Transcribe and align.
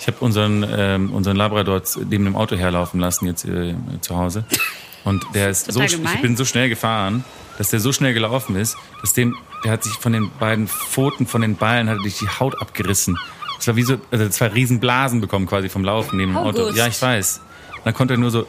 Ich 0.00 0.06
habe 0.06 0.18
unseren, 0.20 0.64
ähm, 0.70 1.12
unseren 1.12 1.36
Labrador 1.36 1.82
neben 2.08 2.24
dem 2.24 2.36
Auto 2.36 2.56
herlaufen 2.56 3.00
lassen 3.00 3.26
jetzt 3.26 3.44
äh, 3.44 3.74
zu 4.00 4.16
Hause. 4.16 4.44
Und 5.04 5.24
der 5.34 5.50
ist 5.50 5.66
so, 5.66 5.72
Total 5.72 5.86
sch- 5.88 5.96
gemein. 5.96 6.12
ich 6.16 6.22
bin 6.22 6.36
so 6.36 6.44
schnell 6.44 6.68
gefahren, 6.68 7.24
dass 7.56 7.70
der 7.70 7.80
so 7.80 7.92
schnell 7.92 8.14
gelaufen 8.14 8.56
ist, 8.56 8.76
dass 9.00 9.12
dem, 9.12 9.36
der 9.64 9.72
hat 9.72 9.82
sich 9.84 9.94
von 9.94 10.12
den 10.12 10.30
beiden 10.38 10.68
Pfoten, 10.68 11.26
von 11.26 11.40
den 11.40 11.56
Ballen, 11.56 11.88
hat 11.88 11.98
er 11.98 12.02
sich 12.04 12.18
die 12.18 12.28
Haut 12.28 12.60
abgerissen. 12.60 13.16
Das 13.56 13.66
war 13.66 13.76
wie 13.76 13.82
so, 13.82 13.96
also 14.10 14.28
zwei 14.28 14.46
riesen 14.48 14.78
Blasen 14.80 15.20
bekommen 15.20 15.46
quasi 15.46 15.68
vom 15.68 15.82
Laufen 15.84 16.16
neben 16.16 16.32
dem 16.32 16.36
Auto. 16.38 16.62
August. 16.62 16.76
Ja, 16.76 16.86
ich 16.86 17.00
weiß. 17.00 17.40
Und 17.76 17.86
dann 17.86 17.94
konnte 17.94 18.14
er 18.14 18.18
nur 18.18 18.30
so 18.30 18.46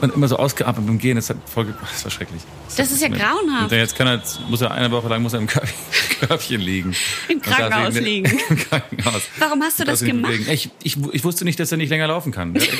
und 0.00 0.14
immer 0.14 0.28
so 0.28 0.36
ausgeatmet 0.36 0.86
beim 0.86 0.98
Gehen. 0.98 1.16
Das, 1.16 1.30
hat 1.30 1.36
voll, 1.52 1.74
das 1.80 2.04
war 2.04 2.10
schrecklich. 2.10 2.40
Das 2.76 2.90
ist 2.92 3.02
ja 3.02 3.08
grauenhaft. 3.08 3.72
jetzt 3.72 3.96
kann 3.96 4.06
er, 4.06 4.22
muss 4.48 4.60
er 4.60 4.70
eine 4.70 4.90
Woche 4.90 5.08
lang 5.08 5.22
muss 5.22 5.32
er 5.32 5.40
im 5.40 5.46
Körbchen, 5.48 6.60
liegen. 6.60 6.94
Im 7.28 7.40
Krankenhaus 7.42 7.96
ihn- 7.96 8.04
liegen. 8.04 8.40
Im 8.48 8.56
Krankenhaus. 8.58 9.22
Warum 9.38 9.62
hast 9.62 9.80
du 9.80 9.84
das 9.84 10.00
gemacht? 10.00 10.32
Ich, 10.50 10.70
ich, 10.82 10.96
ich 11.12 11.24
wusste 11.24 11.44
nicht, 11.44 11.58
dass 11.58 11.72
er 11.72 11.78
nicht 11.78 11.90
länger 11.90 12.06
laufen 12.06 12.32
kann. 12.32 12.54
Ich 12.56 12.70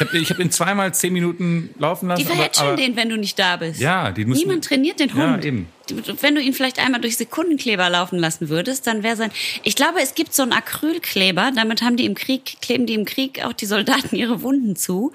habe 0.00 0.18
hab 0.24 0.38
ihn 0.40 0.50
zweimal 0.50 0.92
zehn 0.94 1.12
Minuten 1.12 1.70
laufen 1.78 2.08
lassen. 2.08 2.22
Die 2.22 2.26
aber, 2.26 2.34
verhätscheln 2.36 2.68
aber, 2.68 2.76
den, 2.76 2.96
wenn 2.96 3.08
du 3.08 3.16
nicht 3.16 3.38
da 3.38 3.56
bist. 3.56 3.80
Ja, 3.80 4.10
die 4.10 4.24
müssen. 4.24 4.40
Niemand 4.40 4.64
trainiert 4.64 4.98
den 4.98 5.10
Ja, 5.10 5.34
Hund. 5.34 5.44
eben. 5.44 5.68
Wenn 6.20 6.34
du 6.34 6.40
ihn 6.40 6.54
vielleicht 6.54 6.78
einmal 6.78 7.00
durch 7.02 7.16
Sekundenkleber 7.18 7.90
laufen 7.90 8.18
lassen 8.18 8.48
würdest, 8.48 8.86
dann 8.86 9.02
wäre 9.02 9.16
sein. 9.16 9.30
Ich 9.64 9.76
glaube, 9.76 10.00
es 10.02 10.14
gibt 10.14 10.34
so 10.34 10.42
einen 10.42 10.52
Acrylkleber. 10.52 11.52
Damit 11.54 11.82
haben 11.82 11.96
die 11.96 12.06
im 12.06 12.14
Krieg 12.14 12.56
kleben 12.62 12.86
die 12.86 12.94
im 12.94 13.04
Krieg 13.04 13.44
auch 13.44 13.52
die 13.52 13.66
Soldaten 13.66 14.16
ihre 14.16 14.40
Wunden 14.42 14.76
zu. 14.76 15.12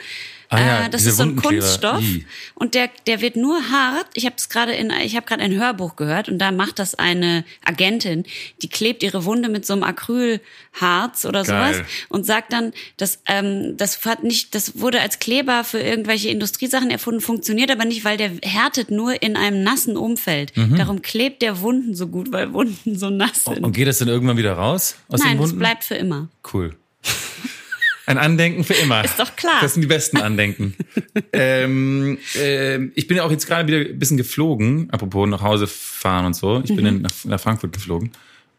Ah 0.51 0.59
ja, 0.59 0.85
Äh, 0.85 0.89
das 0.89 1.05
ist 1.05 1.17
so 1.17 1.23
ein. 1.23 1.35
Kunststoff 1.35 2.01
I. 2.01 2.25
und 2.55 2.73
der 2.73 2.89
der 3.05 3.21
wird 3.21 3.35
nur 3.35 3.69
hart. 3.69 4.07
Ich 4.15 4.25
habe 4.25 4.35
es 4.37 4.49
gerade 4.49 4.73
in 4.73 4.91
ich 5.03 5.15
habe 5.15 5.25
gerade 5.27 5.43
ein 5.43 5.53
Hörbuch 5.55 5.95
gehört 5.95 6.27
und 6.27 6.39
da 6.39 6.51
macht 6.51 6.79
das 6.79 6.95
eine 6.95 7.45
Agentin, 7.63 8.23
die 8.63 8.67
klebt 8.67 9.03
ihre 9.03 9.25
Wunde 9.25 9.47
mit 9.49 9.65
so 9.67 9.73
einem 9.73 9.83
Acrylharz 9.83 11.25
oder 11.25 11.43
Geil. 11.43 11.73
sowas 11.75 11.87
und 12.09 12.25
sagt 12.25 12.51
dann, 12.51 12.73
dass 12.97 13.19
ähm, 13.27 13.75
das 13.77 14.03
hat 14.05 14.23
nicht, 14.23 14.55
das 14.55 14.79
wurde 14.79 15.01
als 15.01 15.19
Kleber 15.19 15.63
für 15.63 15.79
irgendwelche 15.79 16.29
Industriesachen 16.29 16.89
erfunden, 16.89 17.21
funktioniert 17.21 17.69
aber 17.69 17.85
nicht, 17.85 18.03
weil 18.03 18.17
der 18.17 18.31
härtet 18.41 18.89
nur 18.89 19.21
in 19.21 19.35
einem 19.37 19.61
nassen 19.63 19.97
Umfeld. 19.97 20.55
Mhm. 20.57 20.77
Darum 20.77 21.01
klebt 21.03 21.41
der 21.43 21.61
Wunden 21.61 21.93
so 21.93 22.07
gut, 22.07 22.31
weil 22.31 22.53
Wunden 22.53 22.97
so 22.97 23.09
nass 23.11 23.43
sind. 23.43 23.63
Und 23.63 23.73
geht 23.73 23.87
das 23.87 23.99
dann 23.99 24.07
irgendwann 24.07 24.37
wieder 24.37 24.53
raus 24.53 24.95
aus 25.09 25.19
Nein, 25.19 25.33
den 25.33 25.37
das 25.37 25.49
Wunden? 25.49 25.59
bleibt 25.59 25.83
für 25.83 25.95
immer. 25.95 26.27
Cool. 26.51 26.75
Ein 28.09 28.17
Andenken 28.17 28.63
für 28.63 28.73
immer. 28.73 29.05
Ist 29.05 29.19
doch 29.19 29.35
klar. 29.35 29.59
Das 29.61 29.75
sind 29.75 29.81
die 29.81 29.87
besten 29.87 30.17
Andenken. 30.17 30.73
ähm, 31.31 32.17
ähm, 32.35 32.91
ich 32.95 33.05
bin 33.07 33.17
ja 33.17 33.23
auch 33.23 33.29
jetzt 33.29 33.45
gerade 33.45 33.67
wieder 33.67 33.87
ein 33.91 33.99
bisschen 33.99 34.17
geflogen, 34.17 34.89
apropos 34.89 35.29
nach 35.29 35.43
Hause 35.43 35.67
fahren 35.67 36.25
und 36.25 36.33
so. 36.35 36.59
Ich 36.63 36.75
bin 36.75 36.85
Mhm. 36.95 37.01
nach, 37.03 37.11
nach 37.25 37.39
Frankfurt 37.39 37.71
geflogen. 37.71 38.09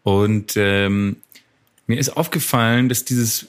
Und 0.05 0.53
ähm, 0.57 1.17
mir 1.89 1.99
ist 1.99 2.17
aufgefallen, 2.17 2.89
dass 2.89 3.05
dieses 3.05 3.49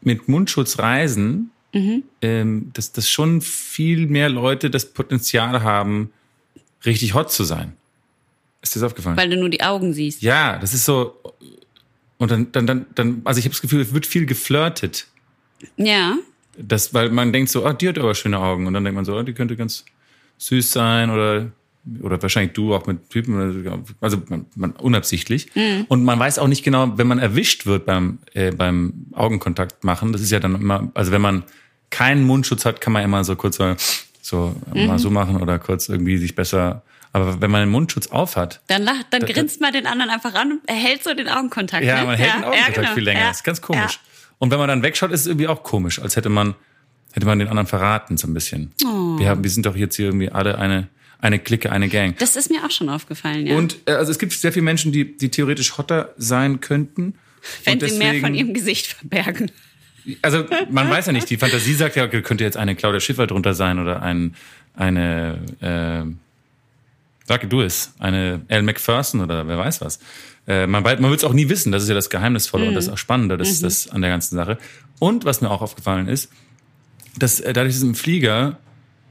mit 0.00 0.26
Mundschutz 0.26 0.78
reisen, 0.78 1.50
Mhm. 1.74 2.02
ähm, 2.22 2.70
dass, 2.72 2.92
dass 2.92 3.10
schon 3.10 3.42
viel 3.42 4.06
mehr 4.06 4.30
Leute 4.30 4.70
das 4.70 4.86
Potenzial 4.86 5.62
haben, 5.62 6.12
richtig 6.86 7.12
hot 7.14 7.30
zu 7.30 7.44
sein. 7.44 7.74
Ist 8.62 8.74
dir 8.74 8.80
das 8.80 8.86
aufgefallen? 8.88 9.18
Weil 9.18 9.28
du 9.28 9.36
nur 9.36 9.50
die 9.50 9.62
Augen 9.62 9.92
siehst. 9.92 10.22
Ja, 10.22 10.58
das 10.58 10.72
ist 10.72 10.86
so. 10.86 11.14
Und 12.16 12.30
dann, 12.30 12.52
dann, 12.52 12.66
dann, 12.66 12.86
dann 12.94 13.20
also 13.24 13.38
ich 13.38 13.44
habe 13.44 13.52
das 13.52 13.60
Gefühl, 13.60 13.80
es 13.82 13.92
wird 13.92 14.06
viel 14.06 14.24
geflirtet. 14.24 15.08
Ja. 15.76 16.16
Das, 16.56 16.92
weil 16.92 17.10
man 17.10 17.32
denkt 17.32 17.50
so, 17.50 17.64
ah, 17.64 17.72
die 17.72 17.88
hat 17.88 17.98
aber 17.98 18.14
schöne 18.14 18.38
Augen. 18.38 18.66
Und 18.66 18.74
dann 18.74 18.84
denkt 18.84 18.96
man 18.96 19.04
so, 19.04 19.16
ah, 19.16 19.22
die 19.22 19.32
könnte 19.32 19.56
ganz 19.56 19.84
süß 20.38 20.70
sein 20.70 21.10
oder, 21.10 21.50
oder 22.02 22.20
wahrscheinlich 22.20 22.52
du 22.52 22.74
auch 22.74 22.86
mit 22.86 23.08
Typen. 23.10 23.84
Also 24.00 24.22
man, 24.28 24.46
man, 24.54 24.72
unabsichtlich. 24.72 25.48
Und 25.88 26.04
man 26.04 26.18
weiß 26.18 26.38
auch 26.38 26.48
nicht 26.48 26.62
genau, 26.62 26.98
wenn 26.98 27.06
man 27.06 27.18
erwischt 27.18 27.66
wird 27.66 27.86
beim, 27.86 28.18
äh, 28.34 28.50
beim 28.50 29.06
Augenkontakt 29.12 29.84
machen, 29.84 30.12
das 30.12 30.20
ist 30.20 30.30
ja 30.30 30.40
dann 30.40 30.54
immer, 30.56 30.90
also 30.94 31.12
wenn 31.12 31.22
man 31.22 31.44
keinen 31.90 32.24
Mundschutz 32.24 32.64
hat, 32.64 32.80
kann 32.80 32.92
man 32.92 33.04
immer 33.04 33.22
so 33.24 33.36
kurz 33.36 33.56
so, 33.56 33.76
so 34.20 34.54
mal 34.74 34.98
so 34.98 35.10
machen 35.10 35.40
oder 35.40 35.58
kurz 35.58 35.88
irgendwie 35.88 36.18
sich 36.18 36.34
besser. 36.34 36.82
Aber 37.12 37.40
wenn 37.42 37.50
man 37.50 37.62
einen 37.62 37.70
Mundschutz 37.70 38.06
auf 38.06 38.36
hat, 38.36 38.62
Dann 38.68 38.82
lacht, 38.82 39.06
dann 39.10 39.20
grinst 39.26 39.60
man 39.60 39.72
den 39.72 39.86
anderen 39.86 40.10
einfach 40.10 40.34
an 40.34 40.52
und 40.52 40.68
erhält 40.68 41.04
so 41.04 41.12
den 41.12 41.28
Augenkontakt. 41.28 41.84
Ja, 41.84 42.00
ne? 42.00 42.06
man 42.06 42.16
hält 42.16 42.34
den 42.34 42.44
Augenkontakt 42.44 42.74
genau. 42.74 42.94
viel 42.94 43.04
länger. 43.04 43.20
Ja, 43.20 43.28
Das 43.28 43.36
ist 43.36 43.44
ganz 43.44 43.60
komisch. 43.60 44.00
Ja. 44.02 44.11
Und 44.42 44.50
wenn 44.50 44.58
man 44.58 44.66
dann 44.66 44.82
wegschaut, 44.82 45.12
ist 45.12 45.20
es 45.20 45.26
irgendwie 45.28 45.46
auch 45.46 45.62
komisch, 45.62 46.00
als 46.00 46.16
hätte 46.16 46.28
man, 46.28 46.56
hätte 47.12 47.26
man 47.26 47.38
den 47.38 47.46
anderen 47.46 47.68
verraten, 47.68 48.16
so 48.16 48.26
ein 48.26 48.34
bisschen. 48.34 48.72
Oh. 48.84 49.16
Wir, 49.16 49.28
haben, 49.28 49.44
wir 49.44 49.50
sind 49.50 49.66
doch 49.66 49.76
jetzt 49.76 49.94
hier 49.94 50.06
irgendwie 50.06 50.30
alle 50.30 50.58
eine, 50.58 50.88
eine 51.20 51.38
Clique, 51.38 51.70
eine 51.70 51.88
Gang. 51.88 52.18
Das 52.18 52.34
ist 52.34 52.50
mir 52.50 52.66
auch 52.66 52.70
schon 52.72 52.88
aufgefallen, 52.88 53.46
ja. 53.46 53.54
Und 53.56 53.76
äh, 53.86 53.92
also 53.92 54.10
es 54.10 54.18
gibt 54.18 54.32
sehr 54.32 54.52
viele 54.52 54.64
Menschen, 54.64 54.90
die, 54.90 55.16
die 55.16 55.28
theoretisch 55.28 55.78
hotter 55.78 56.12
sein 56.16 56.58
könnten. 56.58 57.14
Wenn 57.62 57.78
sie 57.78 57.96
mehr 57.96 58.20
von 58.20 58.34
ihrem 58.34 58.52
Gesicht 58.52 58.86
verbergen. 58.86 59.52
Also 60.22 60.44
man 60.68 60.90
weiß 60.90 61.06
ja 61.06 61.12
nicht, 61.12 61.30
die 61.30 61.36
Fantasie 61.36 61.74
sagt 61.74 61.94
ja, 61.94 62.04
okay, 62.04 62.20
könnte 62.20 62.42
jetzt 62.42 62.56
eine 62.56 62.74
Claudia 62.74 62.98
Schiffer 62.98 63.28
drunter 63.28 63.54
sein 63.54 63.78
oder 63.78 64.02
ein, 64.02 64.34
eine, 64.74 65.38
äh, 65.60 66.02
sag 67.32 67.48
du 67.48 67.62
es, 67.62 67.94
eine 67.98 68.42
Elle 68.48 68.62
Macpherson 68.62 69.20
oder 69.20 69.46
wer 69.48 69.56
weiß 69.58 69.80
was. 69.80 69.98
Äh, 70.46 70.66
man 70.66 70.82
man 70.82 71.02
wird 71.02 71.20
es 71.20 71.24
auch 71.24 71.32
nie 71.32 71.48
wissen, 71.48 71.72
das 71.72 71.82
ist 71.84 71.88
ja 71.88 71.94
das 71.94 72.10
Geheimnisvolle 72.10 72.66
und 72.68 72.74
das 72.74 72.86
ist 72.86 72.92
auch 72.92 72.98
Spannende, 72.98 73.38
das 73.38 73.48
ist 73.48 73.62
das 73.62 73.88
an 73.88 74.02
der 74.02 74.10
ganzen 74.10 74.36
Sache. 74.36 74.58
Und 74.98 75.24
was 75.24 75.40
mir 75.40 75.50
auch 75.50 75.62
aufgefallen 75.62 76.08
ist, 76.08 76.30
dass 77.16 77.40
äh, 77.40 77.52
dadurch, 77.52 77.74
dass 77.74 77.82
im 77.82 77.94
Flieger 77.94 78.58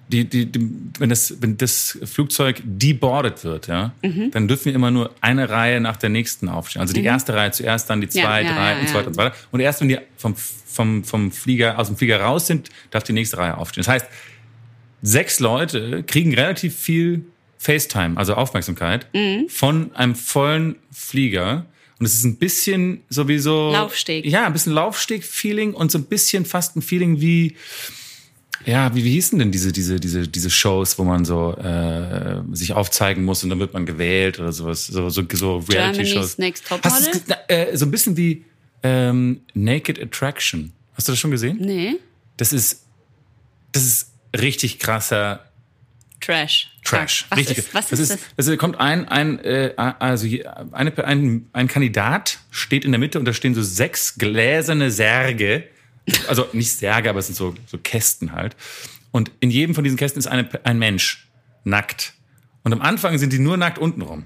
die, 0.10 0.26
die, 0.26 0.46
die, 0.46 0.70
wenn, 1.00 1.10
das, 1.10 1.42
wenn 1.42 1.58
das 1.58 1.98
Flugzeug 2.04 2.62
deboardet 2.66 3.44
wird, 3.44 3.68
ja, 3.68 3.94
Mhm. 4.04 4.30
dann 4.32 4.48
dürfen 4.48 4.66
wir 4.66 4.76
immer 4.76 4.92
nur 4.92 5.12
eine 5.22 5.50
Reihe 5.50 5.80
nach 5.80 5.96
der 5.98 6.10
nächsten 6.10 6.50
aufstehen. 6.50 6.82
Also 6.82 6.94
die 6.94 7.04
erste 7.04 7.34
Reihe 7.34 7.52
zuerst, 7.52 7.90
dann 7.90 8.02
die 8.02 8.08
Ja, 8.08 8.24
zwei, 8.26 8.44
ja, 8.44 8.54
drei 8.54 8.72
ja, 8.74 8.80
und 8.80 8.88
so 8.88 8.94
ja. 8.94 9.00
weiter 9.00 9.08
und 9.08 9.14
so 9.16 9.22
weiter. 9.22 9.36
Und 9.52 9.60
erst 9.62 9.80
wenn 9.82 9.88
die 9.88 9.98
vom, 10.18 10.36
vom, 10.36 11.04
vom 11.06 11.32
Flieger, 11.32 11.80
aus 11.80 11.88
dem 11.88 11.96
Flieger 11.98 12.20
raus 12.22 12.46
sind, 12.46 12.70
darf 12.92 13.04
die 13.04 13.14
nächste 13.14 13.38
Reihe 13.38 13.58
aufstehen. 13.58 13.84
Das 13.86 13.94
heißt, 13.94 14.06
sechs 15.02 15.40
Leute 15.40 16.04
kriegen 16.04 16.34
relativ 16.36 16.76
viel 16.76 17.26
FaceTime, 17.62 18.18
also 18.18 18.34
Aufmerksamkeit, 18.36 19.06
Mhm. 19.14 19.48
von 19.50 19.96
einem 19.96 20.16
vollen 20.16 20.76
Flieger. 20.92 21.66
Und 22.00 22.06
es 22.08 22.16
ist 22.16 22.24
ein 22.24 22.38
bisschen 22.38 23.02
sowieso. 23.10 23.72
Laufsteg. 23.72 24.26
Ja, 24.26 24.48
ein 24.48 24.54
bisschen 24.54 24.74
Laufsteg-Feeling 24.74 25.74
und 25.76 25.92
so 25.92 26.00
ein 26.00 26.06
bisschen 26.06 26.46
fast 26.46 26.76
ein 26.76 26.82
Feeling 26.82 27.22
wie, 27.22 27.56
ja, 28.66 28.94
wie, 28.96 29.04
wie 29.04 29.12
hießen 29.12 29.38
denn 29.38 29.52
diese, 29.52 29.72
diese, 29.72 30.00
diese, 30.00 30.28
diese 30.28 30.50
Shows, 30.50 30.98
wo 30.98 31.04
man 31.04 31.26
so 31.26 31.54
äh, 31.58 32.42
sich 32.54 32.74
aufzeigen 32.74 33.24
muss 33.24 33.44
und 33.44 33.52
dann 33.52 33.60
wird 33.60 33.74
man 33.74 33.86
gewählt 33.86 34.40
oder 34.40 34.52
sowas, 34.52 34.88
so, 34.88 35.10
so, 35.12 35.24
so 35.32 35.58
Reality-Shows. 35.58 36.40
Next 36.40 36.68
Top 36.68 36.84
Hast 36.84 37.06
Model? 37.14 37.22
ge- 37.28 37.56
äh, 37.74 37.78
so 37.78 37.86
ein 37.86 37.92
bisschen 37.92 38.18
wie 38.18 38.46
ähm, 38.82 39.42
Naked 39.54 40.02
Attraction. 40.02 40.74
Hast 40.96 41.08
du 41.08 41.12
das 41.12 41.20
schon 41.20 41.30
gesehen? 41.32 41.58
Nee. 41.62 41.98
Das 42.38 42.52
ist, 42.54 42.86
das 43.74 43.84
ist 43.86 44.12
richtig 44.40 44.80
krasser 44.80 45.51
Trash. 46.22 46.70
Trash. 46.84 47.26
Was 47.30 47.38
richtig. 47.38 47.58
ist, 47.58 47.74
was 47.74 47.90
das 47.90 48.00
ist 48.00 48.12
ist, 48.12 48.24
das? 48.38 48.46
das 48.46 48.58
kommt 48.58 48.80
ein, 48.80 49.08
ein, 49.08 49.40
äh, 49.40 49.74
also 49.76 50.28
eine, 50.72 51.06
ein, 51.06 51.50
ein 51.52 51.68
Kandidat 51.68 52.40
steht 52.52 52.86
in 52.86 52.92
der 52.92 53.00
Mitte 53.00 53.20
und 53.20 53.26
da 53.26 53.34
stehen 53.34 53.54
so 53.54 53.62
sechs 53.62 54.16
gläserne 54.16 54.92
Särge. 54.92 55.66
Also 56.28 56.48
nicht 56.54 56.72
Särge, 56.72 57.10
aber 57.10 57.20
es 57.20 57.28
sind 57.28 57.36
so, 57.36 57.56
so 57.68 57.78
Kästen 57.78 58.32
halt. 58.32 58.56
Und 59.12 59.32
in 59.40 59.52
jedem 59.52 59.76
von 59.76 59.84
diesen 59.84 59.98
Kästen 59.98 60.20
ist 60.20 60.28
eine, 60.28 60.48
ein 60.64 60.80
Mensch 60.80 61.28
nackt. 61.64 62.14
Und 62.64 62.74
am 62.74 62.82
Anfang 62.82 63.18
sind 63.18 63.34
die 63.34 63.40
nur 63.40 63.58
nackt 63.58 63.78
untenrum. 63.78 64.26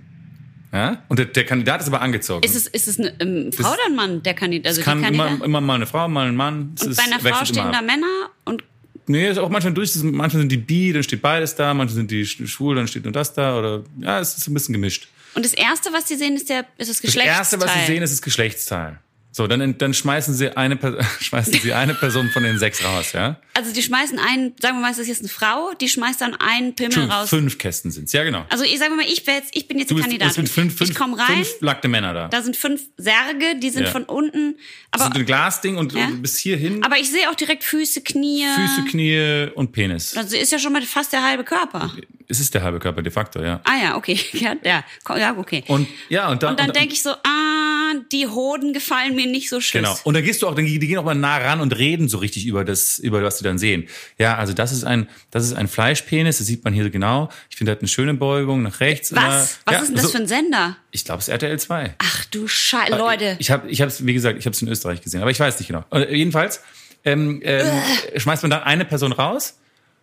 Ja? 0.72 1.04
Und 1.08 1.20
der, 1.20 1.28
der 1.28 1.46
Kandidat 1.46 1.82
ist 1.82 1.88
aber 1.88 2.02
angezogen. 2.02 2.44
Ist 2.44 2.56
es, 2.56 2.68
ist 2.68 2.88
es 2.88 3.00
eine 3.00 3.14
ähm, 3.22 3.52
Frau 3.54 3.70
oder 3.70 3.86
ein 3.88 3.96
Mann, 3.96 4.24
der 4.24 4.34
Kandidat? 4.34 4.68
Also 4.68 4.82
es 4.82 4.86
kann 4.86 5.02
die 5.02 5.08
immer, 5.08 5.26
Kandidat? 5.26 5.48
immer 5.48 5.62
mal 5.62 5.76
eine 5.76 5.86
Frau, 5.86 6.08
mal 6.08 6.28
ein 6.28 6.36
Mann. 6.36 6.76
Es 6.76 6.86
und 6.86 6.98
bei 6.98 7.04
einer 7.04 7.20
Frau 7.20 7.46
stehen 7.46 7.72
da. 7.72 7.82
Männer 7.82 8.30
und 8.44 8.64
Nee, 9.08 9.30
ist 9.30 9.38
auch 9.38 9.50
manchmal 9.50 9.74
durch. 9.74 9.94
das 9.94 10.04
Manchmal 10.04 10.42
sind 10.42 10.52
die 10.52 10.58
bi, 10.58 10.92
dann 10.94 11.04
steht 11.04 11.22
beides 11.22 11.56
da. 11.56 11.74
Manchmal 11.74 11.96
sind 11.96 12.12
die 12.12 12.26
sch- 12.26 12.48
schwul, 12.48 12.76
dann 12.76 12.88
steht 12.88 13.04
nur 13.04 13.14
das 13.14 13.34
da. 13.34 13.58
Oder 13.58 13.84
ja, 14.00 14.20
es 14.20 14.38
ist 14.38 14.48
ein 14.48 14.54
bisschen 14.54 14.74
gemischt. 14.74 15.08
Und 15.36 15.44
das 15.46 15.54
erste, 15.54 15.92
was 15.94 16.08
sie 16.08 16.16
sehen, 16.16 16.36
ist 16.36 16.50
der 16.50 16.62
ist 16.78 16.90
das 16.90 16.98
Das 16.98 17.02
Geschlechtsteil. 17.02 17.38
erste, 17.38 17.62
was 17.62 17.74
sie 17.74 17.86
sehen, 17.86 18.02
ist 18.04 18.12
das 18.14 18.22
Geschlechtsteil. 18.22 19.00
So, 19.38 19.48
dann, 19.48 19.78
dann 19.78 19.94
schmeißen 19.94 20.34
sie 20.34 20.56
eine, 20.56 20.80
schmeißen 21.20 21.52
sie 21.60 21.74
eine 21.74 21.94
Person 21.94 22.30
von 22.30 22.44
den 22.44 22.58
sechs 22.58 22.82
raus, 22.86 23.12
ja? 23.12 23.36
Also 23.54 23.74
die 23.74 23.82
schmeißen 23.82 24.18
einen, 24.18 24.54
sagen 24.62 24.78
wir 24.78 24.82
mal, 24.82 24.92
es 24.92 24.98
ist 24.98 25.10
jetzt 25.10 25.20
eine 25.20 25.28
Frau, 25.28 25.74
die 25.82 25.90
schmeißt 25.90 26.22
dann 26.22 26.36
einen 26.36 26.74
Pimmel 26.74 26.94
Fünf, 26.94 27.12
raus. 27.12 27.30
fünf 27.30 27.58
Kästen 27.58 27.92
sind's, 27.92 28.14
ja 28.14 28.24
genau. 28.24 28.46
Also 28.50 28.64
ich 28.64 28.80
sage 28.80 28.96
mal, 28.96 29.04
ich, 29.06 29.28
wär 29.28 29.34
jetzt, 29.36 29.54
ich 29.54 29.68
bin 29.68 29.78
jetzt 29.78 29.92
Du 29.92 29.96
bist, 29.96 30.08
es 30.08 30.10
Kandidatin. 30.12 30.34
sind 30.46 30.50
fünf, 30.50 30.78
fünf, 30.78 30.90
ich 30.90 30.96
komme 30.96 31.18
rein, 31.20 31.44
fünf 31.44 31.60
nackte 31.60 31.90
Männer 31.90 32.14
da. 32.14 32.28
da 32.30 32.42
sind 32.42 32.56
fünf 32.56 32.82
Särge, 32.96 33.58
die 33.62 33.70
sind 33.72 33.84
Ja. 33.84 33.92
von 33.92 34.04
unten, 34.06 34.56
Das 34.92 35.02
aber, 35.02 35.12
sind 35.14 35.24
ein 35.24 35.26
Glasding 35.26 35.76
und 35.76 35.92
Ja. 35.92 36.08
bis 36.16 36.38
hierhin 36.38 36.82
aber 36.86 36.98
ich 36.98 37.12
sehe 37.12 37.30
auch 37.30 37.36
direkt 37.36 37.66
Füße, 37.66 38.04
Knie. 38.04 38.46
Füße, 38.56 38.86
Knie 38.90 39.50
und 39.56 39.74
Penis. 39.74 40.16
Also 40.16 40.38
ist 40.38 40.54
ja 40.54 40.60
schon 40.60 40.72
mal 40.72 40.82
fast 40.84 41.12
der 41.12 41.24
halbe 41.24 41.44
Körper. 41.44 41.92
Es 42.30 42.40
ist 42.40 42.54
der 42.54 42.64
halbe 42.64 42.80
Körper 42.80 43.02
de 43.02 43.12
facto, 43.12 43.42
ja. 43.44 43.60
Ah 43.66 43.84
ja, 43.84 43.98
okay. 43.98 44.18
Ja, 44.32 44.56
ja, 44.64 45.38
okay. 45.38 45.66
Und 45.68 45.88
ja, 46.08 46.30
und 46.30 46.42
dann, 46.42 46.52
Und 46.52 46.60
dann 46.62 46.68
und- 46.68 46.76
denke 46.78 46.94
ich 46.94 47.02
so, 47.04 47.10
ah, 47.12 47.94
die 48.12 48.28
Hoden 48.28 48.74
gefallen 48.74 49.16
mir 49.16 49.25
nicht 49.32 49.50
so 49.50 49.62
schön. 49.62 49.84
Genau. 49.84 49.98
Und 50.04 50.14
dann 50.14 50.24
gehst 50.24 50.42
du 50.42 50.48
auch, 50.48 50.56
dann, 50.56 50.66
die 50.66 50.80
gehen 50.80 50.98
auch 50.98 51.04
mal 51.04 51.16
nah 51.16 51.38
ran 51.38 51.62
und 51.62 51.78
reden 51.78 52.10
so 52.10 52.18
richtig 52.18 52.46
über 52.46 52.64
das, 52.64 53.00
über 53.00 53.24
was 53.24 53.38
sie 53.38 53.44
dann 53.44 53.58
sehen. 53.58 53.88
Ja, 54.18 54.38
also 54.38 54.54
das 54.54 54.72
ist 54.72 54.84
ein, 54.84 55.08
das 55.32 55.44
ist 55.46 55.54
ein 55.54 55.68
Fleischpenis, 55.68 56.38
das 56.38 56.48
sieht 56.48 56.64
man 56.64 56.74
hier 56.74 56.90
genau. 56.90 57.30
Ich 57.50 57.58
finde, 57.58 57.72
er 57.72 57.76
hat 57.76 57.82
eine 57.82 57.88
schöne 57.88 58.14
Beugung 58.14 58.64
nach 58.64 58.80
rechts. 58.80 59.14
Was? 59.14 59.22
Immer. 59.22 59.34
Was 59.34 59.74
ja, 59.74 59.80
ist 59.80 59.88
denn 59.88 59.96
das 59.96 60.06
so, 60.06 60.10
für 60.12 60.18
ein 60.18 60.28
Sender? 60.28 60.78
Ich 60.92 61.06
glaube, 61.06 61.20
es 61.20 61.28
ist 61.28 61.32
RTL 61.34 61.60
2. 61.60 61.96
Ach 61.98 62.26
du 62.26 62.48
Scheiße, 62.48 62.96
Leute. 62.96 63.36
Ich 63.40 63.52
habe, 63.52 63.70
ich 63.70 63.82
habe 63.82 63.92
wie 64.00 64.14
gesagt, 64.14 64.40
ich 64.40 64.46
habe 64.46 64.54
es 64.54 64.62
in 64.62 64.68
Österreich 64.68 65.02
gesehen, 65.02 65.22
aber 65.22 65.32
ich 65.32 65.40
weiß 65.40 65.60
nicht 65.60 65.68
genau. 65.68 65.84
Äh, 65.92 66.16
jedenfalls 66.16 66.62
ähm, 67.04 67.42
ähm, 67.44 67.68
schmeißt 68.16 68.44
man 68.44 68.50
dann 68.50 68.64
eine 68.64 68.86
Person 68.86 69.12
raus. 69.12 69.60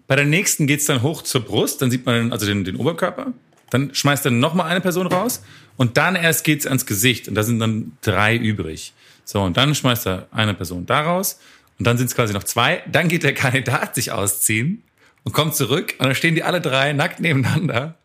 Bei 0.07 0.17
der 0.17 0.25
nächsten 0.25 0.67
geht's 0.67 0.87
dann 0.87 1.03
hoch 1.03 1.23
zur 1.23 1.45
Brust, 1.45 1.83
dann 1.83 1.91
sieht 1.91 2.07
man 2.07 2.33
also 2.33 2.47
den, 2.47 2.65
den 2.65 2.77
Oberkörper. 2.77 3.33
Dann 3.73 3.95
schmeißt 3.95 4.25
dann 4.27 4.41
noch 4.41 4.55
mal 4.55 4.65
eine 4.65 4.81
Person 4.81 5.07
raus 5.07 5.43
und 5.77 5.97
dann 5.97 6.15
erst 6.15 6.45
geht's 6.45 6.67
ans 6.67 6.87
Gesicht 6.87 7.29
und 7.29 7.35
da 7.35 7.43
sind 7.43 7.59
dann 7.59 7.93
drei 8.03 8.37
übrig. 8.37 8.93
So 9.25 9.43
und 9.43 9.57
dann 9.57 9.75
schmeißt 9.75 10.07
er 10.07 10.27
eine 10.31 10.55
Person 10.55 10.87
da 10.87 11.01
raus 11.01 11.41
und 11.79 11.87
dann 11.87 11.99
sind 11.99 12.07
es 12.07 12.15
quasi 12.15 12.33
noch 12.33 12.45
zwei. 12.45 12.83
Dann 12.91 13.09
geht 13.09 13.23
der 13.23 13.35
Kandidat 13.35 13.95
sich 13.95 14.13
ausziehen 14.13 14.83
und 15.25 15.33
kommt 15.33 15.55
zurück 15.55 15.95
und 15.99 16.07
dann 16.07 16.15
stehen 16.15 16.35
die 16.35 16.43
alle 16.43 16.61
drei 16.61 16.93
nackt 16.93 17.21
nebeneinander 17.21 17.97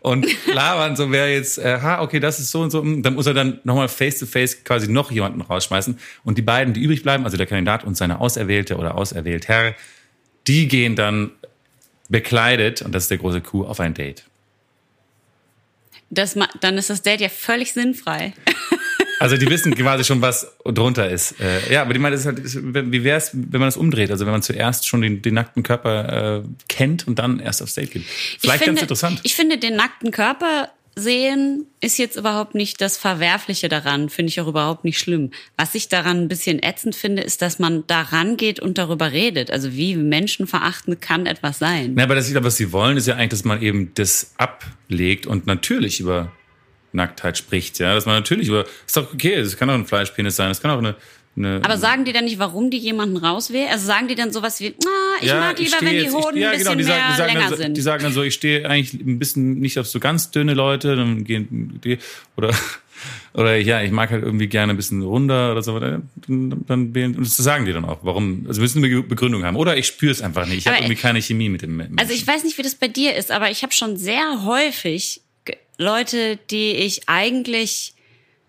und 0.00 0.26
labern 0.46 0.96
so, 0.96 1.10
wer 1.10 1.32
jetzt, 1.32 1.58
äh, 1.58 1.80
ha, 1.80 2.00
okay, 2.00 2.20
das 2.20 2.38
ist 2.38 2.50
so 2.50 2.60
und 2.60 2.70
so. 2.70 2.80
Dann 2.80 3.14
muss 3.14 3.26
er 3.26 3.34
dann 3.34 3.60
nochmal 3.64 3.88
face-to-face 3.88 4.64
quasi 4.64 4.88
noch 4.88 5.10
jemanden 5.10 5.40
rausschmeißen. 5.40 5.98
Und 6.24 6.38
die 6.38 6.42
beiden, 6.42 6.74
die 6.74 6.80
übrig 6.80 7.02
bleiben, 7.02 7.24
also 7.24 7.36
der 7.36 7.46
Kandidat 7.46 7.84
und 7.84 7.96
seine 7.96 8.20
Auserwählte 8.20 8.76
oder 8.76 8.94
Auserwählter, 8.94 9.74
die 10.46 10.68
gehen 10.68 10.94
dann 10.94 11.32
bekleidet, 12.08 12.82
und 12.82 12.94
das 12.94 13.04
ist 13.04 13.10
der 13.10 13.18
große 13.18 13.40
Coup, 13.40 13.66
auf 13.66 13.80
ein 13.80 13.94
Date. 13.94 14.24
Das, 16.10 16.38
dann 16.60 16.78
ist 16.78 16.90
das 16.90 17.02
Date 17.02 17.20
ja 17.20 17.28
völlig 17.28 17.72
sinnfrei. 17.72 18.32
Also 19.18 19.36
die 19.36 19.48
wissen 19.48 19.74
quasi 19.74 20.04
schon, 20.04 20.20
was 20.20 20.56
drunter 20.64 21.08
ist. 21.08 21.40
Äh, 21.40 21.72
ja, 21.72 21.82
aber 21.82 21.94
die 21.94 21.98
meinen, 21.98 22.22
halt, 22.22 22.38
wie 22.44 23.02
wäre 23.02 23.16
es, 23.16 23.30
wenn 23.32 23.60
man 23.60 23.68
das 23.68 23.76
umdreht? 23.76 24.10
Also 24.10 24.26
wenn 24.26 24.32
man 24.32 24.42
zuerst 24.42 24.86
schon 24.86 25.00
den, 25.00 25.22
den 25.22 25.34
nackten 25.34 25.62
Körper 25.62 26.36
äh, 26.36 26.48
kennt 26.68 27.08
und 27.08 27.18
dann 27.18 27.40
erst 27.40 27.62
aufs 27.62 27.74
Date 27.74 27.92
geht. 27.92 28.04
Vielleicht 28.04 28.44
ich 28.44 28.50
finde, 28.50 28.66
ganz 28.66 28.82
interessant. 28.82 29.20
Ich 29.22 29.34
finde, 29.34 29.58
den 29.58 29.76
nackten 29.76 30.10
Körper 30.10 30.70
sehen 30.98 31.66
ist 31.80 31.98
jetzt 31.98 32.16
überhaupt 32.16 32.54
nicht 32.54 32.80
das 32.80 32.96
Verwerfliche 32.96 33.68
daran, 33.68 34.08
finde 34.08 34.30
ich 34.30 34.40
auch 34.40 34.46
überhaupt 34.46 34.84
nicht 34.84 34.98
schlimm. 34.98 35.30
Was 35.56 35.74
ich 35.74 35.88
daran 35.88 36.22
ein 36.22 36.28
bisschen 36.28 36.62
ätzend 36.62 36.96
finde, 36.96 37.22
ist, 37.22 37.42
dass 37.42 37.58
man 37.58 37.86
daran 37.86 38.38
geht 38.38 38.60
und 38.60 38.78
darüber 38.78 39.12
redet. 39.12 39.50
Also 39.50 39.74
wie 39.74 39.94
menschenverachtend 39.94 41.02
kann 41.02 41.26
etwas 41.26 41.58
sein? 41.58 41.94
Ja, 41.96 42.04
aber 42.04 42.14
das, 42.14 42.30
glaube, 42.30 42.46
was 42.46 42.56
sie 42.56 42.72
wollen, 42.72 42.96
ist 42.96 43.06
ja 43.06 43.14
eigentlich, 43.14 43.28
dass 43.28 43.44
man 43.44 43.60
eben 43.60 43.92
das 43.94 44.34
ablegt 44.38 45.26
und 45.26 45.46
natürlich 45.46 46.00
über 46.00 46.32
Nacktheit 46.92 47.36
spricht. 47.36 47.78
Ja, 47.78 47.94
dass 47.94 48.06
man 48.06 48.14
natürlich 48.14 48.48
über, 48.48 48.64
ist 48.86 48.96
doch 48.96 49.12
okay, 49.12 49.34
es 49.34 49.56
kann 49.58 49.68
auch 49.68 49.74
ein 49.74 49.86
Fleischpenis 49.86 50.36
sein, 50.36 50.50
es 50.50 50.62
kann 50.62 50.70
auch 50.70 50.78
eine, 50.78 50.96
eine 51.36 51.60
Aber 51.62 51.76
sagen 51.76 52.04
die 52.04 52.12
dann 52.12 52.24
nicht, 52.24 52.38
warum 52.38 52.70
die 52.70 52.78
jemanden 52.78 53.16
rauswählen? 53.18 53.68
Also 53.70 53.86
sagen 53.86 54.08
die 54.08 54.14
dann 54.14 54.32
sowas 54.32 54.60
wie, 54.60 54.68
ah, 54.86 55.16
ich 55.20 55.30
mag 55.32 55.58
lieber, 55.58 55.70
wenn 55.80 55.88
stehe 55.88 55.90
die 56.00 56.04
jetzt- 56.06 56.14
Hoden 56.14 56.36
ich, 56.36 56.42
ja, 56.42 56.50
ein 56.50 56.58
genau, 56.58 56.74
bisschen 56.74 56.78
die 56.78 56.84
sagen, 56.84 56.98
mehr 57.00 57.10
die 57.10 57.16
sagen 57.16 57.28
länger 57.32 57.40
dann 57.40 57.50
so, 57.50 57.56
sind. 57.56 57.76
Die 57.76 57.80
sagen 57.82 58.02
dann 58.02 58.12
so, 58.12 58.22
ich 58.22 58.34
stehe 58.34 58.68
eigentlich 58.68 58.94
ein 58.94 59.18
bisschen 59.18 59.58
nicht 59.60 59.78
auf 59.78 59.86
so 59.86 60.00
ganz 60.00 60.30
dünne 60.30 60.54
Leute, 60.54 60.96
dann 60.96 61.24
gehen 61.24 61.80
die, 61.84 61.98
oder, 62.36 62.54
oder 63.34 63.56
ja, 63.56 63.82
ich 63.82 63.90
mag 63.90 64.10
halt 64.10 64.22
irgendwie 64.24 64.46
gerne 64.46 64.72
ein 64.72 64.76
bisschen 64.76 65.02
runder 65.02 65.52
oder 65.52 65.62
so. 65.62 65.78
Dann, 65.78 66.08
dann, 66.26 66.94
wählen- 66.94 67.16
und 67.16 67.26
das 67.26 67.36
sagen 67.36 67.66
die 67.66 67.72
dann 67.72 67.84
auch, 67.84 67.98
warum, 68.02 68.46
also 68.48 68.60
müssen 68.62 68.82
eine 68.82 69.02
Begründung 69.02 69.44
haben. 69.44 69.56
Oder 69.56 69.76
ich 69.76 69.86
spüre 69.86 70.12
es 70.12 70.22
einfach 70.22 70.46
nicht. 70.46 70.58
Ich 70.58 70.66
habe 70.66 70.78
irgendwie 70.78 70.96
keine 70.96 71.20
Chemie 71.20 71.48
mit 71.50 71.60
dem 71.62 71.76
Menschen. 71.76 71.98
Also 71.98 72.12
ich 72.14 72.26
weiß 72.26 72.44
nicht, 72.44 72.56
wie 72.58 72.62
das 72.62 72.74
bei 72.74 72.88
dir 72.88 73.14
ist, 73.14 73.30
aber 73.30 73.50
ich 73.50 73.62
habe 73.62 73.72
schon 73.74 73.96
sehr 73.96 74.44
häufig 74.44 75.20
Leute, 75.78 76.38
die 76.50 76.70
ich 76.72 77.02
eigentlich, 77.08 77.92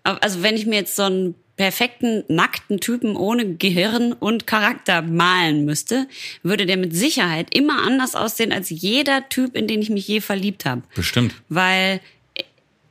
also 0.02 0.42
wenn 0.42 0.56
ich 0.56 0.64
mir 0.64 0.76
jetzt 0.76 0.96
so 0.96 1.02
einen 1.02 1.34
perfekten, 1.58 2.24
nackten 2.28 2.80
Typen 2.80 3.16
ohne 3.16 3.56
Gehirn 3.56 4.14
und 4.14 4.46
Charakter 4.46 5.02
malen 5.02 5.66
müsste, 5.66 6.08
würde 6.42 6.64
der 6.64 6.78
mit 6.78 6.96
Sicherheit 6.96 7.54
immer 7.54 7.82
anders 7.82 8.14
aussehen 8.14 8.52
als 8.52 8.70
jeder 8.70 9.28
Typ, 9.28 9.54
in 9.54 9.66
den 9.66 9.82
ich 9.82 9.90
mich 9.90 10.08
je 10.08 10.20
verliebt 10.20 10.64
habe. 10.64 10.82
Bestimmt. 10.94 11.34
Weil 11.48 12.00
äh, 12.34 12.44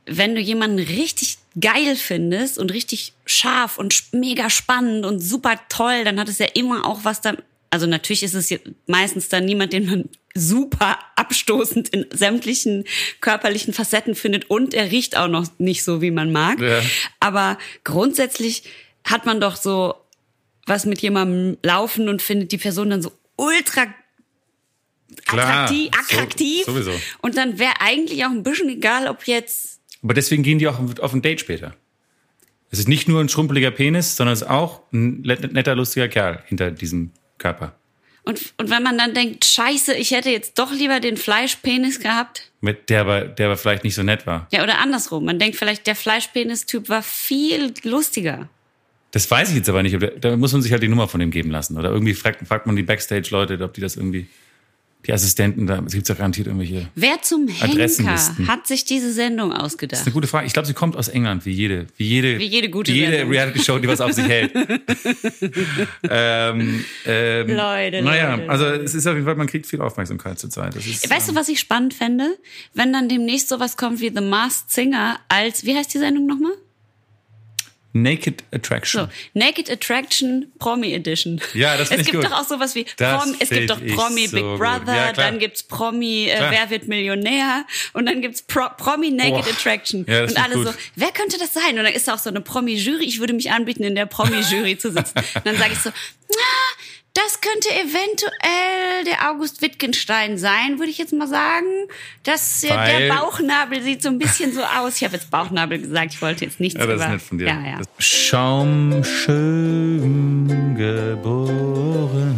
wenn 0.06 0.36
du 0.36 0.40
jemanden 0.40 0.78
richtig 0.78 1.38
geil 1.58 1.96
findest 1.96 2.58
und 2.58 2.72
richtig 2.72 3.14
scharf 3.24 3.78
und 3.78 4.12
mega 4.12 4.50
spannend 4.50 5.04
und 5.04 5.18
super 5.20 5.58
toll, 5.68 6.04
dann 6.04 6.20
hat 6.20 6.28
es 6.28 6.38
ja 6.38 6.46
immer 6.54 6.86
auch 6.86 7.00
was 7.02 7.20
da. 7.20 7.36
Also 7.70 7.86
natürlich 7.86 8.22
ist 8.22 8.34
es 8.34 8.54
meistens 8.86 9.28
dann 9.28 9.46
niemand, 9.46 9.72
den 9.72 9.86
man 9.86 10.08
super 10.38 10.98
abstoßend 11.16 11.88
in 11.90 12.06
sämtlichen 12.12 12.84
körperlichen 13.20 13.72
Facetten 13.74 14.14
findet 14.14 14.48
und 14.50 14.72
er 14.74 14.90
riecht 14.90 15.16
auch 15.16 15.28
noch 15.28 15.46
nicht 15.58 15.84
so, 15.84 16.00
wie 16.00 16.10
man 16.10 16.32
mag. 16.32 16.60
Ja. 16.60 16.80
Aber 17.20 17.58
grundsätzlich 17.84 18.64
hat 19.04 19.26
man 19.26 19.40
doch 19.40 19.56
so 19.56 19.94
was 20.66 20.84
mit 20.86 21.00
jemandem 21.00 21.56
laufen 21.62 22.08
und 22.08 22.20
findet 22.22 22.52
die 22.52 22.58
Person 22.58 22.90
dann 22.90 23.02
so 23.02 23.12
ultra 23.36 23.86
Klar, 25.24 25.64
attraktiv, 25.64 25.90
so- 25.92 25.98
attraktiv. 26.16 26.64
sowieso. 26.66 26.92
Und 27.22 27.36
dann 27.36 27.58
wäre 27.58 27.72
eigentlich 27.80 28.24
auch 28.24 28.30
ein 28.30 28.42
bisschen 28.42 28.68
egal, 28.68 29.08
ob 29.08 29.26
jetzt. 29.26 29.80
Aber 30.02 30.14
deswegen 30.14 30.42
gehen 30.42 30.58
die 30.58 30.68
auch 30.68 30.78
auf 31.00 31.12
ein 31.12 31.22
Date 31.22 31.40
später. 31.40 31.74
Es 32.70 32.78
ist 32.78 32.88
nicht 32.88 33.08
nur 33.08 33.20
ein 33.22 33.30
schrumpeliger 33.30 33.70
Penis, 33.70 34.14
sondern 34.16 34.34
es 34.34 34.42
ist 34.42 34.48
auch 34.48 34.82
ein 34.92 35.22
netter, 35.22 35.74
lustiger 35.74 36.08
Kerl 36.08 36.42
hinter 36.46 36.70
diesem 36.70 37.12
Körper. 37.38 37.77
Und, 38.28 38.52
und 38.58 38.68
wenn 38.68 38.82
man 38.82 38.98
dann 38.98 39.14
denkt, 39.14 39.46
scheiße, 39.46 39.94
ich 39.94 40.10
hätte 40.10 40.28
jetzt 40.28 40.58
doch 40.58 40.70
lieber 40.70 41.00
den 41.00 41.16
Fleischpenis 41.16 41.98
gehabt. 41.98 42.50
Mit 42.60 42.90
der 42.90 43.00
aber, 43.00 43.22
der 43.22 43.46
aber 43.46 43.56
vielleicht 43.56 43.84
nicht 43.84 43.94
so 43.94 44.02
nett 44.02 44.26
war. 44.26 44.46
Ja, 44.52 44.62
oder 44.62 44.80
andersrum. 44.80 45.24
Man 45.24 45.38
denkt 45.38 45.56
vielleicht, 45.56 45.86
der 45.86 45.96
Fleischpenis-Typ 45.96 46.90
war 46.90 47.02
viel 47.02 47.72
lustiger. 47.84 48.50
Das 49.12 49.30
weiß 49.30 49.48
ich 49.48 49.56
jetzt 49.56 49.70
aber 49.70 49.82
nicht. 49.82 49.96
Da 50.20 50.36
muss 50.36 50.52
man 50.52 50.60
sich 50.60 50.72
halt 50.72 50.82
die 50.82 50.88
Nummer 50.88 51.08
von 51.08 51.20
dem 51.20 51.30
geben 51.30 51.50
lassen. 51.50 51.78
Oder 51.78 51.88
irgendwie 51.88 52.12
fragt, 52.12 52.46
fragt 52.46 52.66
man 52.66 52.76
die 52.76 52.82
Backstage-Leute, 52.82 53.64
ob 53.64 53.72
die 53.72 53.80
das 53.80 53.96
irgendwie, 53.96 54.26
die 55.06 55.12
Assistenten, 55.12 55.66
da 55.66 55.82
es 55.86 55.92
gibt 55.92 56.08
ja 56.08 56.14
garantiert 56.14 56.48
irgendwelche. 56.48 56.88
Wer 56.94 57.22
zum 57.22 57.46
Henker 57.48 57.86
hat 58.48 58.66
sich 58.66 58.84
diese 58.84 59.12
Sendung 59.12 59.50
Das 59.50 59.60
ausgedacht? 59.60 60.00
ist 60.00 60.06
eine 60.06 60.12
gute 60.12 60.26
Frage. 60.26 60.46
Ich 60.46 60.52
glaube, 60.52 60.66
sie 60.66 60.74
kommt 60.74 60.96
aus 60.96 61.08
England, 61.08 61.46
wie 61.46 61.52
jede, 61.52 61.86
wie 61.96 62.06
jede, 62.06 62.38
Wie 62.38 62.46
jede 62.46 62.68
gute 62.68 62.92
wie 62.92 62.98
jede. 62.98 63.28
Reality-Show, 63.28 63.78
die 63.78 63.88
was 63.88 64.00
auf 64.00 64.12
sich 64.12 64.26
hält. 64.26 64.52
ähm, 66.10 66.84
ähm, 67.06 67.48
Leute, 67.48 68.02
Naja, 68.02 68.34
Leute, 68.34 68.50
also 68.50 68.66
es 68.66 68.94
ist 68.94 69.06
auf 69.06 69.14
jeden 69.14 69.24
Fall, 69.24 69.36
man 69.36 69.46
kriegt 69.46 69.66
viel 69.66 69.80
Aufmerksamkeit 69.80 70.38
zurzeit. 70.38 70.74
Das 70.74 70.86
ist, 70.86 71.08
Weißt 71.08 71.28
du, 71.30 71.34
was 71.34 71.48
ich 71.48 71.60
spannend 71.60 71.94
fände? 71.94 72.36
Wenn 72.74 72.92
dann 72.92 73.08
demnächst 73.08 73.48
sowas 73.48 73.76
kommt 73.76 74.00
wie 74.00 74.10
The 74.14 74.20
Masked 74.20 74.70
Singer 74.70 75.20
als, 75.28 75.64
wie 75.64 75.76
heißt 75.76 75.94
die 75.94 75.98
Sendung 75.98 76.26
nochmal? 76.26 76.52
Naked 77.94 78.44
Attraction. 78.52 79.06
So, 79.06 79.08
Naked 79.32 79.70
Attraction 79.70 80.52
Promi 80.58 80.92
Edition. 80.94 81.40
Ja, 81.54 81.76
das 81.76 81.88
find 81.88 82.00
Es 82.00 82.06
gibt 82.06 82.22
gut. 82.22 82.30
doch 82.30 82.38
auch 82.40 82.46
sowas 82.46 82.74
wie 82.74 82.84
Das 82.96 83.22
Prom, 83.24 83.34
es 83.40 83.48
gibt 83.48 83.70
doch 83.70 83.78
Promi 83.84 84.28
Big 84.28 84.42
gut. 84.42 84.58
Brother, 84.58 84.94
Ja, 84.94 85.12
dann 85.12 85.38
gibt's 85.38 85.62
Promi 85.62 86.28
äh. 86.28 86.50
Wer 86.50 86.70
wird 86.70 86.86
Millionär 86.86 87.64
und 87.94 88.06
dann 88.06 88.20
gibt's 88.20 88.42
Pro, 88.42 88.66
Promi 88.76 89.10
Naked 89.10 89.32
Boah. 89.44 89.48
Attraction 89.50 90.04
Ja, 90.06 90.22
und 90.24 90.36
alle 90.36 90.54
ich 90.54 90.60
so, 90.60 90.70
gut. 90.70 90.78
wer 90.96 91.10
könnte 91.12 91.38
das 91.38 91.54
sein? 91.54 91.78
Und 91.78 91.84
dann 91.84 91.92
ist 91.94 92.06
da 92.06 92.14
auch 92.14 92.18
so 92.18 92.28
eine 92.30 92.40
Promi 92.42 92.74
Jury, 92.74 93.04
ich 93.04 93.20
würde 93.20 93.32
mich 93.32 93.50
anbieten 93.50 93.82
in 93.82 93.94
der 93.94 94.06
Promi 94.06 94.40
Jury 94.50 94.76
zu 94.76 94.92
sitzen. 94.92 95.16
Und 95.16 95.24
dann 95.46 95.56
sage 95.56 95.72
ich 95.72 95.78
so, 95.80 95.90
na, 96.30 96.36
das 97.24 97.40
könnte 97.40 97.68
eventuell 97.70 99.04
der 99.06 99.30
August 99.30 99.60
Wittgenstein 99.62 100.38
sein, 100.38 100.78
würde 100.78 100.90
ich 100.90 100.98
jetzt 100.98 101.12
mal 101.12 101.26
sagen. 101.28 101.66
Das, 102.24 102.62
äh, 102.64 102.70
Weil- 102.70 103.08
der 103.08 103.14
Bauchnabel 103.14 103.82
sieht 103.82 104.02
so 104.02 104.08
ein 104.08 104.18
bisschen 104.18 104.52
so 104.52 104.62
aus. 104.62 104.96
Ich 104.96 105.04
habe 105.04 105.14
jetzt 105.14 105.30
Bauchnabel 105.30 105.78
gesagt, 105.80 106.12
ich 106.14 106.22
wollte 106.22 106.44
jetzt 106.44 106.60
nichts 106.60 106.78
Ja, 106.78 106.86
das 106.86 106.94
über. 106.96 107.04
ist 107.04 107.10
nett 107.12 107.22
von 107.22 107.38
dir. 107.38 107.46
Ja, 107.48 107.54
ja. 107.64 107.78
Das 107.78 107.88
Schaumschön 109.38 110.74
geboren. 110.76 112.36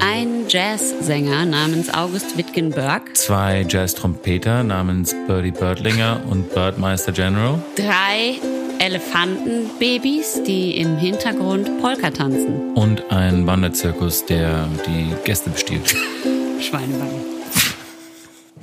Ein 0.00 0.44
Jazzsänger 0.48 1.44
namens 1.46 1.92
August 1.92 2.36
Wittgenberg, 2.36 3.16
Zwei 3.16 3.64
Jazz-Trompeter 3.68 4.62
namens 4.62 5.14
Birdie 5.26 5.50
Birdlinger 5.50 6.20
und 6.28 6.52
Birdmeister 6.54 7.12
General. 7.12 7.62
drei 7.76 8.38
Elefantenbabys, 8.84 10.42
die 10.46 10.76
im 10.76 10.98
Hintergrund 10.98 11.80
Polka 11.80 12.10
tanzen. 12.10 12.74
Und 12.74 13.10
ein 13.10 13.46
Wanderzirkus, 13.46 14.26
der 14.26 14.68
die 14.86 15.14
Gäste 15.24 15.48
bestiehlt. 15.48 15.88
Schweinebein. 16.60 17.08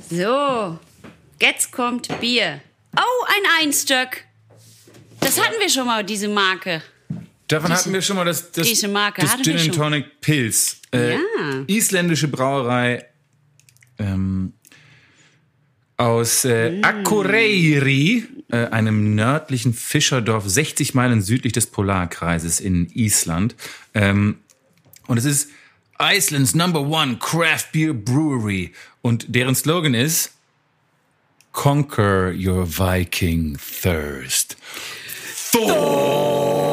So, 0.08 0.78
jetzt 1.40 1.72
kommt 1.72 2.08
Bier. 2.20 2.60
Oh, 2.96 3.24
ein 3.26 3.66
Einstöck. 3.66 4.24
Das 5.18 5.40
hatten 5.40 5.58
wir 5.60 5.68
schon 5.68 5.86
mal, 5.86 6.04
diese 6.04 6.28
Marke. 6.28 6.82
Davon 7.48 7.72
hatten 7.72 7.92
wir 7.92 8.00
schon 8.00 8.14
mal 8.16 8.24
das, 8.24 8.52
das, 8.52 8.66
diese 8.68 8.86
Marke 8.86 9.22
das 9.22 9.42
Gin 9.42 9.58
and. 9.58 9.74
Tonic 9.74 10.20
Pilz. 10.20 10.80
Äh, 10.92 11.14
Ja. 11.14 11.18
Isländische 11.66 12.28
Brauerei 12.28 13.06
ähm, 13.98 14.52
aus 15.96 16.44
äh, 16.44 16.70
Mm. 16.70 16.84
Akureyri, 16.84 18.24
äh, 18.52 18.66
einem 18.66 19.14
nördlichen 19.14 19.74
Fischerdorf 19.74 20.44
60 20.46 20.94
Meilen 20.94 21.22
südlich 21.22 21.52
des 21.52 21.66
Polarkreises 21.66 22.60
in 22.60 22.88
Island. 22.92 23.56
Ähm, 23.94 24.38
und 25.06 25.16
es 25.18 25.24
ist 25.24 25.48
Iceland's 25.98 26.54
Number 26.54 26.80
One 26.80 27.16
Craft 27.18 27.72
Beer 27.72 27.94
Brewery. 27.94 28.72
Und 29.00 29.34
deren 29.34 29.54
Slogan 29.54 29.94
ist 29.94 30.32
Conquer 31.52 32.32
your 32.36 32.66
Viking 32.66 33.58
thirst. 33.58 34.56
Thor! 35.50 36.71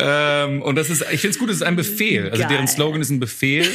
Ähm, 0.00 0.62
und 0.62 0.76
das 0.76 0.90
ist, 0.90 1.02
ich 1.10 1.20
finde 1.20 1.28
es 1.30 1.38
gut, 1.38 1.50
es 1.50 1.56
ist 1.56 1.62
ein 1.62 1.76
Befehl. 1.76 2.30
Also 2.30 2.42
Geil. 2.42 2.48
deren 2.52 2.68
Slogan 2.68 3.00
ist 3.00 3.10
ein 3.10 3.20
Befehl. 3.20 3.68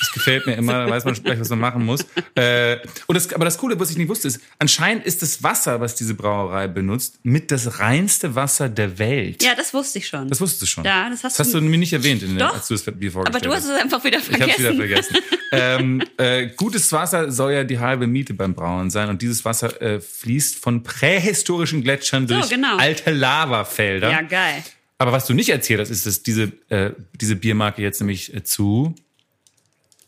Das 0.00 0.12
gefällt 0.12 0.46
mir 0.46 0.54
immer, 0.54 0.86
da 0.86 0.90
weiß 0.90 1.04
man 1.04 1.14
gleich, 1.14 1.38
was 1.38 1.50
man 1.50 1.58
machen 1.60 1.84
muss. 1.84 2.06
Äh, 2.34 2.78
und 3.06 3.14
das, 3.14 3.32
aber 3.34 3.44
das 3.44 3.58
Coole, 3.58 3.78
was 3.78 3.90
ich 3.90 3.98
nicht 3.98 4.08
wusste, 4.08 4.28
ist, 4.28 4.40
anscheinend 4.58 5.04
ist 5.04 5.20
das 5.22 5.42
Wasser, 5.42 5.80
was 5.80 5.94
diese 5.94 6.14
Brauerei 6.14 6.68
benutzt, 6.68 7.18
mit 7.22 7.50
das 7.50 7.78
reinste 7.80 8.34
Wasser 8.34 8.68
der 8.68 8.98
Welt. 8.98 9.42
Ja, 9.42 9.54
das 9.54 9.74
wusste 9.74 9.98
ich 9.98 10.08
schon. 10.08 10.28
Das 10.28 10.40
wusstest 10.40 10.62
du 10.62 10.66
schon. 10.66 10.84
Ja, 10.84 11.08
das 11.10 11.22
hast 11.24 11.38
hast 11.38 11.54
du- 11.54 11.60
mir 11.60 11.76
nicht 11.78 11.92
erwähnt, 11.92 12.22
in 12.22 12.36
der, 12.38 12.48
Doch. 12.48 12.54
als 12.54 12.68
du 12.68 12.74
das 12.74 12.84
Bier 12.84 13.10
aber 13.14 13.24
vorgestellt 13.24 13.44
du 13.44 13.52
hast 13.54 13.64
es 13.64 13.80
einfach 13.80 14.02
wieder 14.04 14.18
Ich 14.18 14.28
hab's 14.30 14.36
vergessen. 14.54 14.62
wieder 14.62 14.74
vergessen. 14.76 15.16
ähm, 15.52 16.02
äh, 16.16 16.46
gutes 16.56 16.90
Wasser 16.92 17.30
soll 17.30 17.52
ja 17.52 17.64
die 17.64 17.78
halbe 17.78 18.06
Miete 18.06 18.34
beim 18.34 18.54
Brauen 18.54 18.90
sein 18.90 19.08
und 19.10 19.20
dieses 19.22 19.44
Wasser 19.44 19.80
äh, 19.82 20.00
fließt 20.00 20.56
von 20.58 20.82
prähistorischen 20.82 21.82
Gletschern 21.82 22.26
durch 22.26 22.48
genau. 22.48 22.76
alte 22.78 23.10
Lavafelder. 23.10 24.10
Ja, 24.10 24.22
geil. 24.22 24.62
Aber 25.00 25.12
was 25.12 25.26
du 25.26 25.32
nicht 25.32 25.48
erzählt 25.48 25.80
hast, 25.80 25.88
ist, 25.88 26.04
dass 26.06 26.22
diese, 26.22 26.52
äh, 26.68 26.90
diese 27.18 27.34
Biermarke 27.34 27.80
jetzt 27.80 28.00
nämlich 28.00 28.34
äh, 28.34 28.44
zu 28.44 28.94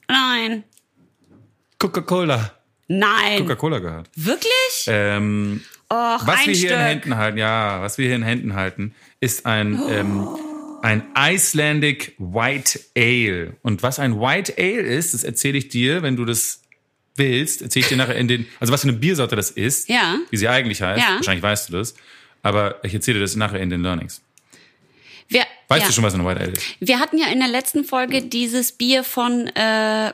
Nein. 0.06 0.64
Coca-Cola. 1.78 2.52
Nein. 2.88 3.38
Coca-Cola 3.38 3.78
gehört. 3.78 4.11
Wirklich? 4.14 4.84
Ähm, 4.87 5.62
Och, 5.90 6.26
was 6.26 6.46
wir 6.46 6.52
hier 6.54 6.70
in 6.72 6.76
Stück. 6.76 6.78
Händen 6.78 7.16
halten, 7.16 7.38
ja, 7.38 7.80
was 7.80 7.96
wir 7.96 8.04
hier 8.06 8.16
in 8.16 8.22
Händen 8.22 8.52
halten, 8.54 8.94
ist 9.20 9.46
ein, 9.46 9.80
ähm, 9.88 10.28
ein 10.82 11.02
Icelandic 11.16 12.14
White 12.18 12.78
Ale. 12.94 13.56
Und 13.62 13.82
was 13.82 13.99
ein 13.99 14.20
White 14.20 14.54
Ale 14.58 14.82
ist, 14.82 15.14
das 15.14 15.25
erzähle 15.25 15.56
ich 15.56 15.68
dir, 15.68 16.02
wenn 16.02 16.16
du 16.16 16.26
das 16.26 16.61
willst, 17.16 17.62
erzähle 17.62 17.84
ich 17.84 17.88
dir 17.88 17.96
nachher 17.96 18.16
in 18.16 18.28
den, 18.28 18.46
also 18.61 18.75
was 18.75 18.82
für 18.82 18.88
eine 18.88 18.99
Biersorte 18.99 19.37
das 19.37 19.50
ist, 19.50 19.88
Ja. 19.88 20.18
wie 20.28 20.37
sie 20.37 20.49
eigentlich 20.49 20.82
heißt, 20.82 21.00
Ja. 21.00 21.14
wahrscheinlich 21.16 21.42
weißt 21.42 21.70
du 21.70 21.72
das, 21.78 21.94
aber 22.42 22.84
ich 22.84 22.92
erzähle 22.92 23.20
dir 23.20 23.25
das 23.25 23.37
nachher 23.37 23.61
in 23.61 23.70
den 23.70 23.82
Learnings. 23.82 24.20
Wir, 25.32 25.42
Weißt 25.68 25.82
ja. 25.82 25.86
du 25.88 25.92
schon, 25.94 26.04
was 26.04 26.14
ein 26.14 26.24
White 26.24 26.40
Ale 26.40 26.52
ist? 26.52 26.62
Wir 26.80 26.98
hatten 27.00 27.18
ja 27.18 27.26
in 27.28 27.38
der 27.40 27.48
letzten 27.48 27.84
Folge 27.84 28.22
dieses 28.22 28.72
Bier 28.72 29.04
von 29.04 29.46
äh, 29.48 30.08
äh, 30.08 30.12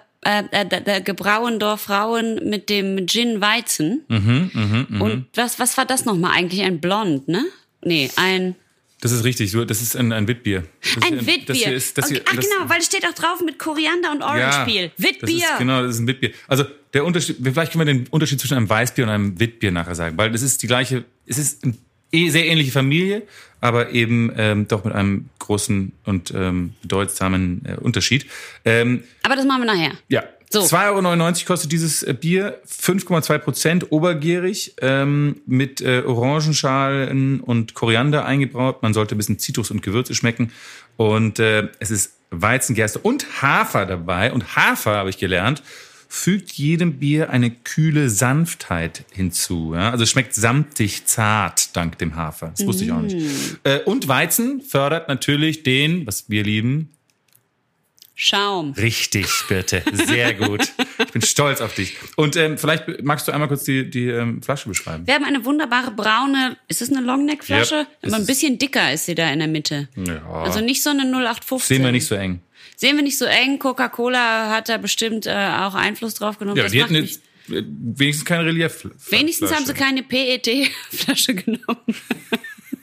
äh, 0.51 1.01
Gebrauendorf 1.01 1.83
Frauen 1.83 2.49
mit 2.49 2.69
dem 2.71 3.07
Gin 3.07 3.41
Weizen. 3.41 4.05
Mhm, 4.09 5.01
Und 5.01 5.27
was, 5.35 5.59
was 5.59 5.77
war 5.77 5.85
das 5.85 6.05
nochmal 6.05 6.33
eigentlich? 6.33 6.63
Ein 6.63 6.81
Blond, 6.81 7.29
ne? 7.29 7.45
Nee, 7.85 8.11
ein, 8.17 8.57
Das 9.01 9.13
ist 9.13 9.23
richtig, 9.25 9.51
so, 9.53 9.65
das 9.65 9.81
ist 9.81 9.97
ein, 9.97 10.13
ein 10.13 10.27
Witbier. 10.27 10.65
Das 10.95 11.05
ein 11.05 11.27
Witbier. 11.27 11.45
Das 11.47 11.57
hier 11.59 11.73
ist, 11.73 11.99
das 11.99 12.07
okay, 12.07 12.15
hier, 12.15 12.25
ach 12.29 12.35
das, 12.35 12.45
genau, 12.49 12.69
weil 12.69 12.81
es 12.81 12.87
steht 12.87 13.07
auch 13.07 13.15
drauf 13.15 13.41
mit 13.45 13.59
Koriander 13.59 14.11
und 14.11 14.23
Orange-Peel. 14.23 14.91
Das 14.97 15.07
Witbier. 15.07 15.37
ist, 15.37 15.59
genau, 15.59 15.83
das 15.83 15.95
ist 15.95 16.01
ein 16.01 16.09
Witbier. 16.09 16.33
Also 16.49 16.65
der 16.93 17.05
Unterschied, 17.05 17.37
vielleicht 17.43 17.73
können 17.73 17.87
wir 17.87 17.95
den 17.95 18.07
Unterschied 18.09 18.41
zwischen 18.41 18.57
einem 18.57 18.69
Weißbier 18.69 19.05
und 19.05 19.11
einem 19.11 19.39
Witbier 19.39 19.71
nachher 19.71 19.95
sagen, 19.95 20.17
weil 20.19 20.31
das 20.33 20.43
ist 20.43 20.63
die 20.63 20.67
gleiche, 20.67 21.05
es 21.27 21.39
ist 21.39 21.65
eine 21.65 21.75
eh 21.75 21.77
sehr 22.13 22.47
ähnliche 22.47 22.73
Familie, 22.73 23.23
aber 23.61 23.91
eben 23.91 24.33
ähm, 24.37 24.69
doch 24.69 24.85
mit 24.85 24.95
einem 24.95 25.29
großen 25.39 25.93
und 26.05 26.33
ähm, 26.35 26.75
bedeutsamen 26.83 27.63
äh, 27.65 27.75
Unterschied. 27.77 28.27
Ähm, 28.65 29.05
Aber 29.23 29.37
das 29.37 29.45
machen 29.45 29.63
wir 29.63 29.67
nachher. 29.75 29.93
ja. 30.09 30.25
So. 30.51 30.61
2,99 30.61 31.19
Euro 31.19 31.35
kostet 31.47 31.73
dieses 31.73 32.03
äh, 32.03 32.15
Bier, 32.15 32.59
5,2 32.67 33.37
Prozent, 33.39 33.93
obergärig, 33.93 34.75
ähm, 34.81 35.43
mit 35.45 35.83
äh, 35.83 36.03
Orangenschalen 36.07 37.41
und 37.41 37.75
Koriander 37.75 38.25
eingebraut. 38.25 38.83
Man 38.83 38.95
sollte 38.95 39.15
ein 39.15 39.19
bisschen 39.19 39.39
Zitrus 39.39 39.71
und 39.71 39.83
Gewürze 39.83 40.15
schmecken. 40.15 40.51
Und 40.97 41.39
äh, 41.39 41.69
es 41.81 41.91
ist 41.91 42.15
Weizengerste 42.31 42.99
und 42.99 43.43
Hafer 43.43 43.85
dabei. 43.85 44.33
Und 44.33 44.57
Hafer, 44.57 44.97
habe 44.97 45.11
ich 45.11 45.19
gelernt, 45.19 45.63
fügt 46.09 46.53
jedem 46.53 46.99
Bier 46.99 47.31
eine 47.31 47.51
kühle 47.51 48.09
Sanftheit 48.09 49.05
hinzu. 49.13 49.75
Ja? 49.75 49.91
Also 49.91 50.05
es 50.05 50.11
schmeckt 50.11 50.35
samtig 50.35 51.05
zart 51.05 51.77
dank 51.77 51.99
dem 51.99 52.17
Hafer. 52.17 52.53
Das 52.57 52.67
wusste 52.67 52.85
ich 52.85 52.93
auch 52.93 53.01
nicht. 53.01 53.17
Äh, 53.65 53.81
und 53.81 54.09
Weizen 54.09 54.63
fördert 54.63 55.09
natürlich 55.09 55.63
den, 55.63 56.07
was 56.07 56.31
wir 56.31 56.43
lieben, 56.43 56.91
Schaum. 58.21 58.73
Richtig, 58.73 59.29
Birte. 59.49 59.81
Sehr 59.93 60.35
gut. 60.35 60.73
Ich 60.99 61.13
bin 61.13 61.23
stolz 61.23 61.61
auf 61.61 61.73
dich. 61.77 61.97
Und 62.17 62.35
ähm, 62.35 62.59
vielleicht 62.59 63.05
magst 63.05 63.29
du 63.29 63.33
einmal 63.33 63.47
kurz 63.47 63.63
die, 63.63 63.89
die 63.89 64.09
ähm, 64.09 64.43
Flasche 64.43 64.69
beschreiben. 64.69 65.07
Wir 65.07 65.15
haben 65.15 65.25
eine 65.25 65.45
wunderbare 65.45 65.93
braune, 65.93 66.57
ist 66.67 66.81
das 66.81 66.91
eine 66.91 67.01
Longneck-Flasche? 67.01 67.77
Yep, 67.77 67.87
Aber 68.03 68.17
ein 68.17 68.27
bisschen 68.27 68.59
dicker 68.59 68.93
ist 68.93 69.07
sie 69.07 69.15
da 69.15 69.31
in 69.31 69.39
der 69.39 69.47
Mitte. 69.47 69.89
Ja. 69.95 70.21
Also 70.29 70.61
nicht 70.61 70.83
so 70.83 70.91
eine 70.91 71.03
0815. 71.03 71.77
Sehen 71.77 71.85
wir 71.85 71.93
nicht 71.93 72.07
so 72.07 72.17
eng. 72.17 72.41
Sehen 72.81 72.95
wir 72.97 73.03
nicht 73.03 73.19
so 73.19 73.25
eng. 73.25 73.59
Coca-Cola 73.59 74.51
hat 74.51 74.69
da 74.69 74.77
bestimmt 74.79 75.27
äh, 75.27 75.31
auch 75.33 75.75
Einfluss 75.75 76.15
drauf 76.15 76.39
genommen. 76.39 76.57
Ja, 76.59 76.63
Das 76.63 76.73
die 76.73 76.81
hätten 76.81 76.95
jetzt 76.95 77.23
äh, 77.51 77.63
wenigstens 77.67 78.25
kein 78.25 78.43
Relief. 78.43 78.87
Wenigstens 79.11 79.53
haben 79.53 79.67
sie 79.67 79.75
keine 79.75 80.05
PET-Flasche 80.05 81.35
genommen. 81.43 81.97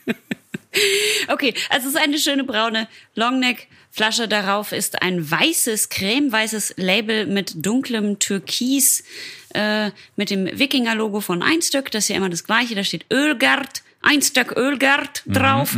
okay, 1.29 1.53
also 1.69 1.87
es 1.87 1.93
ist 1.95 2.01
eine 2.01 2.17
schöne 2.19 2.43
braune 2.43 2.89
Longneck-Flasche. 3.15 4.27
Darauf 4.27 4.73
ist 4.73 5.01
ein 5.01 5.31
weißes, 5.31 5.87
cremeweißes 5.87 6.73
Label 6.75 7.25
mit 7.25 7.65
dunklem 7.65 8.19
Türkis 8.19 9.05
äh, 9.53 9.91
mit 10.17 10.29
dem 10.29 10.45
Wikinger-Logo 10.59 11.21
von 11.21 11.41
Einstück. 11.41 11.89
Das 11.91 12.03
ist 12.05 12.09
ja 12.09 12.17
immer 12.17 12.29
das 12.29 12.43
gleiche. 12.43 12.75
Da 12.75 12.83
steht 12.83 13.05
Ölgard. 13.13 13.81
Ein 14.01 14.21
Stück 14.21 14.51
Ölgard 14.57 15.23
Mhm, 15.25 15.33
drauf 15.33 15.75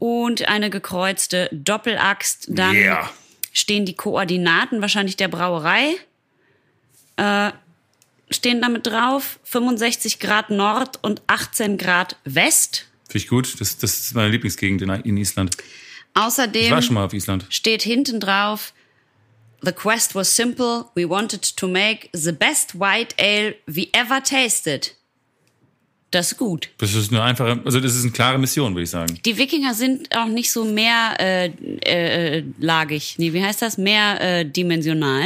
und 0.00 0.46
eine 0.48 0.68
gekreuzte 0.68 1.48
Doppelaxt. 1.52 2.48
Dann 2.50 2.74
Yeah. 2.74 3.08
Stehen 3.52 3.84
die 3.86 3.94
Koordinaten 3.94 4.80
wahrscheinlich 4.80 5.16
der 5.16 5.28
Brauerei 5.28 5.96
stehen 8.34 8.60
damit 8.60 8.86
drauf. 8.86 9.38
65 9.44 10.18
Grad 10.18 10.50
Nord 10.50 10.98
und 11.02 11.22
18 11.26 11.78
Grad 11.78 12.16
West. 12.24 12.86
Finde 13.08 13.24
ich 13.24 13.28
gut. 13.28 13.60
Das, 13.60 13.78
das 13.78 14.00
ist 14.00 14.14
meine 14.14 14.30
Lieblingsgegend 14.30 14.82
in, 14.82 14.90
in 14.90 15.16
Island. 15.16 15.56
Ich 15.58 16.20
Außerdem 16.20 16.70
war 16.70 16.82
schon 16.82 16.94
mal 16.94 17.04
auf 17.04 17.12
Island. 17.12 17.46
steht 17.48 17.82
hinten 17.82 18.20
drauf, 18.20 18.72
The 19.64 19.72
quest 19.72 20.16
was 20.16 20.34
simple. 20.34 20.86
We 20.96 21.08
wanted 21.08 21.56
to 21.56 21.68
make 21.68 22.08
the 22.12 22.32
best 22.32 22.80
white 22.80 23.14
ale 23.16 23.54
we 23.66 23.88
ever 23.92 24.20
tasted. 24.20 24.96
Das 26.12 26.32
ist 26.32 26.38
gut. 26.38 26.68
Das 26.78 26.94
ist 26.94 27.10
eine 27.10 27.22
einfache, 27.22 27.60
also 27.64 27.80
das 27.80 27.96
ist 27.96 28.02
eine 28.02 28.12
klare 28.12 28.38
Mission, 28.38 28.74
würde 28.74 28.84
ich 28.84 28.90
sagen. 28.90 29.18
Die 29.24 29.36
Wikinger 29.38 29.72
sind 29.72 30.14
auch 30.14 30.26
nicht 30.26 30.52
so 30.52 30.64
mehr 30.64 31.16
äh, 31.18 31.46
äh, 31.46 32.44
lagig. 32.60 33.14
Nee, 33.16 33.32
wie 33.32 33.42
heißt 33.42 33.62
das? 33.62 33.78
Mehr 33.78 34.20
äh, 34.20 34.44
dimensional. 34.44 35.24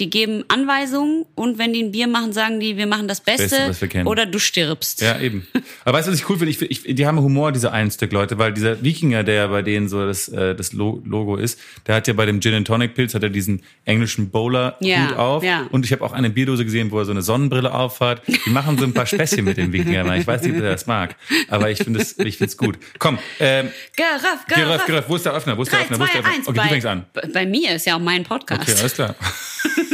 Die 0.00 0.08
geben 0.10 0.44
Anweisungen 0.48 1.26
und 1.34 1.58
wenn 1.58 1.72
die 1.74 1.82
ein 1.82 1.92
Bier 1.92 2.06
machen, 2.08 2.32
sagen 2.32 2.58
die, 2.58 2.76
wir 2.78 2.86
machen 2.86 3.06
das 3.06 3.20
Beste, 3.20 3.42
Beste, 3.50 3.68
was 3.68 3.80
wir 3.82 3.88
kennen. 3.88 4.06
oder 4.08 4.24
du 4.26 4.38
stirbst. 4.38 5.02
Ja, 5.02 5.20
eben. 5.20 5.46
Aber 5.84 5.98
weißt 5.98 6.08
du, 6.08 6.12
was 6.12 6.18
ich 6.18 6.28
cool 6.28 6.38
finde? 6.38 6.50
Ich, 6.52 6.86
ich, 6.86 6.94
die 6.94 7.06
haben 7.06 7.20
Humor, 7.20 7.52
diese 7.52 7.70
ein 7.70 7.90
Stück 7.90 8.10
Leute, 8.12 8.38
weil 8.38 8.52
dieser 8.54 8.82
Wikinger, 8.82 9.22
der 9.24 9.34
ja 9.34 9.46
bei 9.48 9.60
denen 9.62 9.88
so 9.90 10.06
das, 10.06 10.28
äh, 10.28 10.54
das 10.54 10.72
Lo- 10.72 11.02
Logo 11.04 11.36
ist, 11.36 11.60
der 11.86 11.96
hat 11.96 12.08
ja 12.08 12.14
bei 12.14 12.24
dem 12.26 12.40
Gin 12.40 12.54
and 12.54 12.66
Tonic 12.66 12.94
Pilz 12.94 13.14
hat 13.14 13.22
er 13.22 13.28
diesen 13.28 13.62
englischen 13.84 14.30
Bowler-Hut 14.30 14.86
Ja, 14.88 15.16
auf. 15.16 15.44
ja. 15.44 15.66
Und 15.70 15.84
ich 15.84 15.92
habe 15.92 16.02
auch 16.02 16.12
eine 16.12 16.30
Bierdose 16.30 16.64
gesehen, 16.64 16.90
wo 16.90 16.98
er 16.98 17.04
so 17.04 17.10
eine 17.10 17.20
Sonnenbrille 17.22 17.72
aufhat. 17.74 18.22
Die 18.46 18.50
machen 18.50 18.78
so 18.78 18.84
ein 18.84 18.94
paar 18.94 19.04
Späßchen 19.06 19.44
mit 19.44 19.58
dem 19.58 19.72
Wikinger. 19.72 20.16
Ich 20.16 20.26
weiß 20.26 20.42
nicht, 20.42 20.56
ob 20.56 20.62
er 20.62 20.70
das 20.72 20.86
mag. 20.86 21.14
Aber 21.48 21.70
ich 21.70 21.78
finde 21.78 22.00
es 22.00 22.18
ich 22.18 22.38
find's 22.38 22.56
gut. 22.56 22.78
Komm, 22.98 23.18
ähm, 23.38 23.68
Geraff, 23.96 24.46
Geraff. 24.48 24.86
Geröff, 24.86 25.04
wo 25.08 25.16
ist 25.16 25.26
der 25.26 25.34
Öffner? 25.34 25.58
Wo 25.58 25.62
ist 25.62 25.70
der 25.72 25.80
3, 25.80 25.84
Öffner? 25.84 25.98
Wo 26.00 26.04
2, 26.04 26.06
ist 26.06 26.14
der 26.14 26.20
Öffner? 26.22 26.34
1. 26.38 26.48
Okay, 26.48 26.56
du 26.56 26.62
bei, 26.62 26.68
fängst 26.68 26.86
an. 26.86 27.04
bei- 27.12 27.28
bei 27.32 27.46
mir 27.46 27.74
ist 27.74 27.86
ja 27.86 27.96
auch 27.96 28.00
mein 28.00 28.22
Podcast. 28.24 28.62
Okay, 28.62 28.78
alles 28.80 28.94
klar. 28.94 29.14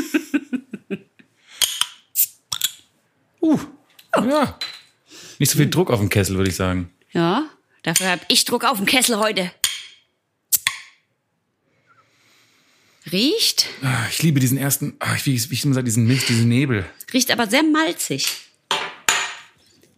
uh, 3.43 3.59
ja. 4.16 4.59
Nicht 5.38 5.50
so 5.52 5.59
viel 5.59 5.69
Druck 5.71 5.90
auf 5.90 6.00
dem 6.00 6.09
Kessel, 6.09 6.37
würde 6.37 6.50
ich 6.50 6.57
sagen. 6.57 6.90
Ja, 7.12 7.45
dafür 7.83 8.09
habe 8.09 8.23
ich 8.28 8.45
Druck 8.45 8.64
auf 8.64 8.78
dem 8.78 8.87
Kessel 8.87 9.19
heute. 9.19 9.50
Riecht, 13.12 13.66
Ah, 13.83 14.07
Ich 14.11 14.23
liebe 14.23 14.40
diesen 14.40 14.59
ersten, 14.59 14.97
ah, 14.99 15.14
wie 15.25 15.35
ich 15.37 15.49
wie 15.50 15.55
ich 15.55 15.64
immer 15.64 15.75
sage, 15.75 15.85
diesen 15.85 16.07
Milch, 16.07 16.26
diesen 16.26 16.49
Nebel. 16.49 16.85
riecht 17.12 17.31
aber 17.31 17.47
sehr 17.47 17.62
malzig. 17.62 18.26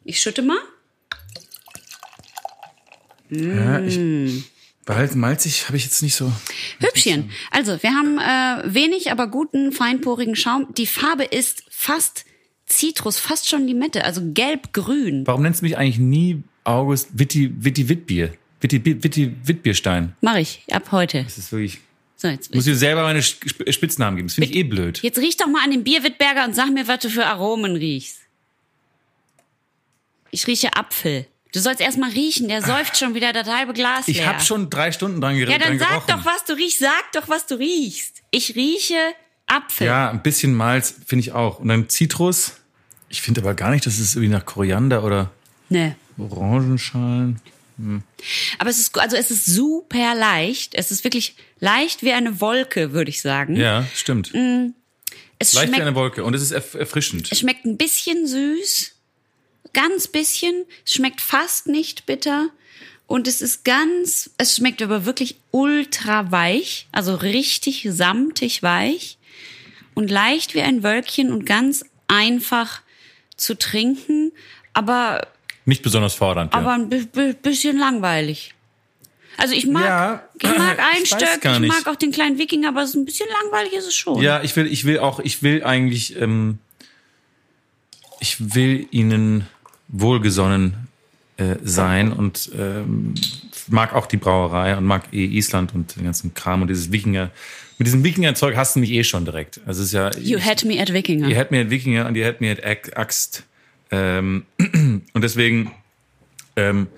Ich 0.04 0.20
schütte 0.20 0.42
mal. 0.42 0.58
Ja, 3.30 3.80
ich, 3.80 4.44
behalten 4.84 5.20
malzig 5.20 5.66
habe 5.66 5.76
ich 5.76 5.84
jetzt 5.84 6.02
nicht 6.02 6.14
so. 6.16 6.30
Hübschen. 6.80 7.30
Also, 7.50 7.82
wir 7.82 7.90
haben 7.90 8.18
äh, 8.18 8.74
wenig, 8.74 9.10
aber 9.10 9.26
guten, 9.26 9.72
feinporigen 9.72 10.34
Schaum. 10.36 10.72
Die 10.74 10.86
Farbe 10.86 11.24
ist 11.24 11.62
fast 11.70 12.24
Zitrus, 12.68 13.18
fast 13.18 13.48
schon 13.48 13.66
Limette, 13.66 14.04
also 14.04 14.20
gelb-grün. 14.24 15.26
Warum 15.26 15.42
nennst 15.42 15.60
du 15.60 15.64
mich 15.64 15.76
eigentlich 15.78 15.98
nie 15.98 16.42
August 16.64 17.08
Witti, 17.18 17.50
Witti 17.64 17.88
Wittbier? 17.88 18.34
Witti, 18.60 18.84
Witti 18.84 19.34
Wittbierstein. 19.44 20.14
Mach 20.20 20.36
ich 20.36 20.62
ab 20.70 20.90
heute. 20.92 21.22
Das 21.24 21.38
ist 21.38 21.50
wirklich. 21.52 21.78
So, 22.16 22.26
jetzt, 22.28 22.48
Ich 22.50 22.54
muss 22.56 22.64
dir 22.64 22.74
selber 22.76 23.02
meine 23.04 23.20
Sp- 23.22 23.46
Spitznamen 23.70 24.16
geben. 24.16 24.26
Das 24.28 24.34
finde 24.34 24.50
ich 24.50 24.56
eh 24.56 24.64
blöd. 24.64 25.00
jetzt 25.02 25.18
riech 25.18 25.36
doch 25.36 25.46
mal 25.46 25.62
an 25.62 25.70
den 25.70 25.84
Bierwittberger 25.84 26.44
und 26.44 26.54
sag 26.54 26.68
mir, 26.70 26.88
was 26.88 26.98
du 26.98 27.08
für 27.10 27.24
Aromen 27.26 27.76
riechst. 27.76 28.18
Ich 30.30 30.46
rieche 30.46 30.74
Apfel. 30.76 31.26
Du 31.52 31.60
sollst 31.60 31.80
erst 31.80 31.96
mal 31.98 32.10
riechen, 32.10 32.48
der 32.48 32.60
säuft 32.62 32.98
schon 32.98 33.14
wieder 33.14 33.32
das 33.32 33.48
halbe 33.48 33.72
Glas 33.72 34.06
Ich 34.08 34.18
leer. 34.18 34.26
habe 34.26 34.40
schon 34.40 34.68
drei 34.68 34.92
Stunden 34.92 35.20
dran, 35.20 35.36
ger 35.38 35.48
Ja, 35.48 35.58
dann 35.58 35.78
sag 35.78 35.88
gerochen. 35.88 36.06
doch, 36.08 36.24
was 36.26 36.44
du 36.44 36.52
riechst. 36.54 36.80
Sag 36.80 37.12
doch, 37.14 37.28
was 37.28 37.46
du 37.46 37.54
riechst. 37.58 38.22
Ich 38.30 38.54
rieche 38.54 38.98
Apfel. 39.46 39.86
Ja, 39.86 40.10
ein 40.10 40.22
bisschen 40.22 40.54
Malz 40.54 40.94
finde 41.06 41.20
ich 41.22 41.32
auch. 41.32 41.60
Und 41.60 41.68
dann 41.68 41.88
Zitrus. 41.88 42.56
Ich 43.08 43.22
finde 43.22 43.40
aber 43.40 43.54
gar 43.54 43.70
nicht, 43.70 43.86
dass 43.86 43.98
es 43.98 44.14
irgendwie 44.14 44.32
nach 44.32 44.44
Koriander 44.44 45.02
oder 45.04 45.30
Ne. 45.70 45.96
Orangenschalen. 46.16 47.40
Aber 48.58 48.70
es 48.70 48.78
ist, 48.78 48.98
also 48.98 49.16
es 49.16 49.30
ist 49.30 49.46
super 49.46 50.14
leicht. 50.14 50.74
Es 50.74 50.90
ist 50.90 51.04
wirklich 51.04 51.36
leicht 51.60 52.02
wie 52.02 52.12
eine 52.12 52.40
Wolke, 52.40 52.92
würde 52.92 53.10
ich 53.10 53.22
sagen. 53.22 53.54
Ja, 53.54 53.86
stimmt. 53.94 54.32
Es 55.38 55.52
Leicht 55.52 55.68
wie 55.68 55.74
schmeckt, 55.74 55.82
eine 55.82 55.94
Wolke 55.94 56.24
und 56.24 56.34
es 56.34 56.42
ist 56.42 56.50
erf 56.50 56.74
erfrischend. 56.74 57.28
es 57.30 57.38
schmeckt 57.38 57.64
ein 57.64 57.76
bisschen 57.76 58.26
süß, 58.26 58.94
ganz 59.72 60.08
bisschen. 60.08 60.64
Es 60.84 60.94
schmeckt 60.94 61.20
fast 61.20 61.68
nicht 61.68 62.06
bitter. 62.06 62.48
Und 63.06 63.26
es 63.26 63.40
ist 63.40 63.64
ganz, 63.64 64.30
es 64.36 64.56
schmeckt 64.56 64.82
aber 64.82 65.06
wirklich 65.06 65.36
ultra 65.50 66.30
weich, 66.30 66.88
also 66.92 67.14
richtig 67.14 67.86
samtig 67.90 68.62
weich 68.62 69.16
und 69.94 70.10
leicht 70.10 70.54
wie 70.54 70.60
ein 70.60 70.82
Wölkchen 70.82 71.32
und 71.32 71.46
ganz 71.46 71.86
einfach 72.06 72.82
zu 73.38 73.56
trinken, 73.56 74.32
aber 74.74 75.26
Nicht 75.64 75.82
besonders 75.82 76.14
fordernd. 76.14 76.52
aber 76.52 76.66
ja. 76.66 76.74
ein 76.74 76.88
bi- 76.90 77.06
bi- 77.10 77.32
bisschen 77.32 77.78
langweilig. 77.78 78.54
Also 79.38 79.54
ich 79.54 79.66
mag, 79.66 79.84
Ja, 79.84 80.28
ich 80.36 80.58
mag 80.58 80.78
ein 80.80 81.02
ich 81.02 81.12
ich 81.14 81.68
mag 81.68 81.86
auch 81.86 81.94
den 81.96 82.10
kleinen 82.10 82.38
Wikinger, 82.38 82.68
aber 82.70 82.82
es 82.82 82.90
ist 82.90 82.96
ein 82.96 83.04
bisschen 83.04 83.28
langweilig 83.42 83.72
ist 83.72 83.86
es 83.86 83.94
schon. 83.94 84.20
Ja, 84.20 84.42
ich 84.42 84.54
will, 84.56 84.66
ich 84.66 84.84
will 84.84 84.98
auch, 84.98 85.20
ich 85.20 85.42
will 85.44 85.62
eigentlich, 85.64 86.20
ähm, 86.20 86.58
ich 88.20 88.54
will 88.54 88.86
ihnen 88.90 89.46
wohlgesonnen 89.88 90.88
äh, 91.36 91.54
sein 91.62 92.12
und 92.12 92.50
ähm, 92.58 93.14
mag 93.68 93.94
auch 93.94 94.06
die 94.06 94.16
Brauerei 94.16 94.76
und 94.76 94.84
mag 94.84 95.12
eh 95.12 95.24
Island 95.24 95.72
und 95.74 95.94
den 95.96 96.04
ganzen 96.04 96.34
Kram 96.34 96.62
und 96.62 96.68
dieses 96.68 96.90
Wikinger. 96.90 97.30
Mit 97.78 97.86
diesem 97.86 98.02
Wikinger-Zeug 98.04 98.56
hast 98.56 98.74
du 98.76 98.80
mich 98.80 98.90
eh 98.90 99.04
schon 99.04 99.24
direkt. 99.24 99.60
Also 99.66 99.82
es 99.82 99.88
ist 99.88 99.92
ja. 99.94 100.10
You 100.18 100.40
had 100.40 100.64
me 100.64 100.80
at 100.80 100.92
Wikinger. 100.92 101.28
Ihr 101.28 101.36
hättet 101.36 101.52
mir 101.52 101.60
at 101.62 101.70
Wikinger 101.70 102.06
und 102.06 102.16
ihr 102.16 102.24
hättet 102.24 102.40
mir 102.40 102.52
at 102.52 102.64
Ax- 102.64 102.92
Axt. 102.92 103.44
Ähm, 103.90 104.44
und 104.58 105.04
deswegen, 105.22 105.70
ähm, 106.56 106.88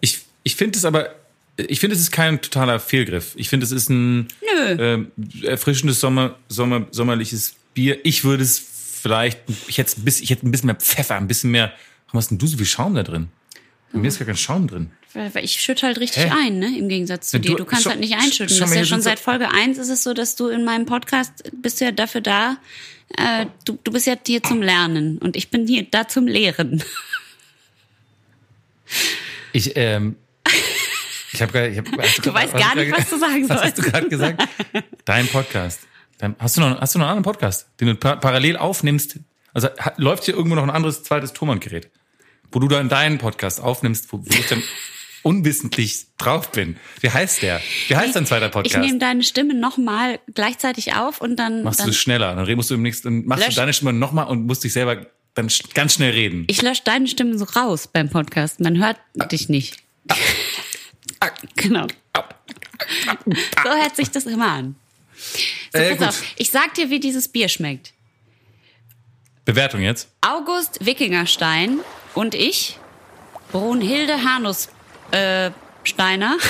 ich, 0.00 0.20
ich 0.42 0.56
finde 0.56 0.78
es 0.78 0.84
aber, 0.84 1.14
ich 1.56 1.80
finde, 1.80 1.94
es 1.94 2.00
ist 2.02 2.10
kein 2.12 2.40
totaler 2.40 2.80
Fehlgriff. 2.80 3.34
Ich 3.36 3.48
finde, 3.50 3.64
es 3.64 3.72
ist 3.72 3.90
ein 3.90 4.28
ähm, 4.78 5.12
erfrischendes 5.42 6.00
Sommer, 6.00 6.36
Sommer, 6.48 6.86
sommerliches 6.90 7.54
Bier. 7.74 7.98
Ich 8.04 8.24
würde 8.24 8.42
es 8.42 8.58
vielleicht, 9.02 9.38
ich 9.68 9.78
hätte, 9.78 10.00
ein 10.00 10.04
bisschen, 10.04 10.24
ich 10.24 10.30
hätte 10.30 10.46
ein 10.46 10.50
bisschen 10.50 10.66
mehr 10.68 10.76
Pfeffer, 10.76 11.16
ein 11.16 11.28
bisschen 11.28 11.50
mehr. 11.50 11.72
Warum 12.06 12.18
hast 12.18 12.30
denn 12.30 12.38
du 12.38 12.46
so 12.46 12.56
viel 12.56 12.66
Schaum 12.66 12.94
da 12.94 13.02
drin? 13.02 13.28
Bei 13.92 13.98
mir 13.98 14.08
ist 14.08 14.18
gar 14.18 14.26
kein 14.26 14.36
Schaum 14.36 14.66
drin. 14.68 14.90
Weil 15.14 15.44
ich 15.44 15.52
schütte 15.60 15.86
halt 15.86 15.98
richtig 16.00 16.24
Hä? 16.24 16.30
ein, 16.34 16.58
ne? 16.58 16.76
Im 16.78 16.88
Gegensatz 16.88 17.28
zu 17.30 17.36
Ja, 17.36 17.42
dir. 17.42 17.50
du- 17.50 17.56
Du 17.58 17.64
kannst 17.66 17.86
halt 17.86 18.00
nicht 18.00 18.14
einschütten. 18.14 18.58
Das 18.58 18.70
ist 18.70 18.74
ja 18.76 18.84
schon 18.86 19.02
seit 19.02 19.18
Folge 19.20 19.50
1 19.50 19.76
ist 19.78 19.90
es 19.90 20.02
so, 20.02 20.14
dass 20.14 20.36
du 20.36 20.48
in 20.48 20.64
meinem 20.64 20.86
Podcast 20.86 21.50
bist 21.60 21.80
du 21.80 21.84
ja 21.84 21.92
dafür 21.92 22.22
da, 22.22 22.56
äh, 23.18 23.44
du, 23.66 23.78
du 23.84 23.92
bist 23.92 24.06
ja 24.06 24.14
hier 24.26 24.42
zum 24.42 24.62
Lernen 24.62 25.18
und 25.18 25.36
ich 25.36 25.50
bin 25.50 25.66
hier 25.66 25.86
da 25.90 26.08
zum 26.08 26.26
Lehren. 26.26 26.82
Ich, 29.52 29.72
ähm, 29.76 30.16
ich 31.32 31.42
habe 31.42 31.68
ich 31.68 31.78
hab, 31.78 31.84
Du 32.22 32.32
weißt 32.34 32.54
gar 32.54 32.74
nicht, 32.74 32.90
was 32.92 33.08
du 33.10 33.18
sagen 33.20 33.48
Was 33.48 33.62
hast 33.62 33.78
du 33.78 33.82
sollst. 33.82 33.92
gerade 33.94 34.08
gesagt? 34.08 34.48
Dein 35.04 35.26
Podcast. 35.28 35.80
Dein, 36.18 36.36
hast, 36.38 36.56
du 36.56 36.60
noch, 36.62 36.80
hast 36.80 36.94
du 36.94 36.98
noch 36.98 37.06
einen 37.06 37.18
anderen 37.18 37.32
Podcast, 37.34 37.68
den 37.80 37.88
du 37.88 37.94
pa 37.96 38.16
parallel 38.16 38.56
aufnimmst? 38.56 39.18
Also 39.54 39.68
ha, 39.78 39.92
läuft 39.96 40.24
hier 40.24 40.34
irgendwo 40.34 40.54
noch 40.56 40.62
ein 40.62 40.70
anderes 40.70 41.02
zweites 41.02 41.32
Thomann-Gerät, 41.32 41.90
wo 42.52 42.58
du 42.60 42.68
dann 42.68 42.88
deinen 42.88 43.18
Podcast 43.18 43.60
aufnimmst, 43.60 44.12
wo, 44.12 44.18
wo 44.18 44.30
ich 44.30 44.46
dann 44.46 44.62
unwissentlich 45.22 46.06
drauf 46.18 46.50
bin. 46.50 46.76
Wie 47.00 47.10
heißt 47.10 47.42
der? 47.42 47.60
Wie 47.88 47.96
heißt 47.96 48.16
dein 48.16 48.26
zweiter 48.26 48.46
Ich 48.46 48.52
Podcast? 48.52 48.84
nehme 48.84 48.98
deine 48.98 49.22
Stimme 49.22 49.54
nochmal 49.54 50.18
gleichzeitig 50.34 50.94
auf 50.94 51.20
und 51.20 51.36
dann, 51.36 51.62
machst 51.62 51.78
du 51.80 51.84
dann 51.84 51.90
das 51.90 51.96
schneller. 51.96 52.34
Dann 52.34 52.54
musst 52.56 52.70
du 52.70 52.74
im 52.74 52.82
nächsten, 52.82 53.24
machst 53.26 53.44
Lösch- 53.44 53.50
du 53.54 53.60
deine 53.60 53.72
Stimme 53.72 53.92
nochmal 53.92 54.26
und 54.26 54.46
musst 54.46 54.64
dich 54.64 54.72
selber 54.72 55.06
dann 55.34 55.48
ganz 55.74 55.94
schnell 55.94 56.10
reden. 56.12 56.44
ich 56.48 56.60
lösche 56.60 56.82
deine 56.84 57.06
Stimme 57.08 57.38
so 57.38 57.44
raus 57.44 57.86
beim 57.90 58.10
Podcast. 58.10 58.60
Man 58.60 58.78
hört 58.84 58.98
dich 59.30 59.48
nicht. 59.48 59.78
genau. 61.56 61.86
So 63.64 63.70
hört 63.70 63.96
sich 63.96 64.10
das 64.10 64.26
immer 64.26 64.48
an. 64.48 64.74
So, 65.72 65.78
Äh, 65.78 65.90
pass 65.90 65.98
gut. 65.98 66.08
auf. 66.08 66.22
Ich 66.36 66.50
sag 66.50 66.74
dir, 66.74 66.90
wie 66.90 67.00
dieses 67.00 67.28
Bier 67.28 67.48
schmeckt. 67.48 67.92
Bewertung 69.44 69.80
jetzt? 69.82 70.08
August 70.20 70.84
Wikingerstein 70.84 71.78
und 72.14 72.34
ich, 72.34 72.78
Brunhilde 73.50 74.24
Hanus 74.24 74.68
äh, 75.10 75.50
Steiner, 75.84 76.36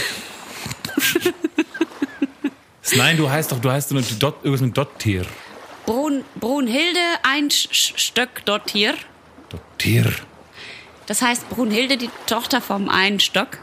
Nein, 2.96 3.16
du 3.16 3.30
heißt 3.30 3.52
doch, 3.52 3.60
du 3.60 3.70
heißt 3.70 3.92
nur 3.92 4.02
Dot, 4.18 4.36
irgendwas 4.42 4.60
mit 4.60 4.76
Dottier. 4.76 5.24
Brun, 5.86 6.24
Brunhilde 6.36 7.00
ein 7.22 7.50
Stöck 7.50 8.42
dort 8.44 8.70
hier. 8.70 8.94
Dottier. 9.48 10.12
Das 11.06 11.22
heißt 11.22 11.48
Brunhilde, 11.48 11.96
die 11.96 12.10
Tochter 12.26 12.60
vom 12.60 12.88
einen 12.88 13.20
Stock. 13.20 13.58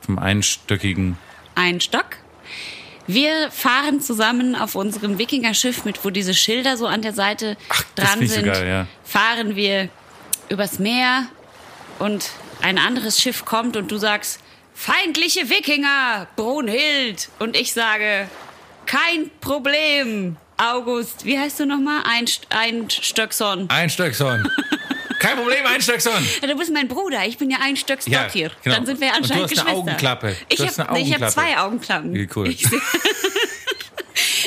Vom 0.00 0.18
einstöckigen. 0.18 1.18
Ein 1.54 1.80
Stock. 1.80 2.16
Wir 3.06 3.50
fahren 3.50 4.00
zusammen 4.00 4.54
auf 4.54 4.74
unserem 4.74 5.18
Wikingerschiff 5.18 5.84
mit, 5.84 6.04
wo 6.04 6.10
diese 6.10 6.34
Schilder 6.34 6.76
so 6.76 6.86
an 6.86 7.02
der 7.02 7.12
Seite 7.12 7.56
Ach, 7.68 7.82
dran 7.96 8.22
ich 8.22 8.30
so 8.30 8.36
sind. 8.36 8.46
geil, 8.46 8.68
ja. 8.68 8.86
Fahren 9.04 9.56
wir 9.56 9.88
übers 10.48 10.78
Meer 10.78 11.26
und 12.00 12.30
ein 12.62 12.78
anderes 12.78 13.20
Schiff 13.20 13.44
kommt 13.44 13.76
und 13.76 13.90
du 13.92 13.96
sagst, 13.98 14.40
feindliche 14.74 15.48
Wikinger, 15.48 16.26
Brunhild. 16.36 17.28
Und 17.38 17.56
ich 17.56 17.72
sage, 17.72 18.28
kein 18.86 19.30
Problem, 19.40 20.36
August. 20.56 21.24
Wie 21.24 21.38
heißt 21.38 21.60
du 21.60 21.66
nochmal? 21.66 22.02
Ein, 22.04 22.26
ein 22.50 22.90
Stöckson. 22.90 23.70
Ein 23.70 23.88
Stöckson. 23.90 24.50
Kein 25.20 25.36
Problem, 25.36 25.66
ein 25.66 25.82
Stöckson. 25.82 26.14
Ja, 26.40 26.48
du 26.48 26.56
bist 26.56 26.72
mein 26.72 26.88
Bruder, 26.88 27.26
ich 27.26 27.36
bin 27.36 27.50
ja 27.50 27.58
ein 27.62 27.76
Stock 27.76 27.98
Ja, 28.06 28.26
hier. 28.32 28.50
genau. 28.64 28.76
Dann 28.76 28.86
sind 28.86 29.02
wir 29.02 29.08
Und 29.08 29.16
du 29.16 29.34
anscheinend 29.34 29.42
hast 29.42 29.50
eine 29.50 29.58
Geschwister. 29.66 29.76
Augenklappe. 29.78 30.36
Du 30.48 30.64
Ich 30.64 31.12
habe 31.12 31.24
hab 31.26 31.30
zwei 31.30 31.58
Augenklappen. 31.58 32.14
Wie 32.14 32.28
cool. 32.34 32.48
Ich, 32.54 32.66
seh- 32.66 32.80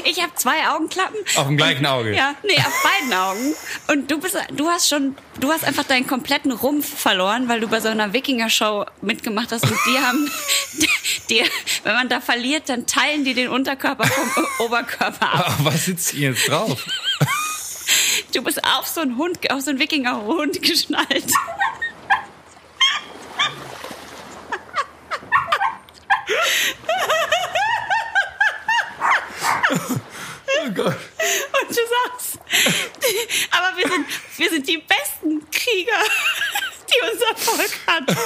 ich 0.06 0.22
habe 0.22 0.33
zwei 0.44 0.68
Augenklappen. 0.68 1.18
Auf 1.38 1.48
dem 1.48 1.56
gleichen 1.56 1.86
Auge. 1.86 2.14
Ja, 2.14 2.36
nee, 2.44 2.58
auf 2.58 2.84
beiden 2.84 3.14
Augen. 3.14 3.56
Und 3.88 4.12
du 4.12 4.20
bist, 4.20 4.38
du 4.52 4.68
hast 4.68 4.90
schon, 4.90 5.16
du 5.40 5.50
hast 5.50 5.64
einfach 5.64 5.86
deinen 5.86 6.06
kompletten 6.06 6.52
Rumpf 6.52 7.00
verloren, 7.00 7.48
weil 7.48 7.62
du 7.62 7.70
bei 7.70 7.80
so 7.80 7.88
einer 7.88 8.12
Wikinger-Show 8.12 8.86
mitgemacht 9.02 9.54
hast 9.54 9.64
und 9.64 9.80
die 9.88 9.98
haben, 10.00 10.30
die, 11.30 11.44
wenn 11.84 11.94
man 11.94 12.10
da 12.10 12.20
verliert, 12.20 12.68
dann 12.68 12.86
teilen 12.86 13.24
die 13.24 13.34
den 13.34 13.48
Unterkörper 13.48 14.06
vom 14.06 14.46
Oberkörper 14.66 15.34
ab. 15.34 15.56
Was 15.60 15.86
sitzt 15.86 16.10
hier 16.10 16.32
jetzt 16.32 16.50
drauf? 16.50 16.86
Du 18.34 18.42
bist 18.42 18.62
auf 18.66 18.86
so 18.86 19.00
einen 19.00 19.18
Hund, 19.18 19.50
auf 19.50 19.62
so 19.62 19.70
einen 19.70 19.80
Wikinger-Hund 19.80 20.62
geschnallt. 20.62 21.32
Oh 30.66 30.72
Gott. 30.72 30.96
Und 30.96 31.70
du 31.70 31.76
sagst, 31.76 32.40
aber 33.52 33.78
wir 33.78 33.90
sind, 33.90 34.06
wir 34.38 34.50
sind 34.50 34.68
die 34.68 34.78
besten 34.78 35.50
Krieger, 35.52 36.00
die 36.90 37.12
unser 37.12 37.36
Volk 37.36 37.72
hat. 37.88 38.18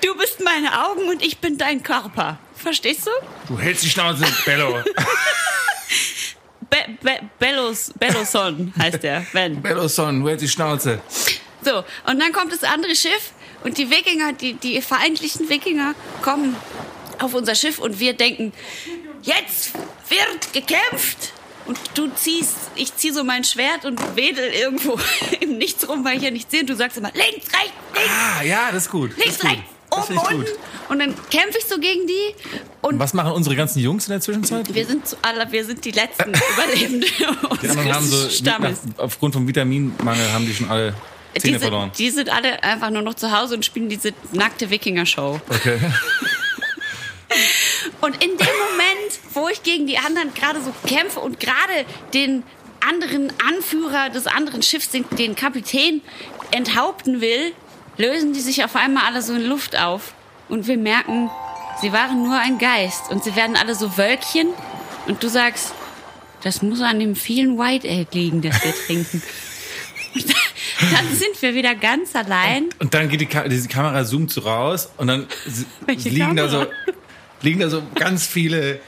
Du 0.00 0.16
bist 0.16 0.40
meine 0.40 0.86
Augen 0.86 1.08
und 1.08 1.22
ich 1.22 1.38
bin 1.38 1.58
dein 1.58 1.82
Körper. 1.82 2.38
Verstehst 2.54 3.06
du? 3.06 3.10
Du 3.48 3.58
hältst 3.58 3.82
die 3.84 3.90
Schnauze, 3.90 4.24
Bello. 4.44 4.82
Be 6.70 6.78
Be 7.02 7.20
Bellos, 7.38 7.92
Belloson 7.98 8.72
heißt 8.78 9.02
der, 9.02 9.26
wenn. 9.32 9.60
Belloson, 9.60 10.20
du 10.22 10.28
hältst 10.28 10.44
die 10.44 10.48
Schnauze. 10.48 11.02
So, 11.62 11.84
und 12.06 12.18
dann 12.20 12.32
kommt 12.32 12.52
das 12.52 12.64
andere 12.64 12.94
Schiff 12.94 13.32
und 13.64 13.78
die 13.78 13.90
Wikinger, 13.90 14.32
die, 14.32 14.54
die 14.54 14.80
feindlichen 14.80 15.48
Wikinger 15.48 15.94
kommen 16.22 16.56
auf 17.18 17.34
unser 17.34 17.54
Schiff 17.54 17.78
und 17.78 18.00
wir 18.00 18.14
denken, 18.14 18.52
jetzt 19.22 19.72
wird 20.08 20.52
gekämpft. 20.52 21.32
Und 21.64 21.78
du 21.94 22.08
ziehst, 22.08 22.56
ich 22.74 22.94
zieh 22.96 23.12
so 23.12 23.22
mein 23.22 23.44
Schwert 23.44 23.84
und 23.84 24.00
wedel 24.16 24.44
irgendwo 24.52 24.98
im 25.40 25.58
Nichts 25.58 25.88
rum, 25.88 26.04
weil 26.04 26.16
ich 26.16 26.22
ja 26.24 26.30
nicht 26.32 26.50
sehe. 26.50 26.60
Und 26.62 26.70
du 26.70 26.74
sagst 26.74 26.96
immer, 26.98 27.12
links, 27.14 27.46
rechts, 27.52 27.72
links, 27.94 28.10
Ah, 28.38 28.42
ja, 28.42 28.68
das 28.72 28.84
ist 28.86 28.90
gut. 28.90 29.16
Links, 29.16 29.34
ist 29.36 29.40
gut. 29.42 29.50
rechts, 29.50 29.64
oben, 29.90 30.14
ich 30.14 30.22
unten. 30.38 30.50
Und 30.88 30.98
dann 30.98 31.14
kämpfe 31.30 31.58
ich 31.58 31.64
so 31.66 31.78
gegen 31.78 32.06
die 32.06 32.34
und 32.82 32.98
Was 32.98 33.14
machen 33.14 33.32
unsere 33.32 33.54
ganzen 33.54 33.78
Jungs 33.78 34.06
in 34.08 34.10
der 34.10 34.20
Zwischenzeit? 34.20 34.74
wir 34.74 34.84
sind 34.86 35.06
zu 35.06 35.16
aller, 35.22 35.50
wir 35.52 35.64
sind 35.64 35.84
die 35.84 35.92
letzten 35.92 36.32
Überlebenden 36.54 37.08
Die 37.62 37.68
anderen 37.68 37.94
haben 37.94 38.06
so, 38.06 38.28
Stammes. 38.28 38.80
nach, 38.96 39.04
aufgrund 39.04 39.34
vom 39.34 39.46
Vitaminmangel 39.46 40.32
haben 40.32 40.44
die 40.44 40.54
schon 40.54 40.68
alle 40.68 40.94
Zähne 41.38 41.58
Die 41.58 41.62
verloren. 41.62 41.84
sind, 41.94 41.98
die 41.98 42.10
sind 42.10 42.28
alle 42.28 42.62
einfach 42.64 42.90
nur 42.90 43.02
noch 43.02 43.14
zu 43.14 43.30
Hause 43.30 43.54
und 43.54 43.64
spielen 43.64 43.88
diese 43.88 44.12
nackte 44.32 44.68
Wikinger-Show. 44.68 45.40
Okay. 45.48 45.78
Und 48.02 48.14
in 48.16 48.30
dem 48.30 48.36
Moment, 48.36 49.20
wo 49.32 49.48
ich 49.48 49.62
gegen 49.62 49.86
die 49.86 49.96
anderen 49.96 50.34
gerade 50.34 50.60
so 50.60 50.74
kämpfe 50.88 51.20
und 51.20 51.38
gerade 51.38 51.86
den 52.12 52.42
anderen 52.80 53.32
Anführer 53.48 54.10
des 54.10 54.26
anderen 54.26 54.60
Schiffs, 54.60 54.90
den, 54.90 55.04
den 55.16 55.36
Kapitän, 55.36 56.02
enthaupten 56.50 57.20
will, 57.20 57.52
lösen 57.98 58.32
die 58.32 58.40
sich 58.40 58.64
auf 58.64 58.74
einmal 58.74 59.04
alle 59.06 59.22
so 59.22 59.34
in 59.34 59.46
Luft 59.46 59.78
auf. 59.78 60.14
Und 60.48 60.66
wir 60.66 60.78
merken, 60.78 61.30
sie 61.80 61.92
waren 61.92 62.24
nur 62.24 62.36
ein 62.36 62.58
Geist. 62.58 63.08
Und 63.08 63.22
sie 63.22 63.36
werden 63.36 63.54
alle 63.54 63.76
so 63.76 63.96
Wölkchen. 63.96 64.48
Und 65.06 65.22
du 65.22 65.28
sagst, 65.28 65.72
das 66.42 66.60
muss 66.60 66.80
an 66.80 66.98
dem 66.98 67.14
vielen 67.14 67.56
White 67.56 67.88
Ale 67.88 68.08
liegen, 68.12 68.42
das 68.42 68.64
wir 68.64 68.74
trinken. 68.74 69.22
Dann 70.90 71.14
sind 71.14 71.40
wir 71.40 71.54
wieder 71.54 71.76
ganz 71.76 72.16
allein. 72.16 72.68
Und 72.80 72.92
dann 72.94 73.08
geht 73.08 73.20
die, 73.20 73.26
Ka 73.26 73.46
diese 73.46 73.68
Kamera 73.68 74.04
zoomt 74.04 74.32
so 74.32 74.40
raus 74.40 74.90
und 74.96 75.06
dann 75.06 75.28
liegen 75.86 76.34
da 76.34 76.48
so 76.48 76.58
Kamera? 76.58 76.72
Liegen 77.42 77.60
da 77.60 77.68
so 77.70 77.82
ganz 77.94 78.26
viele 78.26 78.80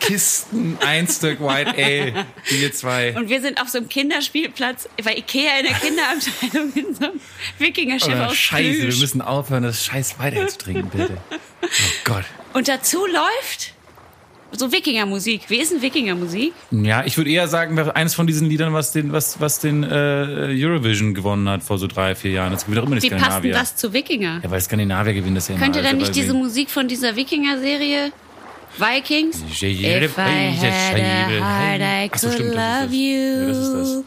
Kisten, 0.00 0.78
ein 0.84 1.06
Stück 1.08 1.40
White 1.40 1.72
Ale, 1.76 2.26
die 2.50 2.60
wir 2.60 2.72
zwei. 2.72 3.16
Und 3.16 3.28
wir 3.28 3.40
sind 3.40 3.60
auf 3.60 3.68
so 3.68 3.78
einem 3.78 3.88
Kinderspielplatz 3.88 4.88
bei 5.02 5.16
Ikea 5.16 5.58
in 5.60 5.66
der 5.66 5.74
Kinderabteilung 5.74 6.72
in 6.74 6.94
so 6.94 7.04
einem 7.04 7.20
Wikingerschiff 7.58 8.14
Oh, 8.18 8.24
aus 8.24 8.36
Scheiße, 8.36 8.72
wir 8.78 8.84
Plüsch. 8.84 9.00
müssen 9.00 9.22
aufhören, 9.22 9.62
das 9.62 9.84
scheiß 9.84 10.18
White 10.18 10.36
Ale 10.38 10.46
zu 10.48 10.58
trinken, 10.58 10.88
bitte. 10.90 11.16
Oh 11.62 11.66
Gott. 12.04 12.24
Und 12.52 12.68
dazu 12.68 13.06
läuft 13.06 13.72
so 14.52 14.72
Wikingermusik. 14.72 15.42
Wie 15.48 15.56
ist 15.56 15.72
denn 15.72 15.82
Wikingermusik? 15.82 16.52
Ja, 16.70 17.04
ich 17.04 17.16
würde 17.16 17.30
eher 17.30 17.48
sagen, 17.48 17.78
eines 17.78 18.14
von 18.14 18.26
diesen 18.26 18.48
Liedern, 18.48 18.72
was 18.72 18.92
den, 18.92 19.12
was, 19.12 19.40
was 19.40 19.58
den 19.58 19.82
äh, 19.82 19.86
Eurovision 20.50 21.14
gewonnen 21.14 21.48
hat 21.48 21.62
vor 21.62 21.78
so 21.78 21.86
drei, 21.86 22.14
vier 22.14 22.32
Jahren. 22.32 22.52
Das 22.52 22.66
gewinnt 22.66 22.82
auch 22.82 22.86
immer 22.86 22.96
die 22.96 23.02
Wie 23.02 23.10
passt 23.10 23.22
denn 23.22 23.30
Skandinavier. 23.30 23.54
das 23.54 23.76
zu 23.76 23.92
Wikinger? 23.92 24.40
Ja, 24.42 24.50
weil 24.50 24.60
Skandinavier 24.60 25.14
gewinnen 25.14 25.34
das 25.34 25.48
ja 25.48 25.54
immer. 25.54 25.64
Könnte 25.64 25.80
alles, 25.80 25.90
dann 25.90 25.98
nicht 25.98 26.14
diese 26.14 26.34
Musik 26.34 26.70
von 26.70 26.88
dieser 26.88 27.16
Wikinger-Serie 27.16 28.12
Vikings? 28.78 29.42
If 29.62 30.18
I 30.18 30.22
had 30.28 30.98
a 30.98 31.40
heart, 31.40 31.80
I 31.80 32.10
Ach 32.12 32.18
so, 32.18 32.28
could 32.28 32.36
stimmt, 32.36 32.54
love 32.54 32.88
das. 32.88 32.96
Ja, 32.96 33.46
das 33.46 33.58
ist 33.58 33.74
das. 33.74 33.82
you. 33.82 34.04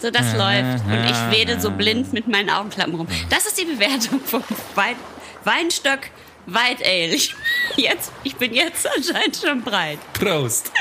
So, 0.00 0.10
das 0.10 0.34
läuft. 0.34 0.84
Und 0.86 1.04
ich 1.04 1.38
wede 1.38 1.60
so 1.60 1.70
blind 1.70 2.12
mit 2.12 2.26
meinen 2.26 2.50
Augenklappen 2.50 2.94
rum. 2.94 3.06
Das 3.28 3.46
ist 3.46 3.58
die 3.60 3.66
Bewertung 3.66 4.20
von 4.20 4.42
Wein, 4.74 4.96
Weinstock 5.44 6.00
White 6.46 6.84
Ale. 6.84 7.14
Ich, 7.14 7.34
jetzt, 7.76 8.12
ich 8.24 8.34
bin 8.36 8.54
jetzt 8.54 8.88
anscheinend 8.96 9.36
schon 9.36 9.62
breit. 9.62 9.98
Prost. 10.14 10.72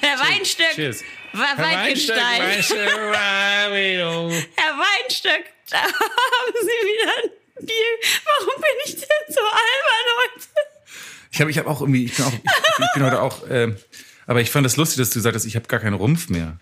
Herr 0.00 0.18
Weinstock, 0.18 0.72
Cheers. 0.74 1.02
Weikenstein. 1.32 2.42
Weinstein. 2.42 2.78
Herr 4.56 4.74
Weinstock, 4.78 5.44
da 5.70 5.82
haben 5.82 6.54
Sie 6.60 6.66
wieder 6.66 7.12
ein 7.22 7.66
Bier. 7.66 8.10
Warum 8.24 8.60
bin 8.60 8.76
ich 8.86 8.94
denn 8.94 9.26
so 9.28 9.40
albern 9.40 10.08
heute? 10.22 10.48
Ich 11.30 11.40
habe 11.40 11.50
ich 11.50 11.58
hab 11.58 11.66
auch 11.66 11.80
irgendwie, 11.80 12.04
ich 12.04 12.14
bin, 12.14 12.24
auch, 12.26 12.32
ich, 12.32 12.84
ich 12.84 12.92
bin 12.94 13.02
heute 13.04 13.22
auch, 13.22 13.42
ähm, 13.48 13.76
aber 14.26 14.40
ich 14.40 14.50
fand 14.50 14.66
das 14.66 14.76
lustig, 14.76 14.98
dass 14.98 15.10
du 15.10 15.14
gesagt 15.14 15.34
hast, 15.34 15.44
ich 15.46 15.56
habe 15.56 15.66
gar 15.66 15.80
keinen 15.80 15.94
Rumpf 15.94 16.28
mehr. 16.28 16.58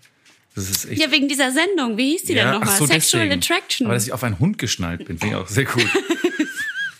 Das 0.55 0.69
ist 0.69 0.89
echt. 0.89 1.01
Ja, 1.01 1.11
wegen 1.11 1.27
dieser 1.27 1.51
Sendung. 1.51 1.97
Wie 1.97 2.11
hieß 2.11 2.23
die 2.23 2.33
denn 2.33 2.51
nochmal? 2.51 2.77
so, 2.77 2.85
Sexual 2.85 3.27
deswegen. 3.27 3.41
Attraction. 3.41 3.87
Aber 3.87 3.93
dass 3.93 4.05
ich 4.05 4.13
auf 4.13 4.23
einen 4.23 4.39
Hund 4.39 4.57
geschnallt 4.57 5.05
bin, 5.05 5.17
finde 5.17 5.35
ich 5.35 5.41
auch 5.41 5.47
sehr 5.47 5.65
cool. 5.75 5.85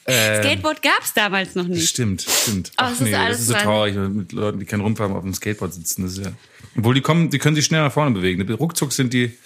Skateboard 0.10 0.82
gab's 0.82 1.14
damals 1.14 1.56
noch 1.56 1.68
nicht. 1.68 1.88
Stimmt, 1.88 2.22
stimmt. 2.22 2.72
Aber 2.76 2.90
Ach 2.90 2.94
es 2.94 3.02
ist 3.02 3.08
nee, 3.08 3.16
alles 3.16 3.38
das 3.38 3.42
ist 3.42 3.48
so 3.48 3.54
traurig, 3.54 3.96
mit 3.96 4.32
Leuten, 4.32 4.60
die 4.60 4.66
keinen 4.66 4.82
Rumpf 4.82 5.00
haben, 5.00 5.16
auf 5.16 5.24
dem 5.24 5.34
Skateboard 5.34 5.74
sitzen. 5.74 6.04
Das 6.04 6.14
ist 6.14 6.26
ja, 6.26 6.32
obwohl 6.78 6.96
die 6.96 7.02
kommen, 7.02 7.30
die 7.30 7.38
können 7.40 7.56
sich 7.56 7.66
schnell 7.66 7.82
nach 7.82 7.92
vorne 7.92 8.12
bewegen. 8.12 8.42
Ruckzuck 8.54 8.92
sind 8.94 9.14
die 9.14 9.38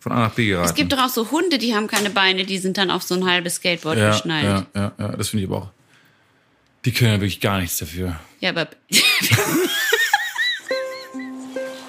von 0.00 0.12
A 0.12 0.20
nach 0.20 0.32
B 0.34 0.46
geraten. 0.46 0.68
Es 0.68 0.74
gibt 0.74 0.92
doch 0.92 0.98
auch 0.98 1.08
so 1.08 1.30
Hunde, 1.30 1.58
die 1.58 1.74
haben 1.74 1.86
keine 1.86 2.10
Beine, 2.10 2.44
die 2.44 2.58
sind 2.58 2.78
dann 2.78 2.90
auf 2.90 3.02
so 3.02 3.14
ein 3.14 3.24
halbes 3.26 3.56
Skateboard 3.56 3.98
ja, 3.98 4.10
geschnallt. 4.10 4.44
ja, 4.44 4.66
ja, 4.74 4.92
ja, 4.98 5.08
das 5.16 5.28
finde 5.30 5.44
ich 5.44 5.50
aber 5.50 5.58
auch. 5.58 5.68
Die 6.84 6.92
können 6.92 7.10
ja 7.12 7.16
wirklich 7.20 7.40
gar 7.40 7.60
nichts 7.60 7.76
dafür. 7.78 8.18
Ja, 8.40 8.50
aber 8.50 8.68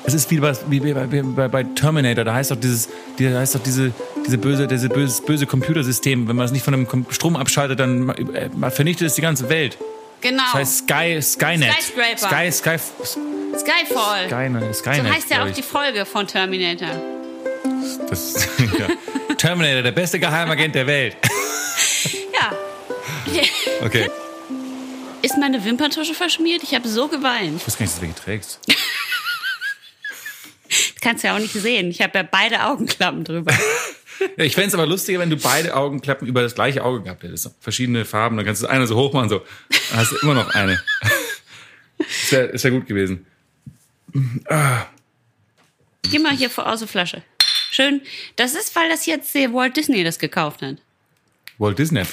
Es 0.04 0.16
ist 0.16 0.32
wie 0.32 0.40
bei, 0.40 0.54
wie 0.68 0.80
bei, 0.80 1.06
bei, 1.06 1.48
bei 1.48 1.64
Terminator, 1.64 2.24
da 2.26 2.34
heißt 2.34 2.52
doch 2.52 2.60
dieses, 2.60 2.90
die, 3.20 3.30
da 3.30 3.40
heißt 3.40 3.54
doch 3.56 3.62
diese, 3.64 3.94
diese 4.26 4.38
böse, 4.38 4.68
diese 4.68 4.90
böse, 4.90 5.22
böse 5.22 5.46
Computersystem, 5.46 6.28
wenn 6.28 6.36
man 6.36 6.46
es 6.46 6.52
nicht 6.52 6.66
von 6.66 6.74
dem 6.74 6.88
Kom- 6.88 7.06
Strom 7.14 7.36
abschaltet, 7.36 7.80
dann 7.80 8.10
äh, 8.10 8.72
vernichtet 8.72 9.08
es 9.08 9.14
die 9.16 9.22
ganze 9.22 9.48
Welt. 9.50 9.78
Genau. 10.22 10.44
Das 10.44 10.54
heißt 10.54 10.78
Sky, 10.80 11.22
Skynet. 11.22 11.74
Skyscraper. 11.74 12.18
Sky, 12.18 12.52
Sky, 12.52 12.78
Skyfall. 13.58 14.28
Skynet, 14.28 14.76
Skynet. 14.76 15.06
so 15.06 15.14
heißt 15.14 15.30
ja 15.30 15.44
auch 15.44 15.48
ich. 15.48 15.56
die 15.56 15.64
Folge 15.64 16.06
von 16.06 16.28
Terminator. 16.28 16.90
Das, 18.10 18.48
ja. 18.80 18.88
Terminator, 19.36 19.82
der 19.82 19.92
beste 19.92 20.20
Geheimagent 20.20 20.76
der 20.76 20.88
Welt. 20.88 21.18
Ja. 22.34 22.52
Okay. 23.86 24.10
Ist 25.24 25.38
meine 25.38 25.64
Wimperntusche 25.64 26.14
verschmiert? 26.14 26.62
Ich 26.64 26.76
habe 26.76 26.88
so 26.88 27.08
geweint. 27.08 27.58
Ich 27.58 27.68
wusste 27.68 27.80
gar 27.80 27.86
nicht, 27.86 27.94
dass 27.94 27.96
du 27.96 28.02
welche 28.02 28.16
trägst. 28.16 28.60
Das 30.68 31.02
kannst 31.02 31.24
du 31.24 31.28
ja 31.28 31.36
auch 31.36 31.40
nicht 31.40 31.54
sehen. 31.54 31.90
Ich 31.90 32.02
habe 32.02 32.18
ja 32.20 32.24
beide 32.24 32.64
Augenklappen 32.64 33.24
drüber. 33.24 33.54
Ja, 34.38 34.44
ich 34.44 34.54
fände 34.54 34.70
es 34.70 34.74
aber 34.74 34.86
lustiger, 34.86 35.20
wenn 35.20 35.30
du 35.30 35.38
beide 35.38 35.76
Augenklappen 35.76 36.28
über 36.28 36.42
das 36.42 36.56
gleiche 36.56 36.84
Auge 36.84 37.04
gehabt 37.04 37.24
hättest. 37.24 37.52
Verschiedene 37.60 38.06
Farben, 38.06 38.38
dann 38.38 38.46
kannst 38.46 38.62
du 38.62 38.68
eine 38.68 38.88
so 38.88 38.96
hoch 38.96 39.14
machen, 39.14 39.30
so. 39.30 39.40
Dann 39.90 40.00
hast 40.00 40.12
du 40.12 40.18
immer 40.22 40.34
noch 40.34 40.54
eine. 40.54 40.82
Ist 42.00 42.32
ja, 42.32 42.46
ist 42.46 42.64
ja 42.64 42.72
gut 42.72 42.88
gewesen. 42.88 43.28
Geh 46.02 46.20
mal 46.20 46.36
hier 46.36 46.50
vor 46.50 46.68
aus 46.68 46.80
der 46.80 46.88
Flasche. 46.88 47.22
Schön. 47.70 48.02
Das 48.38 48.56
ist, 48.56 48.76
weil 48.76 48.90
das 48.90 49.06
jetzt 49.06 49.36
der 49.36 49.54
Walt 49.54 49.78
Disney 49.78 50.04
das 50.04 50.18
gekauft 50.18 50.64
hat. 50.64 50.78
Walt 51.60 51.78
Disney. 51.78 52.04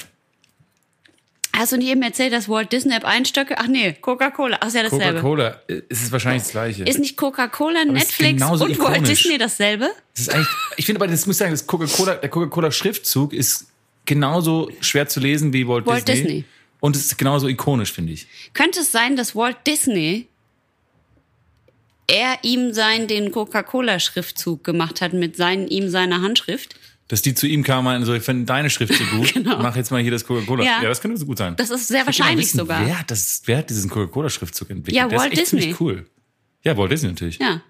Hast 1.59 1.73
du 1.73 1.77
nicht 1.77 1.89
eben 1.89 2.01
erzählt, 2.01 2.31
dass 2.31 2.47
Walt 2.47 2.71
Disney 2.71 2.93
Einstöcke? 2.93 3.57
Ach 3.57 3.67
nee, 3.67 3.91
Coca-Cola. 3.91 4.59
Ach, 4.61 4.67
ist 4.67 4.75
ja 4.75 4.83
dasselbe. 4.83 5.19
Coca-Cola 5.19 5.61
äh, 5.67 5.81
ist 5.89 6.03
es 6.03 6.09
wahrscheinlich 6.09 6.43
das 6.43 6.51
Gleiche. 6.51 6.85
Ist 6.85 6.99
nicht 6.99 7.17
Coca-Cola, 7.17 7.83
Netflix 7.83 8.41
und 8.41 8.61
Walt 8.61 8.71
ikonisch. 8.71 9.09
Disney 9.09 9.37
dasselbe? 9.37 9.89
Das 10.13 10.21
ist 10.21 10.33
eigentlich, 10.33 10.47
ich 10.77 10.85
finde 10.85 11.01
aber, 11.01 11.11
das 11.11 11.25
muss 11.25 11.35
ich 11.35 11.39
sagen, 11.39 11.51
das 11.51 11.67
Coca-Cola, 11.67 12.15
der 12.15 12.29
Coca-Cola-Schriftzug 12.29 13.33
ist 13.33 13.67
genauso 14.05 14.71
schwer 14.79 15.09
zu 15.09 15.19
lesen 15.19 15.51
wie 15.51 15.67
Walt, 15.67 15.85
Walt 15.85 16.07
Disney. 16.07 16.23
Disney. 16.23 16.45
Und 16.79 16.95
es 16.95 17.07
ist 17.07 17.17
genauso 17.17 17.49
ikonisch, 17.49 17.91
finde 17.91 18.13
ich. 18.13 18.27
Könnte 18.53 18.79
es 18.79 18.93
sein, 18.93 19.17
dass 19.17 19.35
Walt 19.35 19.57
Disney 19.67 20.29
er 22.07 22.37
ihm 22.41 22.73
seinen 22.73 23.09
den 23.09 23.33
Coca-Cola-Schriftzug 23.33 24.63
gemacht 24.63 25.01
hat 25.01 25.11
mit 25.11 25.35
seinen 25.35 25.67
ihm 25.67 25.89
seiner 25.89 26.21
Handschrift? 26.21 26.75
Dass 27.09 27.21
die 27.21 27.33
zu 27.33 27.45
ihm 27.47 27.63
kamen 27.63 27.97
und 27.97 28.05
so, 28.05 28.13
ich 28.13 28.23
finde 28.23 28.45
deine 28.45 28.69
Schrift 28.69 28.93
so 28.93 29.03
gut, 29.17 29.33
mach 29.45 29.75
jetzt 29.75 29.91
mal 29.91 30.01
hier 30.01 30.11
das 30.11 30.25
Coca-Cola. 30.25 30.63
Genau. 30.63 30.75
Ja. 30.77 30.83
Ja. 30.83 30.89
das 30.89 31.01
könnte 31.01 31.17
so 31.17 31.25
gut 31.25 31.37
sein. 31.39 31.55
Das 31.57 31.69
ist 31.69 31.87
sehr 31.87 31.97
Ich 31.99 32.03
mal 32.03 32.05
wahrscheinlich 32.07 32.45
wissen, 32.45 32.59
sogar. 32.59 32.85
Wer 32.85 32.99
hat, 32.99 33.11
das, 33.11 33.41
wer 33.45 33.57
hat 33.57 33.69
diesen 33.69 33.89
Coca-Cola-Schriftzug 33.89 34.69
entwickelt? 34.69 34.95
Ja, 34.95 35.07
Der 35.07 35.17
Walt 35.19 35.33
ist 35.33 35.39
echt 35.39 35.51
Disney. 35.53 35.75
cool. 35.79 36.05
Ja, 36.63 36.77
Walt 36.77 36.91
Disney 36.91 37.09
natürlich. 37.09 37.39
Ja. 37.39 37.61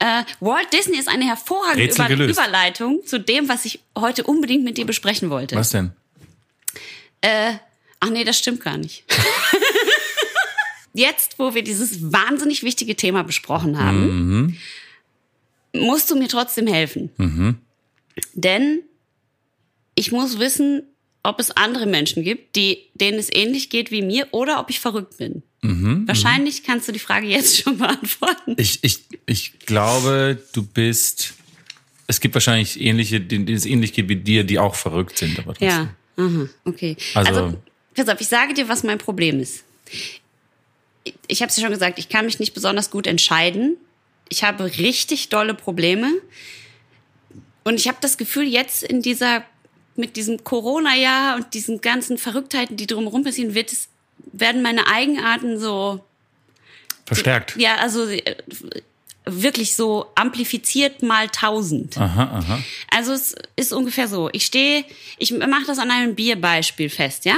Äh, 0.00 0.24
Walt 0.40 0.72
Disney 0.72 0.98
ist 0.98 1.08
eine 1.08 1.24
hervorragende 1.24 1.94
Über 1.94 2.06
gelöst. 2.08 2.38
Überleitung 2.38 3.00
zu 3.06 3.20
dem, 3.20 3.48
was 3.48 3.64
ich 3.64 3.78
heute 3.96 4.24
unbedingt 4.24 4.64
mit 4.64 4.76
dir 4.76 4.84
besprechen 4.86 5.30
wollte. 5.30 5.54
Was 5.56 5.70
denn? 5.70 5.92
Ach 8.00 8.10
nee, 8.10 8.24
das 8.24 8.38
stimmt 8.38 8.60
gar 8.60 8.76
nicht. 8.76 9.04
Jetzt, 10.92 11.38
wo 11.38 11.54
wir 11.54 11.62
dieses 11.64 12.12
wahnsinnig 12.12 12.62
wichtige 12.62 12.94
Thema 12.96 13.24
besprochen 13.24 13.78
haben, 13.78 14.58
musst 15.72 16.10
du 16.10 16.16
mir 16.16 16.28
trotzdem 16.28 16.66
helfen. 16.66 17.10
Denn 18.34 18.80
ich 19.94 20.12
muss 20.12 20.38
wissen, 20.38 20.82
ob 21.22 21.40
es 21.40 21.50
andere 21.52 21.86
Menschen 21.86 22.22
gibt, 22.22 22.54
die, 22.56 22.78
denen 22.94 23.18
es 23.18 23.32
ähnlich 23.32 23.70
geht 23.70 23.90
wie 23.90 24.02
mir 24.02 24.28
oder 24.32 24.60
ob 24.60 24.70
ich 24.70 24.80
verrückt 24.80 25.16
bin. 25.18 25.42
Wahrscheinlich 26.06 26.62
kannst 26.62 26.86
du 26.88 26.92
die 26.92 26.98
Frage 26.98 27.26
jetzt 27.26 27.56
schon 27.62 27.78
beantworten. 27.78 28.54
Ich, 28.58 28.80
ich, 28.84 28.98
ich 29.24 29.58
glaube, 29.60 30.38
du 30.52 30.62
bist. 30.62 31.32
Es 32.06 32.20
gibt 32.20 32.34
wahrscheinlich 32.34 32.78
ähnliche, 32.78 33.18
denen 33.18 33.46
denen 33.46 33.56
es 33.56 33.64
ähnlich 33.64 33.94
geht 33.94 34.10
wie 34.10 34.16
dir, 34.16 34.44
die 34.44 34.58
auch 34.58 34.74
verrückt 34.74 35.16
sind, 35.16 35.38
aber 35.38 35.54
trotzdem. 35.54 35.68
Ja, 35.68 35.94
aha, 36.18 36.48
okay. 36.66 36.96
Also- 37.14 37.30
Also, 37.44 37.58
pass 37.94 38.08
auf, 38.10 38.20
ich 38.20 38.26
sage 38.28 38.52
dir, 38.52 38.68
was 38.68 38.82
mein 38.82 38.98
Problem 38.98 39.40
ist. 39.40 39.64
Ich, 41.04 41.14
ich 41.28 41.40
habe 41.40 41.48
es 41.48 41.56
ja 41.56 41.62
schon 41.62 41.72
gesagt, 41.72 41.98
ich 41.98 42.10
kann 42.10 42.26
mich 42.26 42.38
nicht 42.40 42.52
besonders 42.52 42.90
gut 42.90 43.06
entscheiden. 43.06 43.78
Ich 44.28 44.44
habe 44.44 44.64
richtig 44.78 45.30
dolle 45.30 45.54
Probleme. 45.54 46.12
Und 47.64 47.76
ich 47.76 47.88
habe 47.88 47.98
das 48.00 48.16
Gefühl, 48.16 48.44
jetzt 48.44 48.82
in 48.82 49.02
dieser, 49.02 49.44
mit 49.96 50.16
diesem 50.16 50.44
Corona-Jahr 50.44 51.36
und 51.36 51.54
diesen 51.54 51.80
ganzen 51.80 52.18
Verrücktheiten, 52.18 52.76
die 52.76 52.86
drumherum 52.86 53.24
passieren, 53.24 53.54
wird 53.54 53.72
es, 53.72 53.88
werden 54.32 54.62
meine 54.62 54.86
Eigenarten 54.86 55.58
so 55.58 56.04
Verstärkt. 57.06 57.56
ja, 57.56 57.76
also 57.76 58.08
äh, 58.08 58.36
wirklich 59.24 59.74
so 59.74 60.06
amplifiziert 60.14 61.02
mal 61.02 61.28
tausend. 61.28 61.96
Aha, 61.98 62.38
aha. 62.38 62.62
Also 62.90 63.12
es 63.12 63.34
ist 63.56 63.72
ungefähr 63.72 64.08
so. 64.08 64.28
Ich 64.32 64.44
stehe, 64.44 64.84
ich 65.18 65.32
mache 65.32 65.64
das 65.66 65.78
an 65.78 65.90
einem 65.90 66.14
Bierbeispiel 66.14 66.90
fest, 66.90 67.24
ja? 67.24 67.36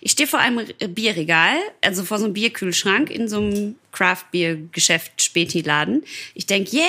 Ich 0.00 0.12
stehe 0.12 0.26
vor 0.26 0.40
einem 0.40 0.66
Bierregal, 0.88 1.56
also 1.82 2.02
vor 2.02 2.18
so 2.18 2.24
einem 2.24 2.34
Bierkühlschrank 2.34 3.10
in 3.10 3.28
so 3.28 3.36
einem 3.36 3.76
Craft-Bier-Geschäft, 3.92 5.22
Späti-Laden. 5.22 6.04
Ich 6.34 6.46
denk, 6.46 6.72
yeah, 6.72 6.84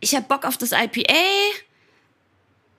ich 0.00 0.14
hab 0.16 0.26
Bock 0.26 0.44
auf 0.44 0.56
das 0.56 0.72
IPA. 0.72 1.12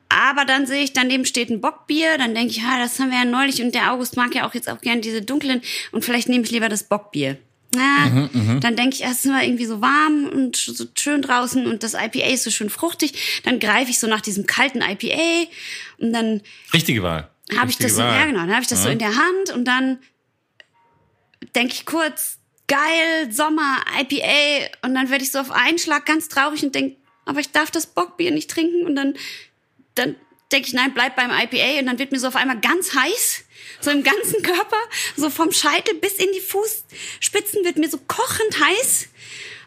Aber 0.10 0.46
dann 0.46 0.66
sehe 0.66 0.84
ich, 0.84 0.94
daneben 0.94 1.26
steht 1.26 1.50
ein 1.50 1.62
Bockbier. 1.62 2.18
Dann 2.18 2.34
denke 2.34 2.52
ich, 2.52 2.58
ja, 2.58 2.78
das 2.80 3.00
haben 3.00 3.12
wir 3.12 3.18
ja 3.18 3.26
neulich. 3.26 3.62
Und 3.62 3.76
der 3.76 3.92
August 3.92 4.18
mag 4.18 4.34
ja 4.36 4.48
auch 4.48 4.54
jetzt 4.54 4.70
auch 4.70 4.82
gern 4.82 5.02
diese 5.02 5.22
dunklen. 5.22 5.62
Und 5.92 6.06
vielleicht 6.06 6.30
nehme 6.30 6.44
ich 6.44 6.52
lieber 6.52 6.70
das 6.70 6.84
Bockbier. 6.84 7.38
Na, 7.76 8.30
dann 8.62 8.76
denke 8.78 8.96
ich, 8.96 9.04
es 9.04 9.12
ist 9.12 9.26
immer 9.26 9.44
irgendwie 9.44 9.66
so 9.66 9.82
warm 9.82 10.26
und 10.26 10.56
so 10.56 10.86
schön 10.96 11.22
draußen 11.22 11.68
und 11.68 11.84
das 11.84 11.96
IPA 11.96 12.28
ist 12.28 12.44
so 12.46 12.50
schön 12.50 12.70
fruchtig. 12.70 13.42
Dann 13.44 13.60
greife 13.60 13.92
ich 13.92 14.00
so 14.00 14.08
nach 14.08 14.22
diesem 14.22 14.48
kalten 14.48 14.82
IPA 14.82 15.52
und 16.00 16.14
dann 16.14 16.42
Richtige 16.74 17.04
Wahl. 17.04 17.30
habe 17.58 17.70
ich 17.70 17.78
Richtige 17.78 17.90
das 17.90 17.98
so, 17.98 18.02
ja 18.02 18.26
genau, 18.26 18.40
dann 18.40 18.52
habe 18.52 18.62
ich 18.62 18.68
das 18.68 18.84
so 18.84 18.90
in 18.90 19.00
der 19.00 19.16
Hand 19.16 19.54
und 19.54 19.66
dann 19.66 20.00
denke 21.56 21.74
ich 21.74 21.86
kurz, 21.86 22.40
geil, 22.68 23.32
Sommer, 23.32 23.80
IPA. 24.00 24.70
Und 24.84 24.94
dann 24.94 25.10
werde 25.10 25.24
ich 25.24 25.32
so 25.32 25.40
auf 25.40 25.52
einen 25.52 25.80
Schlag 25.80 26.06
ganz 26.06 26.30
traurig 26.30 26.64
und 26.64 26.76
denk, 26.76 26.98
aber 27.26 27.40
ich 27.40 27.52
darf 27.52 27.72
das 27.72 27.88
Bockbier 27.88 28.32
nicht 28.32 28.50
trinken. 28.50 28.86
Und 28.86 28.96
dann, 28.96 29.16
dann 29.98 30.16
denke 30.52 30.68
ich, 30.68 30.74
nein, 30.74 30.94
bleib 30.94 31.16
beim 31.16 31.32
IPA. 31.32 31.80
Und 31.80 31.88
dann 31.88 32.00
wird 32.00 32.12
mir 32.12 32.20
so 32.20 32.28
auf 32.28 32.36
einmal 32.36 32.60
ganz 32.60 32.94
heiß, 32.94 33.44
so 33.82 33.92
im 33.92 34.04
ganzen 34.04 34.42
Körper, 34.44 34.78
so 35.16 35.30
vom 35.30 35.52
Scheitel 35.52 35.96
bis 35.96 36.14
in 36.14 36.32
die 36.34 36.42
Fußspitzen 36.42 37.64
wird 37.64 37.78
mir 37.78 37.90
so 37.90 38.00
kochend 38.08 38.60
heiß. 38.60 39.08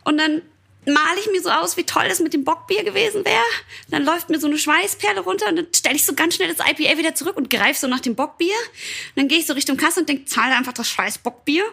Und 0.05 0.19
dann 0.19 0.43
male 0.87 1.21
ich 1.21 1.31
mir 1.31 1.43
so 1.43 1.51
aus, 1.51 1.77
wie 1.77 1.85
toll 1.85 2.09
das 2.09 2.21
mit 2.21 2.33
dem 2.33 2.45
Bockbier 2.45 2.83
gewesen 2.85 3.25
wäre. 3.25 3.45
Dann 3.89 4.05
läuft 4.05 4.31
mir 4.31 4.41
so 4.41 4.47
eine 4.47 4.59
Schweißperle 4.59 5.21
runter 5.21 5.49
und 5.49 5.57
dann 5.57 5.67
stelle 5.75 5.97
ich 5.97 6.07
so 6.07 6.15
ganz 6.15 6.35
schnell 6.35 6.53
das 6.53 6.67
IPA 6.67 6.97
wieder 6.99 7.15
zurück 7.15 7.37
und 7.37 7.51
greife 7.51 7.79
so 7.79 7.87
nach 7.87 8.01
dem 8.01 8.15
Bockbier. 8.15 8.55
Und 8.55 9.17
dann 9.17 9.29
gehe 9.29 9.39
ich 9.39 9.47
so 9.47 9.53
Richtung 9.53 9.77
Kasse 9.77 10.01
und 10.01 10.09
denke, 10.09 10.25
zahle 10.25 10.57
einfach 10.57 10.73
das 10.73 10.89
scheiß 10.89 11.19
Bockbier. 11.19 11.65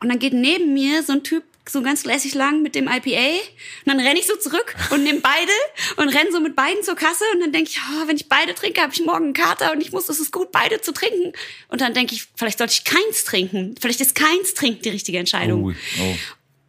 Und 0.00 0.10
dann 0.10 0.18
geht 0.18 0.34
neben 0.34 0.74
mir 0.74 1.02
so 1.02 1.14
ein 1.14 1.24
Typ 1.24 1.42
so 1.68 1.82
ganz 1.82 2.04
lässig 2.04 2.34
lang 2.34 2.62
mit 2.62 2.74
dem 2.74 2.88
IPA. 2.88 3.38
Und 3.84 3.86
dann 3.86 4.00
renne 4.00 4.18
ich 4.18 4.26
so 4.26 4.36
zurück 4.36 4.74
und 4.90 5.02
nehme 5.02 5.20
beide 5.20 5.52
und 5.96 6.08
renne 6.08 6.32
so 6.32 6.40
mit 6.40 6.56
beiden 6.56 6.82
zur 6.82 6.96
Kasse. 6.96 7.24
Und 7.34 7.40
dann 7.40 7.52
denke 7.52 7.70
ich, 7.70 7.80
oh, 7.80 8.08
wenn 8.08 8.16
ich 8.16 8.28
beide 8.28 8.54
trinke, 8.54 8.80
habe 8.80 8.92
ich 8.92 9.04
morgen 9.04 9.26
einen 9.26 9.32
Kater 9.34 9.72
und 9.72 9.80
ich 9.80 9.92
muss, 9.92 10.08
es 10.08 10.20
ist 10.20 10.32
gut, 10.32 10.52
beide 10.52 10.80
zu 10.80 10.92
trinken. 10.92 11.32
Und 11.68 11.80
dann 11.80 11.94
denke 11.94 12.14
ich, 12.14 12.26
vielleicht 12.36 12.58
sollte 12.58 12.74
ich 12.74 12.84
keins 12.84 13.24
trinken. 13.24 13.74
Vielleicht 13.80 14.00
ist 14.00 14.14
keins 14.14 14.54
trinken 14.54 14.82
die 14.82 14.90
richtige 14.90 15.18
Entscheidung. 15.18 15.64
Oh, 15.64 16.02
oh. 16.02 16.16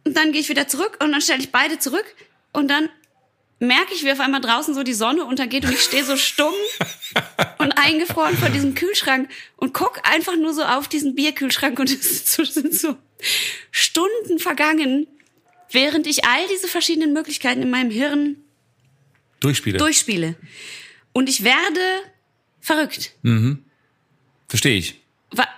Und 0.04 0.16
dann 0.16 0.32
gehe 0.32 0.40
ich 0.40 0.48
wieder 0.48 0.68
zurück 0.68 0.98
und 1.02 1.12
dann 1.12 1.20
stelle 1.20 1.40
ich 1.40 1.52
beide 1.52 1.78
zurück 1.78 2.06
und 2.52 2.68
dann 2.68 2.88
merke 3.60 3.94
ich, 3.94 4.04
wie 4.04 4.10
auf 4.10 4.18
einmal 4.20 4.40
draußen 4.40 4.74
so 4.74 4.82
die 4.82 4.94
Sonne 4.94 5.24
untergeht 5.24 5.64
und 5.64 5.72
ich 5.72 5.82
stehe 5.82 6.04
so 6.04 6.16
stumm 6.16 6.52
und 7.58 7.72
eingefroren 7.72 8.36
vor 8.36 8.48
diesem 8.48 8.74
Kühlschrank 8.74 9.28
und 9.56 9.72
guck 9.74 10.00
einfach 10.08 10.36
nur 10.36 10.52
so 10.52 10.62
auf 10.64 10.88
diesen 10.88 11.14
Bierkühlschrank 11.14 11.78
und 11.78 11.90
es 11.90 12.34
sind 12.34 12.74
so 12.74 12.96
Stunden 13.70 14.38
vergangen, 14.38 15.06
während 15.70 16.06
ich 16.06 16.24
all 16.24 16.48
diese 16.52 16.66
verschiedenen 16.68 17.12
Möglichkeiten 17.12 17.62
in 17.62 17.70
meinem 17.70 17.90
Hirn 17.90 18.36
Durchspiele. 19.40 19.78
durchspiele. 19.78 20.34
Und 21.12 21.28
ich 21.28 21.44
werde 21.44 21.80
verrückt. 22.60 23.12
Verstehe 24.48 24.76
ich. 24.76 25.00
Wa- 25.32 25.48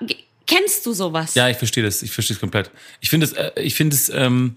Kennst 0.47 0.85
du 0.87 0.93
sowas? 0.93 1.35
Ja, 1.35 1.49
ich 1.49 1.57
verstehe 1.57 1.83
das. 1.85 2.03
Ich 2.03 2.11
verstehe 2.11 2.35
es 2.35 2.41
komplett. 2.41 2.71
Ich 3.01 3.09
finde 3.11 3.27
es, 3.27 3.33
äh, 3.33 3.53
ich 3.62 3.75
finde 3.75 3.97
es 3.97 4.09
ähm, 4.11 4.57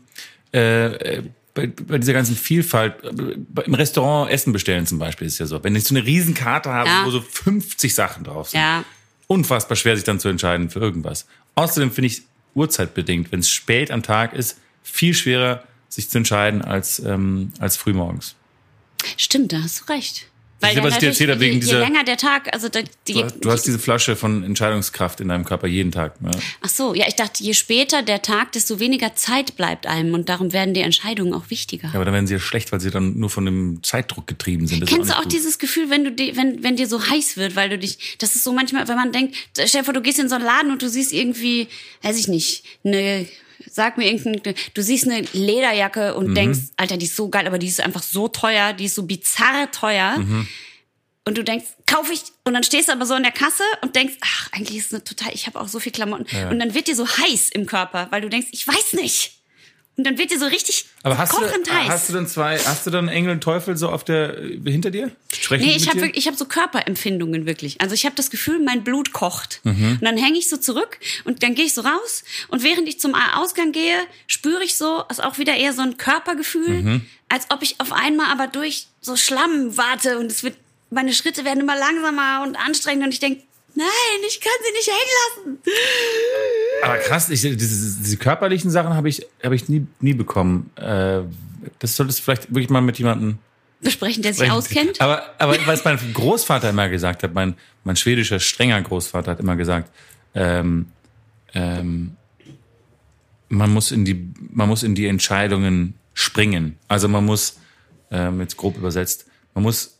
äh, 0.54 0.88
äh, 1.18 1.24
bei, 1.56 1.66
bei 1.68 1.98
dieser 1.98 2.14
ganzen 2.14 2.36
Vielfalt 2.36 3.04
äh, 3.04 3.62
im 3.62 3.74
Restaurant 3.74 4.30
Essen 4.30 4.54
bestellen 4.54 4.86
zum 4.86 5.00
Beispiel 5.00 5.26
ist 5.26 5.40
ja 5.40 5.48
so. 5.48 5.64
Wenn 5.64 5.76
ich 5.76 5.86
so 5.86 5.96
eine 5.96 6.06
Riesenkarte 6.06 6.70
habe, 6.72 6.88
Ja. 6.90 7.04
wo 7.06 7.10
so 7.10 7.22
50 7.22 7.96
Sachen 7.96 8.24
drauf 8.26 8.50
sind, 8.50 8.60
Ja. 8.60 8.86
unfassbar 9.26 9.76
schwer 9.76 9.96
sich 9.96 10.04
dann 10.06 10.20
zu 10.20 10.28
entscheiden 10.30 10.70
für 10.70 10.80
irgendwas. 10.80 11.26
Außerdem 11.56 11.92
finde 11.92 12.08
ich 12.08 12.22
Uhrzeitbedingt, 12.54 13.32
wenn 13.32 13.40
es 13.40 13.50
spät 13.50 13.90
am 13.90 14.04
Tag 14.04 14.34
ist, 14.34 14.60
viel 14.84 15.14
schwerer 15.16 15.64
sich 15.90 16.10
zu 16.10 16.18
entscheiden 16.20 16.62
als 16.62 17.00
ähm, 17.00 17.52
als 17.60 17.78
frühmorgens. 17.78 18.36
Stimmt, 19.18 19.52
da 19.54 19.62
hast 19.64 19.82
du 19.82 19.92
recht. 19.94 20.28
Dann 20.74 20.84
was 20.86 20.94
ich 20.94 21.00
dir 21.00 21.08
erzählt 21.10 21.30
habe, 21.30 21.40
je, 21.44 21.46
wegen 21.52 21.60
je 21.62 21.66
dieser- 21.66 21.80
länger 21.80 22.04
der 22.04 22.18
Tag, 22.18 22.52
also 22.54 22.68
die, 22.70 23.14
Du, 23.14 23.24
hast- 23.24 23.40
du 23.46 23.52
hast 23.52 23.64
diese 23.68 23.78
Flasche 23.80 24.16
von 24.16 24.44
Entscheidungskraft 24.44 25.20
in 25.22 25.28
deinem 25.28 25.46
Körper 25.46 25.68
jeden 25.68 25.92
Tag. 25.92 26.16
Ja. 26.24 26.32
Ach 26.62 26.70
so, 26.70 26.94
ja, 26.96 27.06
ich 27.08 27.16
dachte, 27.16 27.44
je 27.44 27.54
später 27.54 28.02
der 28.02 28.22
Tag, 28.22 28.54
desto 28.54 28.80
weniger 28.80 29.16
Zeit 29.16 29.56
bleibt 29.56 29.86
einem 29.86 30.14
und 30.14 30.30
darum 30.30 30.54
werden 30.54 30.74
die 30.74 30.82
Entscheidungen 30.82 31.34
auch 31.34 31.50
wichtiger. 31.50 31.90
Ja, 31.90 31.96
aber 31.96 32.06
dann 32.06 32.14
werden 32.14 32.28
sie 32.28 32.34
ja 32.34 32.40
schlecht, 32.40 32.72
weil 32.72 32.80
sie 32.80 32.90
dann 32.92 33.20
nur 33.20 33.30
von 33.30 33.46
dem 33.46 33.84
Zeitdruck 33.84 34.26
getrieben 34.28 34.68
sind. 34.68 34.82
Das 34.82 34.90
Kennst 34.90 35.04
du 35.04 35.14
nicht 35.14 35.18
auch 35.20 35.24
gut. 35.24 35.34
dieses 35.34 35.60
Gefühl, 35.60 35.90
wenn 35.90 36.04
du 36.06 36.12
die, 36.12 36.36
wenn, 36.38 36.64
wenn 36.64 36.76
dir 36.76 36.88
so 36.88 37.06
heiß 37.06 37.38
wird, 37.38 37.56
weil 37.56 37.70
du 37.70 37.78
dich, 37.78 38.16
das 38.20 38.36
ist 38.36 38.44
so 38.44 38.54
manchmal, 38.54 38.88
wenn 38.88 38.96
man 38.96 39.12
denkt, 39.12 39.36
stell 39.54 39.68
dir 39.82 39.84
vor, 39.84 39.94
du 39.94 40.02
gehst 40.02 40.20
in 40.20 40.30
so 40.30 40.36
einen 40.36 40.46
Laden 40.46 40.72
und 40.72 40.82
du 40.82 40.90
siehst 40.90 41.14
irgendwie, 41.14 41.68
weiß 42.02 42.18
ich 42.18 42.28
nicht, 42.28 42.64
eine, 42.84 43.28
sag 43.76 43.98
mir 43.98 44.10
irgendein, 44.10 44.56
du 44.74 44.82
siehst 44.82 45.06
eine 45.08 45.22
Lederjacke 45.34 46.12
Mhm. 46.12 46.18
und 46.18 46.36
denkst, 46.36 46.60
Alter, 46.78 46.96
die 46.98 47.06
ist 47.08 47.16
so 47.16 47.28
geil, 47.30 47.46
aber 47.46 47.60
die 47.60 47.68
ist 47.68 47.82
einfach 47.82 48.04
so 48.04 48.28
teuer, 48.30 48.72
die 48.74 48.86
ist 48.86 48.96
so 48.96 49.04
bizarr 49.04 49.70
teuer. 49.72 50.18
Mhm. 50.18 50.48
Und 51.28 51.38
du 51.38 51.44
denkst, 51.44 51.66
kaufe 51.88 52.14
ich, 52.14 52.22
und 52.46 52.54
dann 52.54 52.64
stehst 52.64 52.88
du 52.88 52.94
aber 52.94 53.06
so 53.06 53.16
in 53.16 53.24
der 53.24 53.32
Kasse 53.32 53.64
und 53.82 53.96
denkst, 53.96 54.14
ach, 54.22 54.50
eigentlich 54.54 54.78
ist 54.78 54.88
es 54.88 54.94
eine 54.94 55.04
total, 55.04 55.34
ich 55.34 55.48
habe 55.48 55.60
auch 55.60 55.68
so 55.68 55.80
viel 55.80 55.92
Klamotten. 55.92 56.26
Und 56.50 56.60
dann 56.60 56.74
wird 56.74 56.88
dir 56.88 56.96
so 56.96 57.08
heiß 57.08 57.50
im 57.50 57.66
Körper, 57.66 58.08
weil 58.12 58.22
du 58.22 58.30
denkst, 58.30 58.50
ich 58.52 58.68
weiß 58.68 58.94
nicht. 58.94 59.35
Und 59.98 60.06
dann 60.06 60.18
wird 60.18 60.30
dir 60.32 60.40
so 60.40 60.46
richtig 60.46 60.86
Aber 61.04 61.18
hast 61.18 61.32
du, 61.32 61.38
kochend 61.38 61.72
heiß. 61.72 61.88
hast 61.88 62.10
du 62.10 62.14
dann 62.14 62.28
zwei, 62.28 62.60
hast 62.60 62.86
du 62.86 62.92
dann 62.92 63.08
Engel 63.08 63.32
und 63.32 63.42
Teufel 63.42 63.78
so 63.78 63.88
auf 63.90 64.04
der 64.04 64.38
hinter 64.66 64.92
dir? 64.92 65.10
Sprechen 65.34 65.66
Nee, 65.66 65.76
ich 65.78 65.88
habe 65.90 66.08
ich 66.10 66.28
habe 66.28 66.36
so 66.36 66.46
Körperempfindungen 66.46 67.46
wirklich. 67.46 67.80
Also 67.80 67.94
ich 67.96 68.06
habe 68.06 68.16
das 68.16 68.30
Gefühl, 68.30 68.60
mein 68.60 68.84
Blut 68.84 69.14
kocht. 69.14 69.62
Mhm. 69.64 69.94
Und 69.94 70.04
dann 70.04 70.18
hänge 70.18 70.38
ich 70.38 70.50
so 70.50 70.58
zurück 70.58 71.00
und 71.24 71.44
dann 71.44 71.56
gehe 71.56 71.66
ich 71.66 71.74
so 71.74 71.82
raus 71.82 72.24
und 72.50 72.64
während 72.64 72.88
ich 72.90 73.00
zum 73.00 73.16
Ausgang 73.16 73.72
gehe, 73.72 73.96
spüre 74.28 74.64
ich 74.64 74.76
so, 74.76 75.04
ist 75.10 75.24
auch 75.24 75.38
wieder 75.38 75.56
eher 75.56 75.72
so 75.74 75.82
ein 75.82 75.98
Körpergefühl, 75.98 76.82
Mhm. 76.82 77.06
als 77.30 77.46
ob 77.52 77.62
ich 77.64 77.80
auf 77.80 77.94
einmal 77.94 78.32
aber 78.32 78.48
durch 78.48 78.88
so 79.02 79.16
Schlamm 79.16 79.78
warte 79.78 80.20
und 80.20 80.30
es 80.32 80.44
wird 80.44 80.56
meine 80.92 81.14
Schritte 81.14 81.46
werden 81.46 81.62
immer 81.62 81.78
langsamer 81.78 82.44
und 82.44 82.56
anstrengender 82.56 83.06
und 83.08 83.14
ich 83.14 83.20
denk, 83.20 83.42
nein, 83.76 83.88
ich 84.28 84.42
kann 84.42 84.54
sie 84.64 84.72
nicht 84.72 84.88
hängen 84.88 85.58
lassen. 85.58 85.62
Aber 86.84 86.98
krass, 86.98 87.30
ich, 87.30 87.42
diese, 87.42 87.58
diese 87.58 88.18
körperlichen 88.18 88.72
Sachen 88.72 88.94
habe 88.94 89.10
ich, 89.10 89.26
habe 89.44 89.56
ich 89.56 89.70
nie, 89.70 89.86
nie 90.00 90.14
bekommen. 90.14 90.72
Äh, 90.76 91.22
das 91.80 91.96
solltest 91.96 92.20
du 92.20 92.24
vielleicht 92.24 92.50
wirklich 92.50 92.70
mal 92.70 92.82
mit 92.82 92.98
jemandem 92.98 93.40
Besprechen, 93.82 94.24
der 94.24 94.34
sich 94.34 94.50
auskennt. 94.50 95.00
Aber, 95.02 95.24
aber 95.38 95.58
was 95.66 95.84
mein 95.84 96.00
Großvater 96.14 96.70
immer 96.70 96.90
gesagt 96.90 97.24
hat, 97.24 97.34
mein, 97.34 97.56
mein 97.84 97.96
schwedischer 97.96 98.40
strenger 98.40 98.82
Großvater 98.82 99.32
hat 99.32 99.40
immer 99.40 99.56
gesagt, 99.56 99.92
ähm, 100.34 100.88
ähm, 101.54 102.16
man 103.50 103.72
muss 103.72 103.92
in 103.92 104.06
die, 104.06 104.34
man 104.52 104.70
muss 104.70 104.84
in 104.84 104.96
die 104.96 105.08
Entscheidungen 105.08 105.96
springen. 106.14 106.78
Also 106.88 107.08
man 107.08 107.26
muss, 107.26 107.60
ähm, 108.12 108.42
jetzt 108.42 108.58
grob 108.58 108.78
übersetzt, 108.78 109.28
man 109.54 109.64
muss 109.64 109.95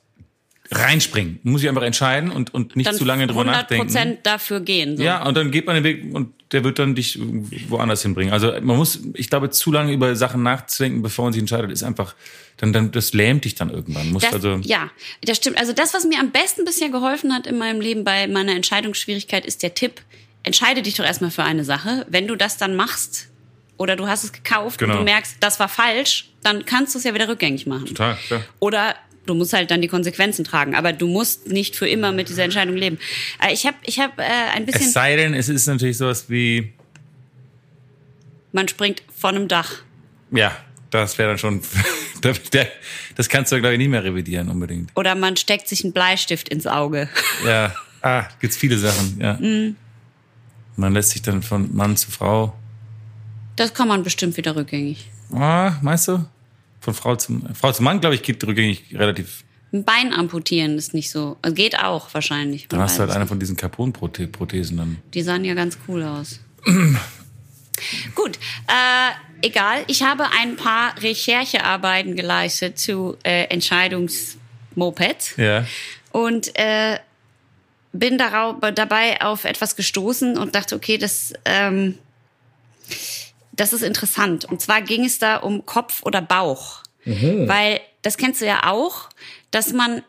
reinspringen. 0.72 1.40
Muss 1.44 1.62
sich 1.62 1.70
einfach 1.70 1.84
entscheiden 1.84 2.32
und, 2.32 2.54
und 2.54 2.76
nicht 2.76 2.88
Dann 2.88 2.96
zu 2.96 3.06
lange 3.06 3.28
drüber 3.28 3.42
100 3.42 3.62
nachdenken. 3.64 3.86
Prozent 3.88 4.20
dafür 4.24 4.60
gehen. 4.62 4.98
So. 4.98 5.04
Ja, 5.04 5.24
und 5.26 5.36
dann 5.38 5.52
geht 5.52 5.66
man 5.66 5.76
den 5.76 5.84
Weg 5.84 6.14
und 6.14 6.34
der 6.52 6.64
wird 6.64 6.80
dann 6.80 6.96
dich 6.96 7.20
woanders 7.70 8.02
hinbringen. 8.02 8.34
Also 8.34 8.52
man 8.62 8.78
muss, 8.78 9.00
ich 9.14 9.30
glaube, 9.30 9.50
zu 9.50 9.72
lange 9.72 9.92
über 9.92 10.16
Sachen 10.16 10.44
nachzudenken, 10.44 11.02
bevor 11.02 11.26
man 11.26 11.34
sich 11.34 11.40
entscheidet, 11.40 11.72
ist 11.72 11.84
einfach, 11.84 12.16
dann, 12.58 12.72
dann 12.74 12.92
das 12.92 13.14
lähmt 13.14 13.46
dich 13.46 13.56
dann 13.56 13.70
irgendwann. 13.70 14.12
Muss 14.12 14.24
Das, 14.24 14.34
also, 14.34 14.56
ja, 14.64 14.90
das 15.24 15.38
stimmt. 15.38 15.58
Also 15.58 15.74
das, 15.74 15.94
was 15.94 16.06
mir 16.06 16.20
am 16.20 16.32
besten 16.32 16.66
bisher 16.66 16.90
geholfen 16.90 17.34
hat 17.34 17.48
in 17.48 17.58
meinem 17.58 17.82
Leben 17.82 18.04
bei 18.04 18.28
meiner 18.28 18.54
Entscheidungsschwierigkeit, 18.56 19.46
ist 19.46 19.64
der 19.64 19.74
Tipp, 19.74 20.02
entscheide 20.44 20.82
dich 20.82 20.96
doch 20.96 21.06
erstmal 21.06 21.32
für 21.32 21.44
eine 21.44 21.64
Sache. 21.64 22.06
Wenn 22.10 22.28
du 22.28 22.36
das 22.36 22.58
dann 22.58 22.76
machst 22.76 23.28
oder 23.78 23.96
du 23.96 24.08
hast 24.08 24.24
es 24.24 24.32
gekauft 24.32 24.80
Genau. 24.80 24.94
und 24.94 25.00
du 25.00 25.04
merkst, 25.04 25.38
das 25.42 25.60
war 25.60 25.68
falsch, 25.68 26.30
dann 26.44 26.66
kannst 26.66 26.94
du 26.94 27.00
es 27.00 27.04
ja 27.04 27.14
wieder 27.14 27.28
rückgängig 27.28 27.66
machen. 27.68 27.88
total, 27.88 28.16
klar. 28.28 28.42
Oder 28.60 28.96
du 29.26 29.34
musst 29.34 29.54
halt 29.54 29.72
dann 29.72 29.82
die 29.82 29.88
Konsequenzen 29.88 30.44
tragen. 30.46 30.76
Aber 30.76 30.94
du 30.94 31.08
musst 31.08 31.48
nicht 31.48 31.76
für 31.76 31.88
immer 31.88 32.12
mit 32.12 32.30
dieser 32.30 32.44
Entscheidung 32.44 32.76
leben. 32.76 32.98
Äh, 33.42 33.54
Ich 33.54 33.66
habe 33.66 33.78
ich 33.84 34.00
hab, 34.00 34.18
äh, 34.20 34.24
ein 34.24 34.66
bisschen, 34.66 34.82
Es 34.88 34.94
sei 34.94 35.16
denn, 35.16 35.34
es 35.34 35.50
ist 35.50 35.68
natürlich 35.68 35.98
sowas 35.98 36.30
wie, 36.30 36.74
man 38.52 38.68
springt 38.68 39.04
von 39.16 39.36
einem 39.36 39.48
Dach. 39.48 39.72
ja, 40.32 40.56
das 40.92 41.18
wäre 41.18 41.30
dann 41.30 41.38
schon, 41.38 41.62
das 43.16 43.28
kannst 43.30 43.52
du, 43.52 43.60
glaube 43.60 43.74
ich, 43.74 43.78
nicht 43.80 43.90
mehr 43.90 44.04
revidieren 44.04 44.50
unbedingt. 44.50 44.92
Oder 44.96 45.16
man 45.16 45.36
steckt 45.36 45.68
sich 45.68 45.84
einen 45.84 45.92
Bleistift 45.94 46.48
ins 46.50 46.68
Auge. 46.68 47.10
Ja, 47.46 47.76
ah, 48.02 48.26
gibt's 48.40 48.56
viele 48.58 48.78
Sachen, 48.78 49.20
ja. 49.20 49.34
Mhm. 49.34 49.76
Man 50.78 50.94
lässt 50.94 51.12
sich 51.12 51.22
dann 51.22 51.42
von 51.42 51.76
Mann 51.76 51.98
zu 51.98 52.12
Frau, 52.12 52.54
Das 53.56 53.74
kann 53.74 53.88
man 53.88 54.04
bestimmt 54.04 54.38
wieder 54.38 54.56
rückgängig. 54.56 55.10
ah, 55.34 55.74
meinst 55.82 56.08
du? 56.08 56.26
Von 56.86 56.94
Frau 56.94 57.16
zum, 57.16 57.44
Frau 57.56 57.72
zum 57.72 57.84
Mann, 57.86 58.00
glaube 58.00 58.14
ich, 58.14 58.22
geht 58.22 58.46
rückgängig 58.46 58.84
relativ, 58.94 59.44
Ein 59.74 59.84
Bein 59.86 60.14
amputieren 60.14 60.78
ist 60.78 60.94
nicht 60.94 61.10
so. 61.10 61.36
Also 61.42 61.56
Geht 61.56 61.80
auch 61.80 62.14
wahrscheinlich. 62.14 62.68
dann 62.68 62.80
hast 62.80 62.98
du 62.98 63.02
halt 63.02 63.10
eine 63.12 63.26
von 63.26 63.40
diesen 63.40 63.58
Carbon-Prothesen 63.58 64.78
dann. 64.78 64.98
Die 65.16 65.24
sahen 65.24 65.44
ja 65.44 65.56
ganz 65.56 65.80
cool 65.88 66.04
aus. 66.04 66.40
Gut, 68.14 68.38
äh, 68.68 69.12
egal. 69.48 69.84
Ich 69.88 70.04
habe 70.04 70.26
ein 70.40 70.56
paar 70.58 70.94
Recherchearbeiten 71.02 72.16
geleistet 72.16 72.78
zu 72.78 73.18
äh, 73.24 73.46
Entscheidungsmopeds 73.46 75.38
Ja. 75.38 75.66
und 76.12 76.56
äh, 76.56 77.00
bin 77.94 78.20
darauf, 78.20 78.58
dabei 78.76 79.22
auf 79.22 79.44
etwas 79.46 79.76
gestoßen 79.76 80.38
und 80.38 80.54
dachte, 80.54 80.76
okay, 80.76 81.00
das, 81.00 81.34
ähm, 81.46 81.98
das 83.56 83.74
ist 83.74 83.82
interessant. 83.84 84.46
Und 84.46 84.62
zwar 84.62 84.82
ging 84.82 85.06
es 85.06 85.20
da 85.20 85.38
um 85.38 85.66
Kopf 85.66 86.02
oder 86.04 86.22
Bauch. 86.22 86.82
Weil 87.48 87.82
das 88.02 88.18
kennst 88.18 88.42
du 88.42 88.46
ja 88.46 88.72
auch, 88.72 89.10
dass 89.52 89.72
man 89.74 90.02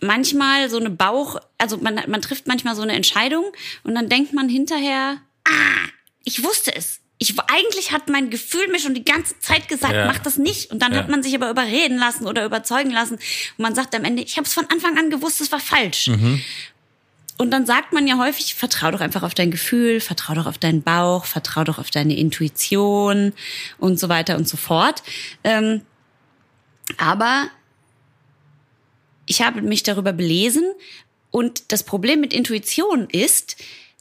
manchmal 0.00 0.68
so 0.68 0.76
eine 0.78 0.90
Bauch, 0.90 1.40
also 1.58 1.78
man, 1.78 2.00
man 2.08 2.20
trifft 2.20 2.46
manchmal 2.46 2.76
so 2.76 2.82
eine 2.82 2.92
Entscheidung 2.92 3.44
und 3.84 3.94
dann 3.94 4.08
denkt 4.10 4.34
man 4.34 4.48
hinterher, 4.48 5.16
ah, 5.48 5.88
ich 6.24 6.42
wusste 6.44 6.74
es. 6.74 7.00
Ich, 7.18 7.34
eigentlich 7.50 7.92
hat 7.92 8.10
mein 8.10 8.28
Gefühl 8.28 8.68
mir 8.68 8.78
schon 8.78 8.92
die 8.92 9.04
ganze 9.04 9.38
Zeit 9.40 9.68
gesagt, 9.68 9.94
Ja. 9.94 10.04
mach 10.06 10.18
das 10.18 10.36
nicht. 10.36 10.70
Und 10.70 10.82
dann 10.82 10.92
Ja. 10.92 10.98
hat 10.98 11.08
man 11.08 11.22
sich 11.22 11.34
aber 11.34 11.48
überreden 11.48 11.96
lassen 11.96 12.26
oder 12.26 12.44
überzeugen 12.44 12.90
lassen. 12.90 13.14
Und 13.14 13.58
man 13.62 13.74
sagt 13.74 13.94
am 13.94 14.04
Ende, 14.04 14.22
ich 14.22 14.36
habe 14.36 14.46
es 14.46 14.52
von 14.52 14.66
Anfang 14.68 14.98
an 14.98 15.08
gewusst, 15.08 15.40
es 15.40 15.50
war 15.50 15.60
falsch. 15.60 16.10
Und 17.38 17.50
dann 17.50 17.66
sagt 17.66 17.92
man 17.92 18.06
ja 18.06 18.18
häufig, 18.18 18.54
vertrau 18.54 18.90
doch 18.90 19.00
einfach 19.00 19.22
auf 19.22 19.34
dein 19.34 19.50
Gefühl, 19.50 20.00
vertrau 20.00 20.34
doch 20.34 20.46
auf 20.46 20.58
deinen 20.58 20.82
Bauch, 20.82 21.26
vertrau 21.26 21.64
doch 21.64 21.78
auf 21.78 21.90
deine 21.90 22.16
Intuition 22.16 23.32
und 23.78 24.00
so 24.00 24.08
weiter 24.08 24.36
und 24.36 24.48
so 24.48 24.56
fort. 24.56 25.02
Ähm, 25.44 25.82
aber 26.96 27.48
ich 29.26 29.42
habe 29.42 29.60
mich 29.60 29.82
darüber 29.82 30.12
belesen 30.12 30.64
und 31.30 31.72
das 31.72 31.82
Problem 31.82 32.20
mit 32.20 32.32
Intuition 32.32 33.08
ist, 33.10 33.56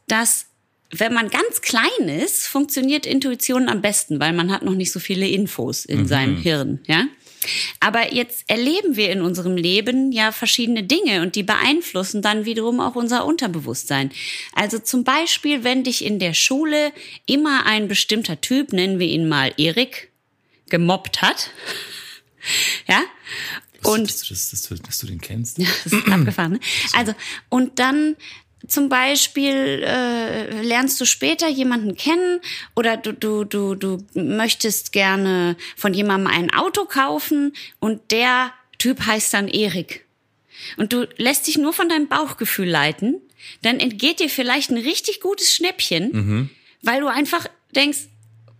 dass 0.08 0.46
wenn 0.92 1.14
man 1.14 1.30
ganz 1.30 1.62
klein 1.62 2.08
ist, 2.08 2.48
funktioniert 2.48 3.06
Intuition 3.06 3.68
am 3.68 3.82
besten, 3.82 4.20
weil 4.20 4.34
man 4.34 4.52
hat 4.52 4.64
noch 4.64 4.76
nicht 4.76 4.92
so 4.92 5.00
viele 5.00 5.28
Infos 5.28 5.84
in 5.84 6.02
mhm. 6.02 6.08
seinem 6.08 6.38
Hirn, 6.38 6.80
ja? 6.88 7.06
Aber 7.80 8.14
jetzt 8.14 8.44
erleben 8.48 8.96
wir 8.96 9.10
in 9.10 9.22
unserem 9.22 9.58
Leben 9.58 10.12
ja 10.12 10.32
verschiedene 10.32 10.84
Dinge 10.84 11.22
und 11.22 11.36
die 11.36 11.44
beeinflussen 11.44 12.22
dann 12.22 12.46
wiederum 12.46 12.80
auch 12.80 12.96
unser 12.96 13.26
Unterbewusstsein. 13.26 14.12
Also 14.54 14.80
zum 14.80 15.04
Beispiel, 15.04 15.64
wenn 15.64 15.84
dich 15.84 16.04
in 16.04 16.20
der 16.20 16.34
Schule 16.34 16.92
immer 17.26 17.66
ein 17.66 17.88
bestimmter 17.88 18.42
Typ, 18.42 18.74
nennen 18.74 19.00
wir 19.00 19.08
ihn 19.08 19.28
mal 19.28 19.54
Erik, 19.58 20.12
gemobbt 20.70 21.22
hat, 21.22 21.52
ja, 22.88 23.02
und 23.84 24.10
dass, 24.10 24.28
dass, 24.28 24.50
dass, 24.50 24.82
dass, 24.82 24.98
du 25.00 25.08
den 25.08 25.22
kennst. 25.22 25.60
Ja, 25.60 25.68
das 25.84 25.94
ist 25.94 26.08
abgefahren. 26.08 26.54
Ne? 26.54 26.60
Also 26.94 27.14
und 27.50 27.80
dann 27.80 28.16
zum 28.68 28.90
Beispiel 28.90 29.84
äh, 29.84 30.62
lernst 30.62 31.00
du 31.00 31.06
später 31.06 31.48
jemanden 31.48 31.96
kennen 31.96 32.40
oder 32.76 32.98
du, 32.98 33.14
du, 33.14 33.44
du, 33.44 33.76
du 33.76 34.06
möchtest 34.14 34.92
gerne 34.92 35.56
von 35.76 35.94
jemandem 35.94 36.32
ein 36.34 36.54
Auto 36.54 36.86
kaufen 36.86 37.54
und 37.80 38.12
der 38.12 38.52
Typ 38.78 39.06
heißt 39.06 39.34
dann 39.34 39.48
Erik. 39.48 40.06
Und 40.78 40.94
du 40.94 41.08
lässt 41.18 41.48
dich 41.48 41.58
nur 41.58 41.74
von 41.74 41.90
deinem 41.90 42.08
Bauchgefühl 42.08 42.68
leiten, 42.68 43.22
dann 43.62 43.80
entgeht 43.80 44.20
dir 44.20 44.30
vielleicht 44.30 44.72
ein 44.72 44.78
richtig 44.78 45.22
gutes 45.22 45.54
Schnäppchen, 45.54 46.10
mhm. 46.12 46.50
weil 46.82 47.02
du 47.02 47.08
einfach 47.08 47.48
denkst, 47.76 48.08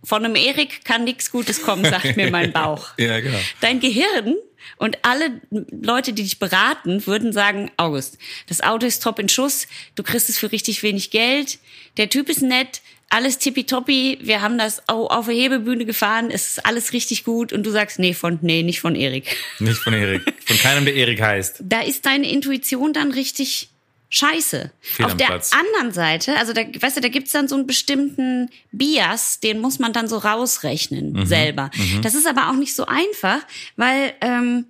von 0.04 0.24
einem 0.24 0.36
Erik 0.36 0.84
kann 0.84 1.02
nichts 1.04 1.32
Gutes 1.32 1.62
kommen, 1.62 1.84
sagt 1.84 2.16
mir 2.16 2.30
mein 2.30 2.52
Bauch. 2.54 2.90
ja, 2.96 3.18
genau. 3.18 3.38
Dein 3.60 3.80
Gehirn 3.80 4.36
und 4.76 4.98
alle 5.02 5.40
Leute, 5.50 6.12
die 6.12 6.22
dich 6.22 6.38
beraten, 6.38 7.06
würden 7.06 7.32
sagen, 7.32 7.70
August, 7.76 8.18
das 8.48 8.60
Auto 8.60 8.86
ist 8.86 9.02
top 9.02 9.18
in 9.18 9.28
Schuss, 9.28 9.66
du 9.94 10.02
kriegst 10.02 10.28
es 10.28 10.38
für 10.38 10.52
richtig 10.52 10.82
wenig 10.82 11.10
Geld, 11.10 11.58
der 11.96 12.08
Typ 12.08 12.28
ist 12.28 12.42
nett, 12.42 12.80
alles 13.08 13.38
tippitoppi, 13.38 14.18
wir 14.20 14.42
haben 14.42 14.58
das 14.58 14.88
auf 14.88 15.26
der 15.26 15.34
Hebebühne 15.34 15.84
gefahren, 15.84 16.30
es 16.30 16.50
ist 16.50 16.66
alles 16.66 16.92
richtig 16.92 17.24
gut 17.24 17.52
und 17.52 17.64
du 17.64 17.70
sagst, 17.70 17.98
nee, 17.98 18.14
von, 18.14 18.38
nee, 18.42 18.62
nicht 18.62 18.80
von 18.80 18.96
Erik. 18.96 19.36
Nicht 19.60 19.78
von 19.78 19.94
Erik. 19.94 20.22
Von 20.44 20.58
keinem, 20.58 20.84
der 20.84 20.94
Erik 20.94 21.20
heißt. 21.20 21.62
Da 21.62 21.82
ist 21.82 22.04
deine 22.04 22.30
Intuition 22.30 22.92
dann 22.92 23.12
richtig 23.12 23.68
scheiße. 24.08 24.70
Fehl 24.80 25.06
Auf 25.06 25.16
der 25.16 25.26
Platz. 25.26 25.52
anderen 25.52 25.92
Seite, 25.92 26.36
also 26.36 26.52
da, 26.52 26.62
weißt 26.62 26.96
du, 26.96 27.00
da 27.00 27.08
gibt's 27.08 27.32
dann 27.32 27.48
so 27.48 27.56
einen 27.56 27.66
bestimmten 27.66 28.50
Bias, 28.72 29.40
den 29.40 29.60
muss 29.60 29.78
man 29.78 29.92
dann 29.92 30.08
so 30.08 30.18
rausrechnen 30.18 31.12
mhm. 31.12 31.26
selber. 31.26 31.70
Mhm. 31.74 32.02
Das 32.02 32.14
ist 32.14 32.26
aber 32.26 32.50
auch 32.50 32.56
nicht 32.56 32.74
so 32.74 32.86
einfach, 32.86 33.40
weil 33.76 34.14
ähm, 34.20 34.66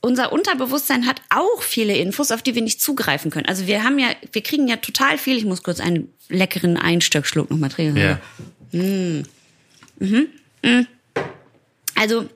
unser 0.00 0.32
Unterbewusstsein 0.32 1.06
hat 1.06 1.22
auch 1.30 1.62
viele 1.62 1.96
Infos, 1.96 2.30
auf 2.30 2.42
die 2.42 2.54
wir 2.54 2.62
nicht 2.62 2.80
zugreifen 2.80 3.30
können. 3.30 3.46
Also 3.46 3.66
wir 3.66 3.84
haben 3.84 3.98
ja, 3.98 4.08
wir 4.32 4.42
kriegen 4.42 4.68
ja 4.68 4.76
total 4.76 5.16
viel. 5.16 5.38
Ich 5.38 5.46
muss 5.46 5.62
kurz 5.62 5.80
einen 5.80 6.12
leckeren 6.28 6.76
Einstöckschluck 6.76 7.50
nochmal 7.50 7.70
trinken. 7.70 7.96
Ja. 7.96 8.20
Mm. 8.72 9.22
Mhm. 9.98 10.28
Mm. 10.62 10.86
Also 11.94 12.28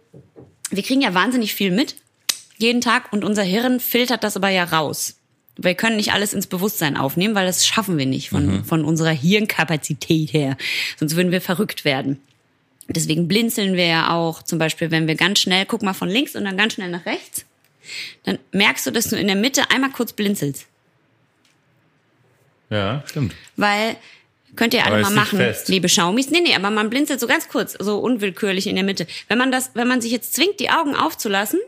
wir 0.71 0.83
kriegen 0.83 1.03
ja 1.03 1.13
wahnsinnig 1.13 1.55
viel 1.55 1.71
mit 1.71 1.97
jeden 2.57 2.81
Tag 2.81 3.13
und 3.13 3.23
unser 3.23 3.43
Hirn 3.43 3.81
filtert 3.81 4.25
das 4.25 4.37
aber 4.37 4.49
ja 4.49 4.65
raus 4.65 5.18
wir 5.59 5.75
können 5.75 5.97
nicht 5.97 6.13
alles 6.13 6.33
ins 6.33 6.47
Bewusstsein 6.47 6.97
aufnehmen, 6.97 7.35
weil 7.35 7.47
das 7.47 7.67
schaffen 7.67 7.99
wir 7.99 8.07
nicht 8.07 8.31
von, 8.31 8.47
mhm. 8.47 8.65
von 8.65 8.85
unserer 8.85 9.11
Hirnkapazität 9.11 10.33
her. 10.33 10.57
Sonst 10.97 11.17
würden 11.17 11.33
wir 11.33 11.41
verrückt 11.41 11.85
werden. 11.85 12.21
Deswegen 12.89 13.29
blinzeln 13.29 13.75
wir 13.75 13.87
ja 13.87 14.15
auch, 14.15 14.43
zum 14.43 14.59
Beispiel, 14.59 14.91
wenn 14.91 15.09
wir 15.09 15.17
ganz 15.17 15.41
schnell, 15.41 15.67
guck 15.67 15.83
mal 15.83 15.93
von 15.93 16.09
links 16.09 16.37
und 16.37 16.45
dann 16.45 16.57
ganz 16.57 16.75
schnell 16.75 16.89
nach 16.89 17.05
rechts, 17.05 17.45
dann 18.25 18.39
merkst 18.53 18.87
du, 18.87 18.93
dass 18.93 19.09
du 19.09 19.17
in 19.17 19.27
der 19.27 19.37
Mitte 19.37 19.71
einmal 19.71 19.91
kurz 19.91 20.13
blinzelst. 20.13 20.67
Ja, 22.71 23.03
stimmt. 23.07 23.35
Weil, 23.57 23.97
könnt 24.55 24.75
ihr 24.75 24.87
alle 24.87 25.03
mal 25.03 25.11
machen, 25.11 25.41
liebe 25.67 25.89
Schaumis. 25.89 26.31
Nee, 26.31 26.41
nee, 26.41 26.55
aber 26.55 26.71
man 26.71 26.89
blinzelt 26.89 27.19
so 27.19 27.27
ganz 27.27 27.49
kurz, 27.49 27.77
so 27.79 27.99
unwillkürlich 27.99 28.67
in 28.69 28.77
der 28.77 28.85
Mitte. 28.85 29.07
Wenn 29.27 29.39
man 29.39 29.51
das, 29.51 29.73
wenn 29.75 29.89
man 29.89 30.01
sich 30.01 30.13
jetzt 30.13 30.35
zwingt, 30.35 30.61
die 30.61 30.71
Augen 30.71 30.95
aufzulassen, 30.95 31.61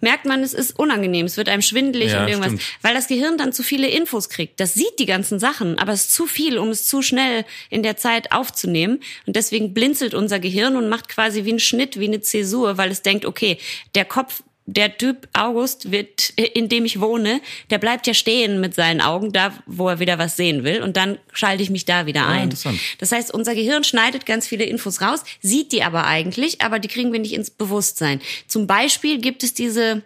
merkt 0.00 0.24
man, 0.24 0.42
es 0.42 0.54
ist 0.54 0.78
unangenehm, 0.78 1.26
es 1.26 1.36
wird 1.36 1.48
einem 1.48 1.62
schwindelig 1.62 2.12
ja, 2.12 2.22
und 2.22 2.28
irgendwas, 2.28 2.52
stimmt. 2.52 2.78
weil 2.82 2.94
das 2.94 3.08
Gehirn 3.08 3.38
dann 3.38 3.52
zu 3.52 3.62
viele 3.62 3.88
Infos 3.88 4.28
kriegt. 4.28 4.60
Das 4.60 4.74
sieht 4.74 4.98
die 4.98 5.06
ganzen 5.06 5.38
Sachen, 5.38 5.78
aber 5.78 5.92
es 5.92 6.02
ist 6.02 6.14
zu 6.14 6.26
viel, 6.26 6.58
um 6.58 6.68
es 6.68 6.86
zu 6.86 7.02
schnell 7.02 7.44
in 7.68 7.82
der 7.82 7.96
Zeit 7.96 8.32
aufzunehmen. 8.32 9.00
Und 9.26 9.36
deswegen 9.36 9.74
blinzelt 9.74 10.14
unser 10.14 10.38
Gehirn 10.38 10.76
und 10.76 10.88
macht 10.88 11.08
quasi 11.08 11.44
wie 11.44 11.52
ein 11.52 11.60
Schnitt, 11.60 11.98
wie 11.98 12.06
eine 12.06 12.20
Zäsur, 12.20 12.78
weil 12.78 12.90
es 12.90 13.02
denkt, 13.02 13.24
okay, 13.24 13.58
der 13.94 14.04
Kopf 14.04 14.42
der 14.72 14.96
Typ 14.96 15.28
August 15.32 15.90
wird, 15.90 16.30
in 16.30 16.68
dem 16.68 16.84
ich 16.84 17.00
wohne, 17.00 17.40
der 17.70 17.78
bleibt 17.78 18.06
ja 18.06 18.14
stehen 18.14 18.60
mit 18.60 18.74
seinen 18.74 19.00
Augen 19.00 19.32
da, 19.32 19.52
wo 19.66 19.88
er 19.88 19.98
wieder 19.98 20.18
was 20.18 20.36
sehen 20.36 20.62
will. 20.64 20.82
Und 20.82 20.96
dann 20.96 21.18
schalte 21.32 21.62
ich 21.62 21.70
mich 21.70 21.84
da 21.84 22.06
wieder 22.06 22.22
ah, 22.22 22.30
ein. 22.30 22.50
Ja, 22.50 22.72
das 22.98 23.12
heißt, 23.12 23.34
unser 23.34 23.54
Gehirn 23.54 23.84
schneidet 23.84 24.26
ganz 24.26 24.46
viele 24.46 24.64
Infos 24.64 25.00
raus, 25.00 25.24
sieht 25.40 25.72
die 25.72 25.82
aber 25.82 26.06
eigentlich, 26.06 26.62
aber 26.62 26.78
die 26.78 26.88
kriegen 26.88 27.12
wir 27.12 27.18
nicht 27.18 27.34
ins 27.34 27.50
Bewusstsein. 27.50 28.20
Zum 28.46 28.66
Beispiel 28.66 29.18
gibt 29.18 29.42
es 29.42 29.54
diese 29.54 30.02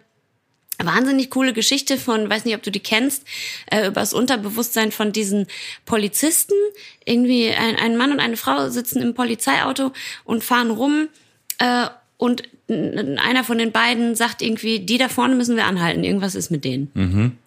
wahnsinnig 0.83 1.29
coole 1.29 1.53
Geschichte 1.53 1.97
von, 1.97 2.29
weiß 2.29 2.45
nicht, 2.45 2.55
ob 2.55 2.63
du 2.63 2.71
die 2.71 2.81
kennst, 2.81 3.23
äh, 3.71 3.87
über 3.87 4.01
das 4.01 4.13
Unterbewusstsein 4.13 4.91
von 4.91 5.11
diesen 5.11 5.47
Polizisten. 5.85 6.55
Irgendwie 7.05 7.49
ein, 7.51 7.75
ein 7.75 7.97
Mann 7.97 8.11
und 8.11 8.19
eine 8.19 8.37
Frau 8.37 8.69
sitzen 8.69 9.01
im 9.01 9.13
Polizeiauto 9.13 9.91
und 10.23 10.43
fahren 10.43 10.71
rum 10.71 11.07
äh, 11.59 11.87
und 12.17 12.43
einer 12.67 13.43
von 13.43 13.57
den 13.57 13.71
beiden 13.71 14.15
sagt 14.15 14.41
irgendwie, 14.41 14.79
die 14.79 14.97
da 14.97 15.07
vorne 15.07 15.35
müssen 15.35 15.55
wir 15.55 15.65
anhalten, 15.65 16.03
irgendwas 16.03 16.35
ist 16.35 16.49
mit 16.49 16.65
denen. 16.65 16.89
Mhm. 16.93 17.37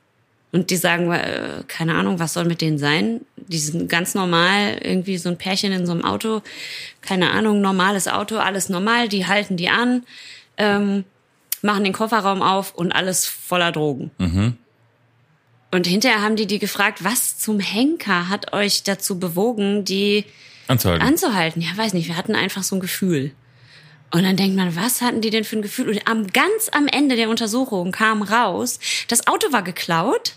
Und 0.51 0.71
die 0.71 0.77
sagen, 0.77 1.13
äh, 1.13 1.63
keine 1.67 1.95
Ahnung, 1.95 2.21
was 2.21 2.33
soll 2.33 2.47
mit 2.47 2.61
denen 2.63 2.79
sein? 2.79 3.21
Die 3.37 3.59
sind 3.59 3.89
ganz 3.89 4.15
normal, 4.15 4.79
irgendwie 4.83 5.19
so 5.19 5.29
ein 5.29 5.37
Pärchen 5.37 5.73
in 5.73 5.87
so 5.87 5.93
einem 5.93 6.05
Auto, 6.05 6.43
keine 7.03 7.31
Ahnung, 7.33 7.61
normales 7.61 8.09
Auto, 8.09 8.37
alles 8.37 8.69
normal, 8.69 9.09
die 9.09 9.27
halten 9.27 9.57
die 9.57 9.69
an, 9.69 10.05
ähm, 10.57 11.05
machen 11.61 11.85
den 11.85 11.93
Kofferraum 11.93 12.41
auf 12.41 12.75
und 12.75 12.93
alles 12.93 13.27
voller 13.27 13.73
Drogen. 13.73 14.11
Mhm. 14.19 14.57
Und 15.71 15.87
hinterher 15.87 16.23
haben 16.23 16.37
die 16.37 16.47
die 16.47 16.59
gefragt, 16.59 17.05
was 17.05 17.37
zum 17.37 17.61
Henker 17.61 18.31
hat 18.31 18.55
euch 18.55 18.85
dazu 18.85 19.19
bewogen, 19.19 19.85
die 19.85 20.25
anzuhalten? 20.67 21.07
anzuhalten? 21.07 21.61
Ja, 21.61 21.77
weiß 21.77 21.93
nicht, 21.93 22.09
wir 22.09 22.17
hatten 22.17 22.35
einfach 22.35 22.63
so 22.63 22.77
ein 22.77 22.81
Gefühl. 22.81 23.33
Und 24.11 24.23
dann 24.23 24.37
denkt 24.37 24.57
man, 24.57 24.75
was 24.75 25.03
hatten 25.03 25.21
die 25.21 25.31
denn 25.31 25.45
für 25.45 25.57
ein 25.57 25.63
Gefühl? 25.63 25.89
Und 25.89 26.09
am, 26.09 26.27
ganz 26.29 26.71
am 26.73 26.87
Ende 26.87 27.17
der 27.17 27.29
Untersuchung 27.29 27.93
kam 27.93 28.23
raus, 28.23 28.79
das 29.09 29.27
Auto 29.27 29.53
war 29.53 29.63
geklaut. 29.63 30.33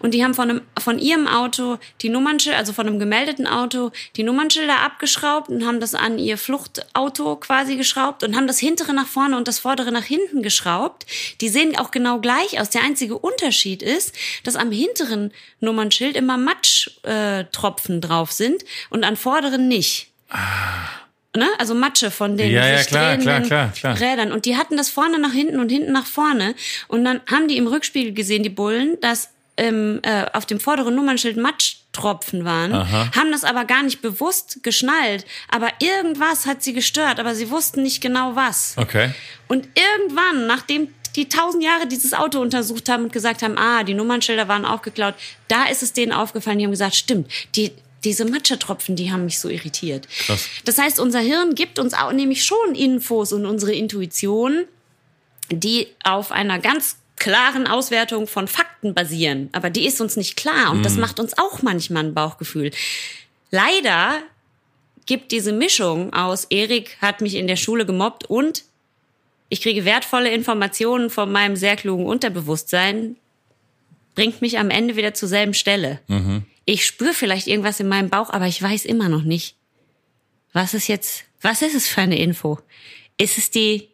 Und 0.00 0.14
die 0.14 0.24
haben 0.24 0.34
von, 0.34 0.50
einem, 0.50 0.62
von 0.78 0.98
ihrem 0.98 1.26
Auto 1.26 1.78
die 2.02 2.08
Nummernschilder, 2.08 2.58
also 2.58 2.72
von 2.72 2.86
einem 2.86 2.98
gemeldeten 2.98 3.46
Auto, 3.46 3.92
die 4.16 4.24
Nummernschilder 4.24 4.80
abgeschraubt 4.80 5.48
und 5.48 5.64
haben 5.64 5.80
das 5.80 5.94
an 5.94 6.18
ihr 6.18 6.38
Fluchtauto 6.38 7.36
quasi 7.36 7.76
geschraubt 7.76 8.24
und 8.24 8.36
haben 8.36 8.48
das 8.48 8.58
hintere 8.58 8.92
nach 8.92 9.06
vorne 9.06 9.36
und 9.36 9.48
das 9.48 9.60
vordere 9.60 9.92
nach 9.92 10.04
hinten 10.04 10.42
geschraubt. 10.42 11.06
Die 11.40 11.48
sehen 11.48 11.76
auch 11.76 11.92
genau 11.92 12.18
gleich 12.18 12.60
aus. 12.60 12.70
Der 12.70 12.82
einzige 12.82 13.16
Unterschied 13.16 13.82
ist, 13.82 14.14
dass 14.42 14.56
am 14.56 14.72
hinteren 14.72 15.32
Nummernschild 15.60 16.16
immer 16.16 16.36
Matschtropfen 16.36 17.96
äh, 17.96 18.00
drauf 18.00 18.32
sind 18.32 18.64
und 18.90 19.04
an 19.04 19.16
vorderen 19.16 19.68
nicht. 19.68 20.08
Ah 20.28 21.00
ne? 21.36 21.48
also 21.58 21.74
Matsche 21.74 22.10
von 22.10 22.36
den 22.36 22.50
ja, 22.50 22.66
ja, 22.66 22.82
klar, 22.82 23.16
klar, 23.16 23.40
klar, 23.40 23.72
klar. 23.72 24.00
Rädern. 24.00 24.32
Und 24.32 24.44
die 24.44 24.56
hatten 24.56 24.76
das 24.76 24.88
vorne 24.88 25.18
nach 25.18 25.32
hinten 25.32 25.60
und 25.60 25.70
hinten 25.70 25.92
nach 25.92 26.06
vorne. 26.06 26.54
Und 26.88 27.04
dann 27.04 27.20
haben 27.30 27.48
die 27.48 27.56
im 27.56 27.66
Rückspiegel 27.66 28.12
gesehen, 28.12 28.42
die 28.42 28.50
Bullen, 28.50 28.98
dass 29.00 29.30
ähm, 29.56 30.00
äh, 30.02 30.24
auf 30.32 30.46
dem 30.46 30.58
vorderen 30.58 30.94
Nummernschild 30.94 31.36
Matschtropfen 31.36 32.44
waren, 32.44 32.72
Aha. 32.72 33.10
haben 33.14 33.30
das 33.30 33.44
aber 33.44 33.64
gar 33.64 33.82
nicht 33.82 34.00
bewusst 34.00 34.60
geschnallt. 34.62 35.26
Aber 35.50 35.68
irgendwas 35.80 36.46
hat 36.46 36.62
sie 36.62 36.72
gestört, 36.72 37.20
aber 37.20 37.34
sie 37.34 37.50
wussten 37.50 37.82
nicht 37.82 38.00
genau 38.00 38.34
was. 38.36 38.74
Okay. 38.76 39.10
Und 39.48 39.68
irgendwann, 39.74 40.46
nachdem 40.46 40.88
die 41.16 41.28
tausend 41.28 41.62
Jahre 41.62 41.86
dieses 41.86 42.14
Auto 42.14 42.40
untersucht 42.40 42.88
haben 42.88 43.04
und 43.04 43.12
gesagt 43.12 43.42
haben, 43.42 43.58
ah, 43.58 43.82
die 43.82 43.94
Nummernschilder 43.94 44.48
waren 44.48 44.64
auch 44.64 44.80
geklaut, 44.80 45.14
da 45.48 45.64
ist 45.64 45.82
es 45.82 45.92
denen 45.92 46.12
aufgefallen, 46.12 46.58
die 46.58 46.64
haben 46.64 46.70
gesagt, 46.70 46.94
stimmt, 46.94 47.30
die, 47.56 47.72
diese 48.04 48.24
Matschetropfen, 48.24 48.96
die 48.96 49.12
haben 49.12 49.24
mich 49.24 49.38
so 49.38 49.48
irritiert. 49.48 50.08
Krass. 50.08 50.46
Das 50.64 50.78
heißt, 50.78 50.98
unser 50.98 51.20
Hirn 51.20 51.54
gibt 51.54 51.78
uns 51.78 51.94
auch 51.94 52.12
nämlich 52.12 52.44
schon 52.44 52.74
Infos 52.74 53.32
und 53.32 53.46
unsere 53.46 53.72
Intuition, 53.72 54.64
die 55.50 55.88
auf 56.04 56.32
einer 56.32 56.58
ganz 56.58 56.96
klaren 57.16 57.66
Auswertung 57.66 58.26
von 58.26 58.48
Fakten 58.48 58.94
basieren. 58.94 59.50
Aber 59.52 59.70
die 59.70 59.86
ist 59.86 60.00
uns 60.00 60.16
nicht 60.16 60.36
klar 60.36 60.70
und 60.70 60.78
mhm. 60.78 60.82
das 60.82 60.96
macht 60.96 61.20
uns 61.20 61.36
auch 61.36 61.62
manchmal 61.62 62.04
ein 62.04 62.14
Bauchgefühl. 62.14 62.70
Leider 63.50 64.22
gibt 65.06 65.32
diese 65.32 65.52
Mischung 65.52 66.12
aus 66.12 66.46
Erik 66.46 66.96
hat 67.00 67.20
mich 67.20 67.34
in 67.34 67.46
der 67.46 67.56
Schule 67.56 67.84
gemobbt 67.84 68.24
und 68.24 68.64
ich 69.48 69.60
kriege 69.60 69.84
wertvolle 69.84 70.30
Informationen 70.30 71.10
von 71.10 71.30
meinem 71.30 71.56
sehr 71.56 71.76
klugen 71.76 72.06
Unterbewusstsein 72.06 73.16
bringt 74.14 74.40
mich 74.40 74.58
am 74.58 74.70
Ende 74.70 74.96
wieder 74.96 75.14
zur 75.14 75.28
selben 75.28 75.54
Stelle. 75.54 76.00
Ich 76.64 76.86
spüre 76.86 77.14
vielleicht 77.14 77.46
irgendwas 77.46 77.80
in 77.80 77.88
meinem 77.88 78.10
Bauch, 78.10 78.30
aber 78.30 78.46
ich 78.46 78.62
weiß 78.62 78.84
immer 78.84 79.08
noch 79.08 79.22
nicht, 79.22 79.56
was 80.52 80.74
ist 80.74 80.88
jetzt, 80.88 81.24
was 81.40 81.62
ist 81.62 81.74
es 81.74 81.88
für 81.88 82.00
eine 82.00 82.18
Info? 82.18 82.58
Ist 83.18 83.38
es 83.38 83.50
die 83.50 83.88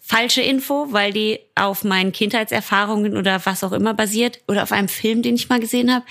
falsche 0.00 0.42
Info, 0.42 0.92
weil 0.92 1.12
die 1.12 1.40
auf 1.54 1.82
meinen 1.82 2.12
Kindheitserfahrungen 2.12 3.16
oder 3.16 3.44
was 3.44 3.64
auch 3.64 3.72
immer 3.72 3.92
basiert 3.92 4.40
oder 4.46 4.62
auf 4.62 4.72
einem 4.72 4.88
Film, 4.88 5.22
den 5.22 5.34
ich 5.34 5.48
mal 5.48 5.60
gesehen 5.60 5.92
habe? 5.92 6.04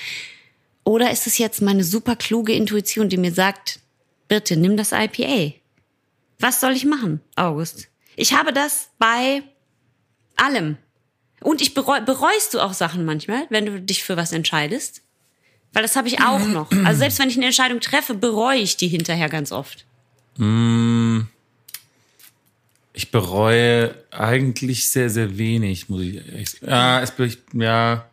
Oder 0.84 1.12
ist 1.12 1.28
es 1.28 1.38
jetzt 1.38 1.62
meine 1.62 1.84
super 1.84 2.16
kluge 2.16 2.54
Intuition, 2.54 3.10
die 3.10 3.18
mir 3.18 3.32
sagt, 3.32 3.80
bitte 4.28 4.58
nimm 4.58 4.76
das 4.76 4.92
IPA? 4.92 5.54
Was 6.40 6.60
soll 6.60 6.74
ich 6.74 6.86
machen, 6.86 7.22
August? 7.36 7.88
Ich 8.16 8.34
habe 8.34 8.54
das 8.54 8.90
bei 9.00 9.44
allem. 10.36 10.78
Und 11.42 11.62
ich 11.62 11.74
bereu, 11.74 12.02
bereust 12.02 12.54
du 12.54 12.60
auch 12.60 12.74
Sachen 12.74 13.06
manchmal, 13.06 13.46
wenn 13.50 13.66
du 13.66 13.82
dich 13.82 14.04
für 14.04 14.18
was 14.18 14.32
entscheidest? 14.32 15.02
Weil 15.76 15.84
das 15.84 15.98
habe 15.98 16.08
ich 16.08 16.22
auch 16.22 16.40
noch. 16.48 16.72
Also 16.86 17.00
selbst 17.00 17.20
wenn 17.20 17.30
ich 17.30 17.36
eine 17.36 17.48
Entscheidung 17.48 17.82
treffe, 17.82 18.16
bereue 18.16 18.60
ich 18.60 18.78
die 18.78 18.88
hinterher 18.88 19.28
ganz 19.30 19.52
oft. 19.52 19.86
Ich 22.94 23.12
bereue 23.12 23.94
eigentlich 24.10 24.90
sehr, 24.90 25.10
sehr 25.10 25.38
wenig, 25.38 25.90
muss 25.90 26.02
ich 26.02 26.34
echt 26.34 26.62
Ja, 26.62 27.02
es 27.02 27.14
ja. 27.54 28.06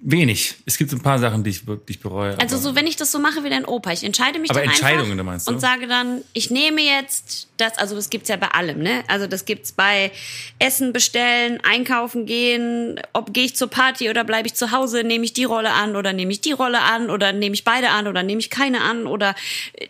Wenig. 0.00 0.54
Es 0.64 0.78
gibt 0.78 0.90
so 0.90 0.96
ein 0.96 1.02
paar 1.02 1.18
Sachen, 1.18 1.42
die 1.42 1.50
ich 1.50 1.66
wirklich 1.66 1.98
bereue. 1.98 2.38
Also 2.38 2.56
so, 2.56 2.76
wenn 2.76 2.86
ich 2.86 2.94
das 2.94 3.10
so 3.10 3.18
mache 3.18 3.42
wie 3.42 3.50
dein 3.50 3.64
Opa, 3.64 3.90
ich 3.92 4.04
entscheide 4.04 4.38
mich 4.38 4.50
Aber 4.50 4.60
dann 4.60 4.68
Entscheidungen, 4.68 5.10
einfach 5.10 5.16
du 5.18 5.24
meinst, 5.24 5.48
ne? 5.48 5.54
und 5.54 5.60
sage 5.60 5.88
dann, 5.88 6.22
ich 6.34 6.50
nehme 6.50 6.80
jetzt 6.82 7.48
das, 7.56 7.76
also 7.78 7.96
das 7.96 8.08
gibt's 8.08 8.28
ja 8.28 8.36
bei 8.36 8.46
allem, 8.48 8.78
ne? 8.78 9.02
Also 9.08 9.26
das 9.26 9.44
gibt's 9.44 9.72
bei 9.72 10.12
Essen 10.60 10.92
bestellen, 10.92 11.58
einkaufen 11.64 12.26
gehen, 12.26 13.00
ob 13.12 13.32
gehe 13.34 13.44
ich 13.46 13.56
zur 13.56 13.68
Party 13.70 14.08
oder 14.08 14.22
bleibe 14.22 14.46
ich 14.46 14.54
zu 14.54 14.70
Hause, 14.70 15.02
nehme 15.02 15.24
ich 15.24 15.32
die 15.32 15.42
Rolle 15.42 15.72
an 15.72 15.96
oder 15.96 16.12
nehme 16.12 16.30
ich 16.30 16.40
die 16.40 16.52
Rolle 16.52 16.80
an 16.80 17.10
oder 17.10 17.32
nehme 17.32 17.54
ich 17.54 17.64
beide 17.64 17.90
an 17.90 18.06
oder 18.06 18.22
nehme 18.22 18.38
ich 18.40 18.50
keine 18.50 18.82
an 18.82 19.06
oder 19.08 19.34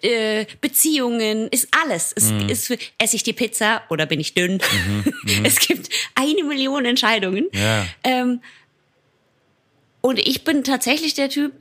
äh, 0.00 0.46
Beziehungen, 0.62 1.48
ist 1.48 1.68
alles. 1.82 2.12
Es 2.16 2.30
Mhm. 2.30 2.48
ist 2.48 2.72
esse 2.98 3.16
ich 3.16 3.22
die 3.24 3.32
Pizza 3.34 3.82
oder 3.90 4.06
bin 4.06 4.20
ich 4.20 4.32
dünn? 4.34 4.58
es 5.44 5.58
gibt 5.58 5.90
eine 6.14 6.44
Million 6.44 6.86
Entscheidungen. 6.86 7.46
Ja. 7.52 7.84
Ähm, 8.04 8.40
und 10.08 10.18
ich 10.18 10.42
bin 10.42 10.64
tatsächlich 10.64 11.12
der 11.12 11.28
Typ, 11.28 11.52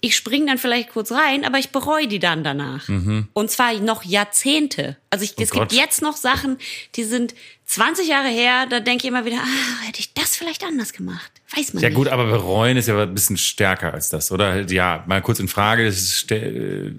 ich 0.00 0.16
spring 0.16 0.46
dann 0.46 0.56
vielleicht 0.56 0.88
kurz 0.88 1.12
rein, 1.12 1.44
aber 1.44 1.58
ich 1.58 1.68
bereue 1.68 2.08
die 2.08 2.18
dann 2.18 2.42
danach. 2.42 2.88
Und 3.34 3.50
zwar 3.50 3.74
noch 3.74 4.02
Jahrzehnte. 4.04 4.96
Also 5.10 5.24
ich, 5.24 5.32
es 5.36 5.50
Mhm. 5.52 5.56
Oh 5.56 5.60
Gott. 5.60 5.68
gibt 5.68 5.80
jetzt 5.82 6.00
noch 6.00 6.16
Sachen, 6.16 6.56
die 6.96 7.04
sind 7.04 7.34
20 7.66 8.08
Jahre 8.08 8.28
her, 8.28 8.64
da 8.70 8.80
denke 8.80 9.04
ich 9.04 9.08
immer 9.08 9.26
wieder, 9.26 9.36
ah, 9.36 9.86
hätte 9.86 10.00
ich 10.00 10.14
das 10.14 10.34
vielleicht 10.34 10.64
anders 10.64 10.94
gemacht. 10.94 11.30
Weiß 11.56 11.74
man 11.74 11.82
Ja 11.82 11.88
nicht. 11.88 11.96
gut, 11.96 12.08
aber 12.08 12.26
bereuen 12.26 12.76
ist 12.76 12.86
ja 12.86 13.00
ein 13.02 13.12
bisschen 13.12 13.36
stärker 13.36 13.92
als 13.92 14.08
das, 14.08 14.30
oder? 14.30 14.70
Ja, 14.70 15.02
mal 15.06 15.20
kurz 15.20 15.40
in 15.40 15.48
Frage 15.48 15.90
ste 15.92 16.94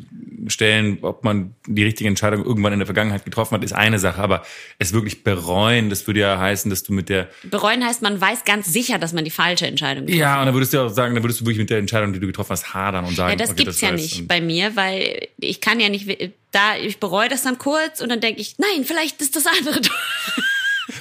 stellen, 0.47 0.97
ob 1.03 1.23
man 1.23 1.53
die 1.67 1.83
richtige 1.83 2.09
Entscheidung 2.09 2.43
irgendwann 2.43 2.73
in 2.73 2.79
der 2.79 2.85
Vergangenheit 2.87 3.23
getroffen 3.23 3.55
hat, 3.55 3.63
ist 3.63 3.73
eine 3.73 3.99
Sache. 3.99 4.21
Aber 4.21 4.43
es 4.79 4.91
wirklich 4.91 5.23
bereuen, 5.23 5.89
das 5.89 6.07
würde 6.07 6.19
ja 6.21 6.39
heißen, 6.39 6.69
dass 6.69 6.83
du 6.83 6.93
mit 6.93 7.09
der 7.09 7.29
Bereuen 7.43 7.85
heißt, 7.85 8.01
man 8.01 8.19
weiß 8.19 8.43
ganz 8.43 8.65
sicher, 8.67 8.97
dass 8.97 9.13
man 9.13 9.23
die 9.23 9.29
falsche 9.31 9.67
Entscheidung 9.67 10.05
getroffen 10.07 10.19
ja, 10.19 10.39
und 10.39 10.47
dann 10.47 10.55
würdest 10.55 10.73
du 10.73 10.79
auch 10.81 10.89
sagen, 10.89 11.13
dann 11.13 11.23
würdest 11.23 11.41
du 11.41 11.45
wirklich 11.45 11.59
mit 11.59 11.69
der 11.69 11.77
Entscheidung, 11.77 12.11
die 12.11 12.19
du 12.19 12.27
getroffen 12.27 12.51
hast, 12.51 12.73
hadern 12.73 13.05
und 13.05 13.15
sagen, 13.15 13.31
Ja, 13.31 13.35
das 13.37 13.51
okay, 13.51 13.63
gibt's 13.63 13.81
ja 13.81 13.89
war's. 13.91 14.01
nicht 14.01 14.27
bei 14.27 14.41
mir, 14.41 14.75
weil 14.75 15.27
ich 15.39 15.61
kann 15.61 15.79
ja 15.79 15.89
nicht, 15.89 16.07
da, 16.51 16.75
ich 16.75 16.99
bereue 16.99 17.29
das 17.29 17.43
dann 17.43 17.57
kurz 17.59 18.01
und 18.01 18.09
dann 18.09 18.19
denke 18.19 18.41
ich, 18.41 18.55
nein, 18.57 18.83
vielleicht 18.83 19.21
ist 19.21 19.35
das 19.35 19.45
andere. 19.45 19.79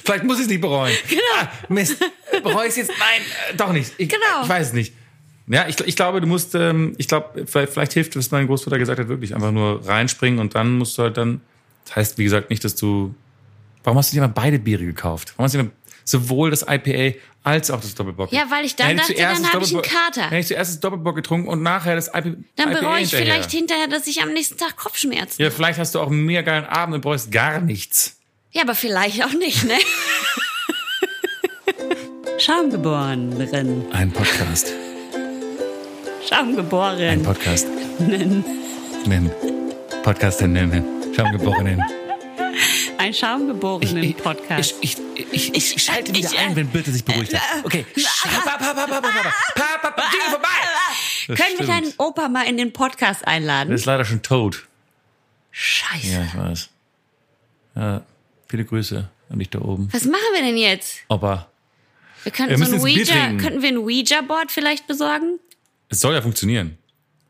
Vielleicht 0.03 0.23
muss 0.23 0.37
ich 0.37 0.43
es 0.43 0.49
nicht 0.49 0.61
bereuen. 0.61 0.93
Genau. 1.09 1.21
Ah, 1.39 1.49
Mist, 1.69 1.97
bereue 2.43 2.65
ich 2.65 2.71
es 2.71 2.75
jetzt? 2.77 2.89
Nein, 2.89 3.21
äh, 3.51 3.55
doch 3.55 3.71
nicht. 3.73 3.91
Ich, 3.97 4.09
Genau. 4.09 4.43
Ich 4.43 4.49
weiß 4.49 4.67
es 4.67 4.73
nicht. 4.73 4.93
Ja, 5.47 5.67
ich, 5.67 5.79
ich 5.81 5.95
glaube, 5.95 6.21
du 6.21 6.27
musst, 6.27 6.55
ähm, 6.55 6.93
ich 6.97 7.07
glaube, 7.07 7.45
vielleicht, 7.45 7.73
vielleicht 7.73 7.93
hilft, 7.93 8.15
was 8.15 8.31
mein 8.31 8.47
Großvater 8.47 8.77
gesagt 8.79 8.99
hat, 8.99 9.07
wirklich 9.09 9.35
einfach 9.35 9.51
nur 9.51 9.85
reinspringen 9.85 10.39
und 10.39 10.55
dann 10.55 10.77
musst 10.77 10.97
du 10.97 11.03
halt 11.03 11.17
dann, 11.17 11.41
das 11.85 11.95
heißt, 11.95 12.17
wie 12.17 12.23
gesagt, 12.23 12.49
nicht, 12.49 12.63
dass 12.63 12.75
du, 12.75 13.13
warum 13.83 13.97
hast 13.97 14.11
du 14.11 14.15
dir 14.15 14.21
mal 14.21 14.27
beide 14.27 14.59
Biere 14.59 14.85
gekauft? 14.85 15.33
Warum 15.35 15.45
hast 15.45 15.55
du 15.55 15.63
dir 15.63 15.71
sowohl 16.05 16.51
das 16.51 16.65
IPA 16.67 17.17
als 17.43 17.69
auch 17.69 17.81
das 17.81 17.93
Doppelbock? 17.95 18.31
Ja, 18.31 18.45
weil 18.49 18.63
ich 18.65 18.75
dann 18.77 18.87
Hätte 18.97 19.13
dachte, 19.13 19.15
dann 19.15 19.51
habe 19.53 19.63
ich 19.65 19.73
einen 19.73 19.81
Kater. 19.81 20.23
Hätte 20.25 20.37
ich 20.37 20.47
zuerst 20.47 20.71
das 20.73 20.79
Doppelbock 20.79 21.15
getrunken 21.15 21.49
und 21.49 21.61
nachher 21.63 21.95
das 21.95 22.07
IP, 22.07 22.37
Dann 22.55 22.71
IPA 22.71 22.79
bereue 22.79 23.01
ich 23.01 23.09
hinterher. 23.09 23.25
vielleicht 23.33 23.51
hinterher, 23.51 23.87
dass 23.87 24.07
ich 24.07 24.21
am 24.21 24.31
nächsten 24.31 24.57
Tag 24.57 24.77
Kopfschmerzen. 24.77 25.41
Ja, 25.41 25.49
vielleicht 25.49 25.79
hast 25.79 25.95
du 25.95 25.99
auch 25.99 26.07
einen 26.09 26.23
mega 26.25 26.43
geilen 26.43 26.65
Abend 26.65 26.95
und 26.95 27.01
bereust 27.01 27.29
gar 27.31 27.59
nichts. 27.59 28.20
Ja, 28.53 28.63
aber 28.63 28.75
vielleicht 28.75 29.23
auch 29.23 29.31
nicht, 29.31 29.63
ne? 29.63 29.77
Schaumgeboren. 32.37 33.31
Ein 33.93 34.11
Podcast. 34.11 34.73
Schaumgeboren. 36.27 36.99
Ein 36.99 37.23
Podcast. 37.23 37.67
Nennen. 37.99 38.43
Podcast 40.03 40.41
nennen. 40.41 40.83
Schaumgeborenen. 41.15 41.81
Ein 42.97 43.13
schaumgeborenen 43.13 44.13
Podcast. 44.15 44.75
Ich, 44.81 44.97
ich, 45.15 45.53
ich, 45.53 45.75
ich 45.75 45.81
schalte 45.83 46.13
wieder 46.13 46.29
ich- 46.29 46.37
ein, 46.37 46.53
wenn 46.55 46.67
Birte 46.67 46.91
sich 46.91 47.05
beruhigt 47.05 47.33
hat. 47.33 47.63
Okay. 47.63 47.85
Pap, 48.43 48.59
pap, 48.59 48.75
pap, 48.75 50.11
Dinge 50.11 50.23
vorbei. 50.29 50.47
Das 51.27 51.39
Können 51.39 51.57
wir 51.59 51.67
deinen 51.67 51.93
Opa 51.97 52.27
mal 52.27 52.43
in 52.47 52.57
den 52.57 52.73
Podcast 52.73 53.25
einladen? 53.25 53.69
Der 53.69 53.75
ist 53.77 53.85
leider 53.85 54.03
schon 54.03 54.21
tot. 54.21 54.67
Scheiße. 55.51 56.07
Ja, 56.07 56.23
ich 56.23 56.37
weiß. 56.37 56.69
Ja, 57.75 58.01
viele 58.51 58.65
Grüße 58.65 59.09
an 59.29 59.39
dich 59.39 59.49
da 59.49 59.59
oben. 59.59 59.89
Was 59.91 60.05
machen 60.05 60.21
wir 60.33 60.43
denn 60.43 60.57
jetzt? 60.57 60.99
Opa. 61.07 61.49
Wir 62.23 62.31
könnten 62.31 62.51
Wir 62.51 62.57
so 62.57 62.75
müssen 62.75 62.75
ein 62.75 62.81
Ouija, 62.81 63.41
könnten 63.41 63.61
wir 63.61 63.69
ein 63.69 63.77
Ouija-Board 63.77 64.51
vielleicht 64.51 64.85
besorgen? 64.85 65.39
Es 65.89 66.01
soll 66.01 66.13
ja 66.13 66.21
funktionieren. 66.21 66.77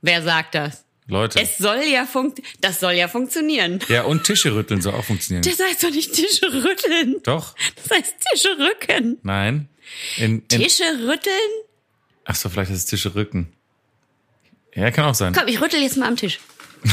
Wer 0.01 0.21
sagt 0.21 0.55
das? 0.55 0.83
Leute. 1.07 1.39
Es 1.39 1.57
soll 1.57 1.83
ja 1.91 2.05
funkt, 2.05 2.41
das 2.61 2.79
soll 2.79 2.93
ja 2.93 3.07
funktionieren. 3.07 3.79
ja, 3.87 4.03
und 4.03 4.23
Tische 4.23 4.53
rütteln 4.53 4.81
soll 4.81 4.93
auch 4.93 5.03
funktionieren. 5.03 5.43
Das 5.43 5.65
heißt 5.65 5.83
doch 5.83 5.91
nicht 5.91 6.13
Tische 6.13 6.51
rütteln. 6.51 7.17
Doch. 7.23 7.55
Das 7.75 7.97
heißt 7.97 8.15
Tische 8.31 8.49
rücken. 8.57 9.17
Nein. 9.23 9.69
In, 10.17 10.39
in, 10.39 10.47
Tische 10.47 10.83
rütteln? 10.83 11.51
ach 12.25 12.35
so, 12.35 12.49
vielleicht 12.49 12.71
ist 12.71 12.77
es 12.77 12.85
Tische 12.85 13.15
rücken. 13.15 13.51
Ja, 14.73 14.89
kann 14.91 15.05
auch 15.05 15.15
sein. 15.15 15.33
Komm, 15.33 15.47
ich 15.47 15.61
rüttel 15.61 15.81
jetzt 15.81 15.97
mal 15.97 16.07
am 16.07 16.15
Tisch. 16.15 16.39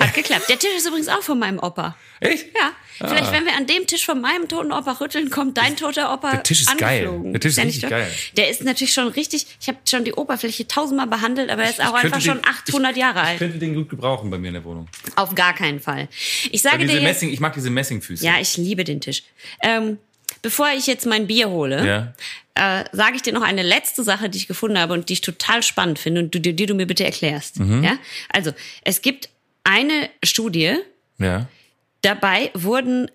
Hat 0.00 0.14
geklappt. 0.14 0.48
Der 0.48 0.58
Tisch 0.58 0.74
ist 0.76 0.86
übrigens 0.86 1.08
auch 1.08 1.22
von 1.22 1.38
meinem 1.38 1.58
Opa. 1.58 1.96
Echt? 2.20 2.46
Ja. 2.54 2.72
Vielleicht, 3.08 3.32
wenn 3.32 3.46
wir 3.46 3.54
an 3.56 3.66
dem 3.66 3.86
Tisch 3.86 4.04
von 4.04 4.20
meinem 4.20 4.46
toten 4.48 4.72
Opa 4.72 4.92
rütteln, 5.00 5.30
kommt 5.30 5.56
dein 5.56 5.74
toter 5.76 6.12
Opa 6.12 6.32
Der 6.32 6.42
Tisch 6.42 6.60
ist 6.62 6.76
geil. 6.76 7.06
angeflogen. 7.06 7.32
Der 7.32 7.40
Tisch 7.40 7.52
ist 7.56 7.64
richtig 7.64 7.88
geil. 7.88 8.10
Der 8.36 8.50
ist 8.50 8.62
natürlich 8.62 8.92
schon 8.92 9.08
richtig, 9.08 9.46
ich 9.58 9.68
habe 9.68 9.78
schon 9.88 10.04
die 10.04 10.12
Oberfläche 10.12 10.68
tausendmal 10.68 11.06
behandelt, 11.06 11.48
aber 11.50 11.62
er 11.62 11.70
ist 11.70 11.80
auch 11.80 11.94
einfach 11.94 12.20
schon 12.20 12.38
den- 12.38 12.46
800 12.46 12.96
Jahre 12.98 13.20
Ich 13.20 13.26
alt. 13.26 13.38
könnte 13.38 13.58
den 13.58 13.74
gut 13.74 13.88
gebrauchen 13.88 14.28
bei 14.30 14.36
mir 14.38 14.48
in 14.48 14.54
der 14.54 14.64
Wohnung. 14.64 14.86
Auf 15.16 15.34
gar 15.34 15.54
keinen 15.54 15.80
Fall. 15.80 16.08
Ich 16.50 16.60
sage 16.60 16.84
dir 16.84 16.92
jetzt, 16.94 17.02
Messing, 17.02 17.30
ich 17.30 17.40
mag 17.40 17.54
diese 17.54 17.70
Messingfüße. 17.70 18.22
ja, 18.24 18.38
ich 18.38 18.58
liebe 18.58 18.84
den 18.84 19.00
Tisch. 19.00 19.22
Ähm, 19.62 19.96
bevor 20.42 20.68
ich 20.76 20.86
jetzt 20.86 21.06
mein 21.06 21.26
Bier 21.26 21.48
hole, 21.48 21.86
Ja. 22.54 22.80
äh, 22.80 22.84
sage 22.92 23.16
ich 23.16 23.22
dir 23.22 23.32
noch 23.32 23.42
eine 23.42 23.62
letzte 23.62 24.02
Sache, 24.04 24.28
die 24.28 24.36
ich 24.36 24.46
gefunden 24.46 24.78
habe 24.78 24.92
und 24.92 25.08
die 25.08 25.14
ich 25.14 25.20
total 25.22 25.62
spannend 25.62 25.98
finde 25.98 26.20
und 26.20 26.34
du, 26.34 26.38
die, 26.38 26.52
die 26.54 26.66
du 26.66 26.74
mir 26.74 26.86
bitte 26.86 27.04
erklärst. 27.04 27.58
Mhm. 27.60 27.82
Ja? 27.82 27.96
Also, 28.30 28.52
es 28.84 29.00
gibt 29.00 29.30
eine 29.64 30.08
Studie, 30.24 30.76
Ja. 31.18 31.46
dabei 32.02 32.50
wurden 32.54 33.10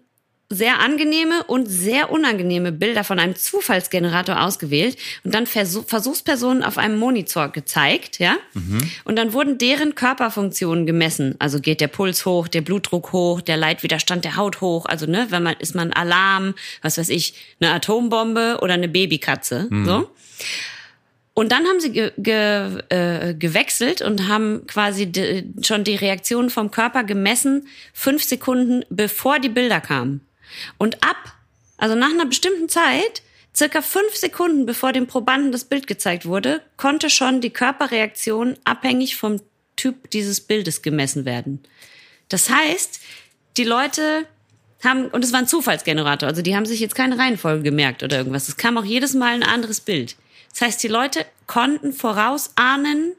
sehr 0.47 0.79
angenehme 0.79 1.43
und 1.45 1.65
sehr 1.65 2.11
unangenehme 2.11 2.71
Bilder 2.71 3.03
von 3.03 3.17
einem 3.17 3.35
Zufallsgenerator 3.35 4.43
ausgewählt 4.43 4.95
und 5.23 5.33
dann 5.33 5.47
Versuch, 5.47 5.85
Versuchspersonen 5.87 6.63
auf 6.63 6.77
einem 6.77 6.99
Monitor 6.99 7.49
gezeigt, 7.49 8.19
ja? 8.19 8.37
Und 9.05 9.15
dann 9.15 9.33
wurden 9.33 9.57
deren 9.57 9.95
Körperfunktionen 9.95 10.85
gemessen. 10.85 11.33
Also 11.39 11.59
geht 11.59 11.81
der 11.81 11.87
Puls 11.87 12.27
hoch, 12.27 12.47
der 12.47 12.61
Blutdruck 12.61 13.11
hoch, 13.11 13.41
der 13.41 13.57
Leitwiderstand 13.57 14.23
der 14.23 14.35
Haut 14.35 14.61
hoch. 14.61 14.85
Also, 14.85 15.07
ne, 15.07 15.25
wenn 15.31 15.41
man, 15.41 15.55
ist 15.57 15.73
man 15.73 15.91
Alarm, 15.93 16.53
was 16.83 16.99
weiß 16.99 17.09
ich, 17.09 17.33
eine 17.59 17.71
Atombombe 17.73 18.59
oder 18.61 18.75
eine 18.75 18.87
Babykatze, 18.87 19.67
so. 19.83 20.11
Und 21.35 21.51
dann 21.51 21.67
haben 21.67 21.81
sie 21.81 21.91
ge 21.91 22.11
ge 22.17 22.79
äh, 22.89 23.33
gewechselt 23.35 24.01
und 24.01 24.29
haben 24.29 24.65
quasi 24.67 25.11
schon 25.61 25.83
die 25.83 25.95
Reaktion 25.95 26.49
vom 26.49 26.71
Körper 26.71 27.03
gemessen, 27.03 27.67
fünf 27.93 28.23
Sekunden 28.23 28.85
bevor 28.89 29.39
die 29.39 29.49
Bilder 29.49 29.81
kamen. 29.81 30.21
Und 30.77 31.03
ab, 31.03 31.17
also 31.77 31.93
nach 31.93 32.09
einer 32.09 32.25
bestimmten 32.25 32.69
Zeit, 32.69 33.21
circa 33.53 33.81
fünf 33.81 34.15
Sekunden 34.15 34.65
bevor 34.65 34.93
dem 34.93 35.07
Probanden 35.07 35.51
das 35.51 35.65
Bild 35.65 35.87
gezeigt 35.87 36.25
wurde, 36.25 36.61
konnte 36.77 37.09
schon 37.09 37.41
die 37.41 37.49
Körperreaktion 37.49 38.55
abhängig 38.63 39.17
vom 39.17 39.41
Typ 39.75 40.09
dieses 40.11 40.39
Bildes 40.39 40.81
gemessen 40.81 41.25
werden. 41.25 41.61
Das 42.29 42.49
heißt, 42.49 43.01
die 43.57 43.65
Leute 43.65 44.25
haben, 44.85 45.07
und 45.07 45.25
es 45.25 45.33
war 45.33 45.39
ein 45.39 45.47
Zufallsgenerator, 45.47 46.29
also 46.29 46.41
die 46.41 46.55
haben 46.55 46.65
sich 46.65 46.79
jetzt 46.79 46.95
keine 46.95 47.17
Reihenfolge 47.17 47.63
gemerkt 47.63 48.03
oder 48.03 48.17
irgendwas. 48.17 48.47
Es 48.47 48.55
kam 48.55 48.77
auch 48.77 48.85
jedes 48.85 49.13
Mal 49.13 49.33
ein 49.33 49.43
anderes 49.43 49.81
Bild. 49.81 50.15
Das 50.55 50.61
heißt, 50.61 50.83
die 50.83 50.87
Leute 50.87 51.25
konnten 51.47 51.91
vorausahnen, 51.91 53.11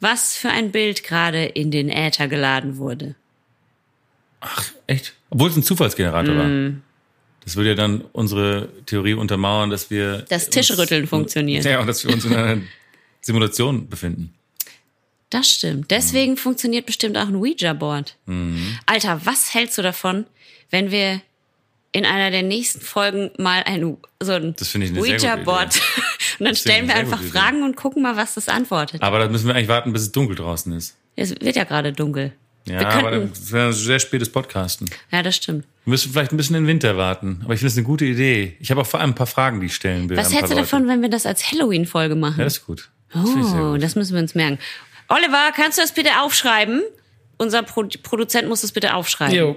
was 0.00 0.36
für 0.36 0.50
ein 0.50 0.72
Bild 0.72 1.04
gerade 1.04 1.44
in 1.44 1.70
den 1.70 1.88
Äther 1.88 2.26
geladen 2.28 2.78
wurde. 2.78 3.14
Echt? 4.88 5.14
Obwohl 5.30 5.48
es 5.50 5.56
ein 5.56 5.62
Zufallsgenerator 5.62 6.34
Mm. 6.34 6.38
war. 6.38 6.80
Das 7.44 7.54
würde 7.54 7.70
ja 7.70 7.74
dann 7.76 8.00
unsere 8.12 8.68
Theorie 8.86 9.14
untermauern, 9.14 9.70
dass 9.70 9.88
wir. 9.90 10.24
Das 10.28 10.50
Tischrütteln 10.50 11.06
funktioniert. 11.06 11.64
Ja, 11.64 11.78
und 11.80 11.86
dass 11.86 12.04
wir 12.04 12.12
uns 12.12 12.24
in 12.24 12.34
einer 12.34 12.60
Simulation 13.20 13.88
befinden. 13.88 14.34
Das 15.30 15.48
stimmt. 15.50 15.90
Deswegen 15.92 16.32
Mhm. 16.32 16.36
funktioniert 16.38 16.86
bestimmt 16.86 17.16
auch 17.16 17.28
ein 17.28 17.36
Ouija-Board. 17.36 18.16
Alter, 18.86 19.20
was 19.24 19.54
hältst 19.54 19.78
du 19.78 19.82
davon, 19.82 20.26
wenn 20.70 20.90
wir 20.90 21.20
in 21.92 22.04
einer 22.04 22.30
der 22.30 22.42
nächsten 22.42 22.80
Folgen 22.80 23.30
mal 23.38 23.62
ein 23.64 23.96
so 24.22 24.32
ein 24.32 24.54
Ouija-Board 24.98 25.80
und 26.38 26.46
dann 26.46 26.56
stellen 26.56 26.88
wir 26.88 26.94
einfach. 26.94 27.22
Fragen 27.22 27.62
und 27.62 27.76
gucken 27.76 28.02
mal, 28.02 28.16
was 28.16 28.34
das 28.34 28.48
antwortet. 28.48 29.02
Aber 29.02 29.18
da 29.18 29.28
müssen 29.28 29.46
wir 29.46 29.54
eigentlich 29.54 29.68
warten, 29.68 29.92
bis 29.92 30.02
es 30.02 30.12
dunkel 30.12 30.36
draußen 30.36 30.72
ist. 30.72 30.96
Es 31.16 31.30
wird 31.30 31.56
ja 31.56 31.64
gerade 31.64 31.92
dunkel. 31.92 32.32
Ja, 32.68 32.80
wir 32.80 32.88
aber 32.88 33.18
das 33.20 33.52
wäre 33.52 33.68
ein 33.68 33.72
sehr 33.72 34.00
spätes 34.00 34.30
Podcasten. 34.30 34.90
ja, 35.12 35.22
das 35.22 35.36
stimmt. 35.36 35.64
Wir 35.84 35.92
müssen 35.92 36.12
vielleicht 36.12 36.32
ein 36.32 36.36
bisschen 36.36 36.56
in 36.56 36.64
den 36.64 36.68
Winter 36.68 36.96
warten. 36.96 37.40
Aber 37.44 37.54
ich 37.54 37.60
finde 37.60 37.70
es 37.70 37.76
eine 37.76 37.86
gute 37.86 38.04
Idee. 38.04 38.56
Ich 38.58 38.70
habe 38.70 38.80
auch 38.80 38.86
vor 38.86 39.00
allem 39.00 39.10
ein 39.10 39.14
paar 39.14 39.28
Fragen, 39.28 39.60
die 39.60 39.66
ich 39.66 39.74
stellen 39.74 40.08
will. 40.08 40.16
Was 40.16 40.34
hältst 40.34 40.50
du 40.50 40.56
davon, 40.56 40.88
wenn 40.88 41.00
wir 41.00 41.08
das 41.08 41.26
als 41.26 41.52
Halloween-Folge 41.52 42.16
machen? 42.16 42.38
Ja, 42.38 42.44
das 42.44 42.58
ist 42.58 42.66
gut. 42.66 42.90
Das 43.12 43.24
oh, 43.24 43.72
gut. 43.72 43.82
das 43.82 43.94
müssen 43.94 44.14
wir 44.14 44.20
uns 44.20 44.34
merken. 44.34 44.58
Oliver, 45.08 45.52
kannst 45.54 45.78
du 45.78 45.82
das 45.82 45.92
bitte 45.92 46.20
aufschreiben? 46.20 46.82
Unser 47.38 47.62
Pro 47.62 47.86
Produzent 48.02 48.48
muss 48.48 48.62
das 48.62 48.72
bitte 48.72 48.94
aufschreiben. 48.94 49.36
Jo. 49.36 49.56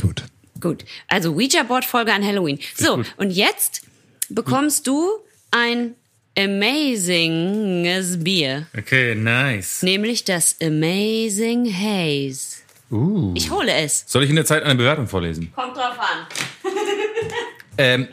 Gut. 0.00 0.24
Gut. 0.60 0.84
Also 1.06 1.34
Ouija-Board-Folge 1.34 2.12
an 2.12 2.24
Halloween. 2.24 2.58
So, 2.74 2.96
gut. 2.96 3.14
und 3.16 3.30
jetzt 3.30 3.82
bekommst 4.28 4.86
du 4.86 5.08
ein 5.54 5.94
amazinges 6.36 8.22
Bier. 8.22 8.66
Okay, 8.76 9.14
nice. 9.14 9.82
Nämlich 9.82 10.24
das 10.24 10.56
Amazing 10.60 11.72
Haze. 11.72 12.62
Uh. 12.90 13.32
Ich 13.36 13.50
hole 13.50 13.72
es. 13.72 14.04
Soll 14.06 14.24
ich 14.24 14.30
in 14.30 14.36
der 14.36 14.44
Zeit 14.44 14.64
eine 14.64 14.74
Bewertung 14.74 15.06
vorlesen? 15.06 15.52
Kommt 15.54 15.76
drauf 15.76 15.98
an. 15.98 16.26
Ähm, 17.76 18.06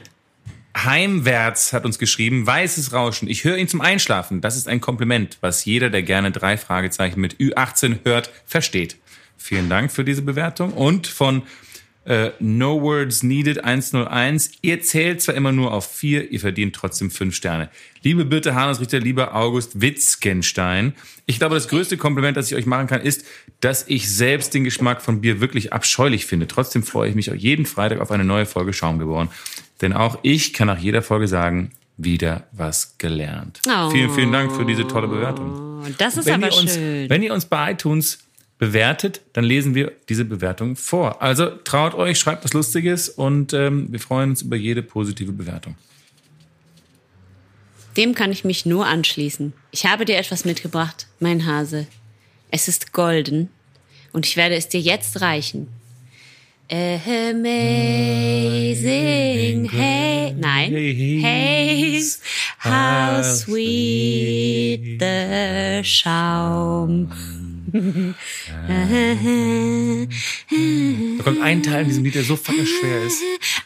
Heimwärts 0.76 1.72
hat 1.72 1.86
uns 1.86 2.00
geschrieben, 2.00 2.48
weißes 2.48 2.94
Rauschen. 2.94 3.28
Ich 3.28 3.44
höre 3.44 3.58
ihn 3.58 3.68
zum 3.68 3.80
Einschlafen. 3.80 4.42
Das 4.42 4.58
ist 4.58 4.68
ein 4.68 4.82
Kompliment, 4.82 5.38
was 5.42 5.66
jeder, 5.66 5.92
der 5.92 6.02
gerne 6.02 6.32
drei 6.32 6.58
Fragezeichen 6.58 7.22
mit 7.22 7.36
Ü18 7.36 8.00
hört, 8.04 8.32
versteht. 8.48 8.98
Vielen 9.38 9.70
Dank 9.70 9.92
für 9.92 10.04
diese 10.04 10.24
Bewertung. 10.24 10.74
Und 10.74 11.06
von 11.06 11.44
äh, 12.06 12.32
No 12.40 12.82
Words 12.82 13.24
Needed 13.24 13.64
101. 13.64 14.52
Ihr 14.62 14.82
zählt 14.82 15.22
zwar 15.22 15.36
immer 15.36 15.52
nur 15.52 15.74
auf 15.74 15.90
vier, 15.92 16.32
ihr 16.32 16.40
verdient 16.40 16.76
trotzdem 16.76 17.12
fünf 17.12 17.36
Sterne. 17.36 17.70
Liebe 18.02 18.26
Birte 18.26 18.56
Hanusrichter, 18.56 19.00
lieber 19.00 19.36
August 19.36 19.82
Wittgenstein. 19.82 20.94
Ich 21.26 21.38
glaube, 21.38 21.56
das 21.56 21.68
größte 21.68 21.98
Kompliment, 21.98 22.38
das 22.38 22.52
ich 22.52 22.58
euch 22.58 22.66
machen 22.66 22.88
kann, 22.88 23.02
ist, 23.02 23.26
dass 23.60 23.88
ich 23.88 24.10
selbst 24.10 24.54
den 24.54 24.64
Geschmack 24.64 25.02
von 25.02 25.22
Bier 25.22 25.40
wirklich 25.40 25.74
abscheulich 25.74 26.26
finde. 26.26 26.48
Trotzdem 26.48 26.84
freue 26.84 27.10
ich 27.10 27.16
mich 27.16 27.32
auch 27.32 27.36
jeden 27.36 27.66
Freitag 27.66 28.00
auf 28.00 28.12
eine 28.12 28.26
neue 28.26 28.46
Folge 28.46 28.74
Schaum 28.74 28.98
geboren. 28.98 29.30
Denn 29.82 29.94
auch 29.94 30.20
ich 30.24 30.54
kann 30.54 30.68
nach 30.68 30.80
jeder 30.80 31.02
Folge 31.02 31.28
sagen, 31.28 31.72
wieder 31.98 32.48
was 32.52 32.98
gelernt. 32.98 33.62
Oh. 33.68 33.90
Vielen, 33.92 34.10
vielen 34.12 34.32
Dank 34.32 34.52
für 34.52 34.66
diese 34.66 34.88
tolle 34.88 35.08
Bewertung. 35.08 35.84
Das 35.98 36.18
ist 36.18 36.26
Wenn 36.26 36.44
aber 36.44 36.54
ihr, 36.54 36.60
uns, 36.60 36.74
schön. 36.74 37.10
wenn 37.10 37.24
ihr 37.24 37.34
uns 37.34 37.46
bei 37.46 37.72
iTunes 37.72 38.20
bewertet, 38.62 39.22
dann 39.34 39.44
lesen 39.44 39.74
wir 39.74 39.92
diese 40.08 40.24
Bewertung 40.24 40.76
vor. 40.76 41.20
Also 41.24 41.48
traut 41.48 41.96
euch, 41.96 42.20
schreibt 42.20 42.44
was 42.44 42.54
Lustiges 42.54 43.10
und 43.10 43.54
ähm, 43.54 43.88
wir 43.92 44.00
freuen 44.00 44.30
uns 44.30 44.44
über 44.44 44.56
jede 44.56 44.84
positive 44.84 45.32
Bewertung. 45.32 45.74
Dem 47.98 48.14
kann 48.14 48.32
ich 48.32 48.46
mich 48.46 48.68
nur 48.68 48.86
anschließen. 48.86 49.54
Ich 49.72 49.88
habe 49.88 50.06
dir 50.06 50.16
etwas 50.16 50.46
mitgebracht, 50.46 51.08
mein 51.20 51.48
Hase. 51.48 51.88
Es 52.52 52.68
ist 52.68 52.94
golden 52.94 53.50
und 54.14 54.28
ich 54.28 54.38
werde 54.38 54.54
es 54.54 54.68
dir 54.68 54.80
jetzt 54.80 55.22
reichen. 55.22 55.68
Amazing 56.70 57.42
Haze. 59.72 60.36
Nein. 60.38 60.72
Haze. 61.24 62.20
How 62.64 63.24
sweet 63.24 65.00
the 65.00 65.82
Schaum. 65.84 67.10
Da 71.18 71.24
kommt 71.24 71.42
ein 71.42 71.64
Teil 71.64 71.84
in 71.84 71.88
diesem 71.88 72.04
Lied, 72.04 72.16
der 72.16 72.24
so 72.24 72.36
fucking 72.36 72.66
schwer 72.66 73.04
ist. 73.04 73.22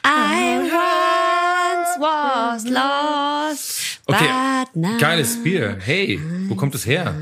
I 0.06 0.60
once 0.62 2.00
was 2.00 2.66
lost. 2.70 4.00
Okay, 4.06 4.30
geiles 5.00 5.42
Bier. 5.44 5.78
Hey, 5.82 6.20
wo 6.48 6.56
kommt 6.56 6.76
es 6.76 6.86
her? 6.86 7.16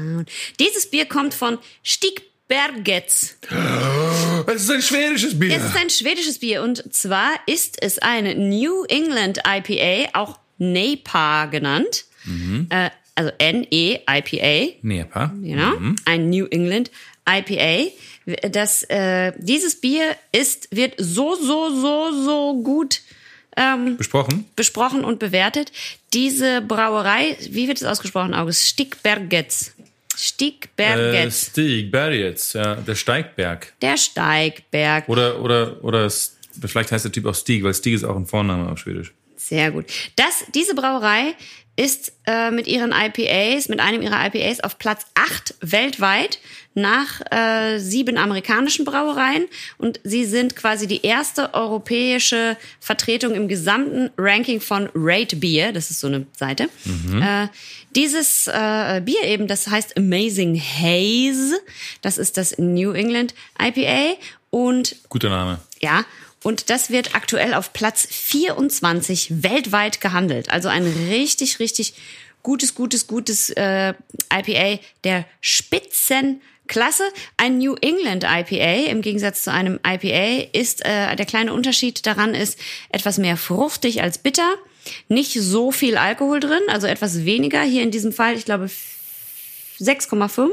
Dieses 0.59 0.89
Bier 0.89 1.05
kommt 1.05 1.33
von 1.33 1.57
Stigbergets. 1.83 3.37
Es 4.47 4.63
ist 4.63 4.71
ein 4.71 4.81
schwedisches 4.81 5.39
Bier. 5.39 5.55
Es 5.55 5.63
ist 5.63 5.77
ein 5.77 5.89
schwedisches 5.89 6.39
Bier 6.39 6.61
und 6.63 6.93
zwar 6.93 7.31
ist 7.45 7.81
es 7.81 7.99
eine 7.99 8.35
New 8.35 8.83
England 8.85 9.39
IPA, 9.47 10.09
auch 10.19 10.39
NEPA 10.57 11.45
genannt. 11.45 12.05
Äh, 12.69 12.89
also 13.15 13.31
N-E-IPA, 13.37 14.77
Nepa. 14.81 15.33
genau. 15.41 15.73
Ein 16.05 16.29
New 16.29 16.45
England 16.45 16.91
IPA. 17.27 17.91
Das, 18.49 18.83
äh, 18.83 19.33
dieses 19.37 19.79
Bier 19.79 20.15
ist, 20.31 20.67
wird 20.75 20.95
so, 20.97 21.35
so, 21.35 21.69
so, 21.69 22.23
so 22.23 22.61
gut 22.63 23.01
Besprochen? 23.97 24.45
besprochen 24.55 25.03
und 25.03 25.19
bewertet. 25.19 25.71
Diese 26.13 26.61
Brauerei, 26.61 27.37
wie 27.49 27.67
wird 27.67 27.77
es 27.77 27.83
ausgesprochen, 27.83 28.33
August? 28.33 28.67
Stigbergets. 28.67 29.69
Äh, 29.77 29.83
Stigbergets. 30.15 31.47
Stieg, 31.47 31.91
Bergets, 31.91 32.53
ja, 32.53 32.75
der 32.75 32.95
Steigberg. 32.95 33.73
Der 33.81 33.97
Steigberg. 33.97 35.09
Oder, 35.09 35.41
oder, 35.41 35.83
oder, 35.83 36.09
vielleicht 36.09 36.91
heißt 36.91 37.05
der 37.05 37.11
Typ 37.11 37.25
auch 37.25 37.35
Stieg, 37.35 37.63
weil 37.63 37.73
Stieg 37.73 37.95
ist 37.95 38.03
auch 38.03 38.15
ein 38.15 38.25
Vorname 38.25 38.71
auf 38.71 38.77
Schwedisch. 38.77 39.13
Sehr 39.37 39.71
gut. 39.71 39.85
Das, 40.15 40.45
diese 40.53 40.75
Brauerei 40.75 41.35
ist 41.75 42.13
äh, 42.27 42.51
mit 42.51 42.67
ihren 42.67 42.91
IPAs, 42.91 43.67
mit 43.67 43.79
einem 43.79 44.01
ihrer 44.01 44.27
IPAs 44.27 44.59
auf 44.59 44.77
Platz 44.77 45.05
8 45.15 45.55
weltweit 45.61 46.39
nach 46.75 47.21
äh, 47.31 47.79
sieben 47.79 48.17
amerikanischen 48.17 48.85
Brauereien. 48.85 49.45
Und 49.77 49.99
sie 50.03 50.25
sind 50.25 50.55
quasi 50.55 50.87
die 50.87 51.03
erste 51.03 51.53
europäische 51.53 52.57
Vertretung 52.79 53.33
im 53.33 53.47
gesamten 53.47 54.11
Ranking 54.17 54.61
von 54.61 54.89
Rate 54.93 55.35
Beer, 55.35 55.71
das 55.71 55.89
ist 55.89 55.99
so 55.99 56.07
eine 56.07 56.27
Seite. 56.37 56.69
Äh, 57.21 57.47
dieses 57.95 58.47
äh, 58.47 59.01
Bier 59.03 59.23
eben, 59.23 59.47
das 59.47 59.67
heißt 59.67 59.97
Amazing 59.97 60.59
Haze, 60.59 61.59
das 62.01 62.17
ist 62.17 62.37
das 62.37 62.57
New 62.57 62.91
England 62.91 63.33
IPA 63.59 64.15
und 64.51 64.95
Guter 65.09 65.29
Name. 65.29 65.59
ja, 65.81 66.05
und 66.43 66.69
das 66.69 66.89
wird 66.89 67.15
aktuell 67.15 67.53
auf 67.53 67.73
Platz 67.73 68.05
24 68.09 69.43
weltweit 69.43 70.01
gehandelt. 70.01 70.49
Also 70.51 70.69
ein 70.69 70.85
richtig, 71.09 71.59
richtig 71.59 71.93
gutes, 72.43 72.75
gutes, 72.75 73.07
gutes 73.07 73.49
äh, 73.51 73.93
IPA 74.31 74.79
der 75.05 75.25
Spitzenklasse. 75.39 77.03
Ein 77.37 77.57
New 77.57 77.75
England 77.81 78.25
IPA 78.25 78.89
im 78.91 79.01
Gegensatz 79.01 79.43
zu 79.43 79.51
einem 79.51 79.79
IPA 79.85 80.49
ist 80.51 80.85
äh, 80.85 81.15
der 81.15 81.25
kleine 81.25 81.53
Unterschied 81.53 82.05
daran 82.05 82.35
ist 82.35 82.59
etwas 82.89 83.17
mehr 83.17 83.37
fruchtig 83.37 84.03
als 84.03 84.17
bitter. 84.17 84.55
Nicht 85.07 85.31
so 85.33 85.71
viel 85.71 85.97
Alkohol 85.97 86.41
drin, 86.41 86.61
also 86.67 86.87
etwas 86.87 87.23
weniger. 87.23 87.61
Hier 87.63 87.83
in 87.83 87.91
diesem 87.91 88.11
Fall, 88.11 88.35
ich 88.35 88.43
glaube 88.43 88.69
6,5 89.79 90.49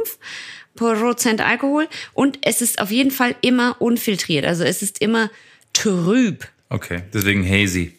Prozent 0.76 1.40
Alkohol 1.40 1.88
und 2.14 2.38
es 2.42 2.62
ist 2.62 2.80
auf 2.80 2.92
jeden 2.92 3.10
Fall 3.10 3.34
immer 3.40 3.76
unfiltriert. 3.80 4.46
Also 4.46 4.62
es 4.62 4.82
ist 4.82 5.00
immer 5.00 5.30
trüb. 5.72 6.46
Okay, 6.68 7.02
deswegen 7.12 7.48
Hazy. 7.48 7.94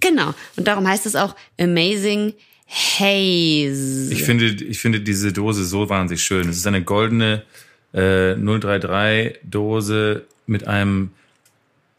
Genau. 0.00 0.34
Und 0.56 0.66
darum 0.68 0.86
heißt 0.86 1.06
es 1.06 1.16
auch 1.16 1.34
Amazing 1.58 2.34
Haze. 2.68 4.12
Ich 4.12 4.22
finde, 4.22 4.46
ich 4.46 4.78
finde 4.78 5.00
diese 5.00 5.32
Dose 5.32 5.64
so 5.64 5.88
wahnsinnig 5.88 6.22
schön. 6.22 6.48
Es 6.48 6.56
ist 6.56 6.66
eine 6.66 6.82
goldene 6.82 7.42
äh, 7.92 8.34
033 8.34 9.40
Dose 9.44 10.24
mit 10.46 10.66
einem 10.66 11.10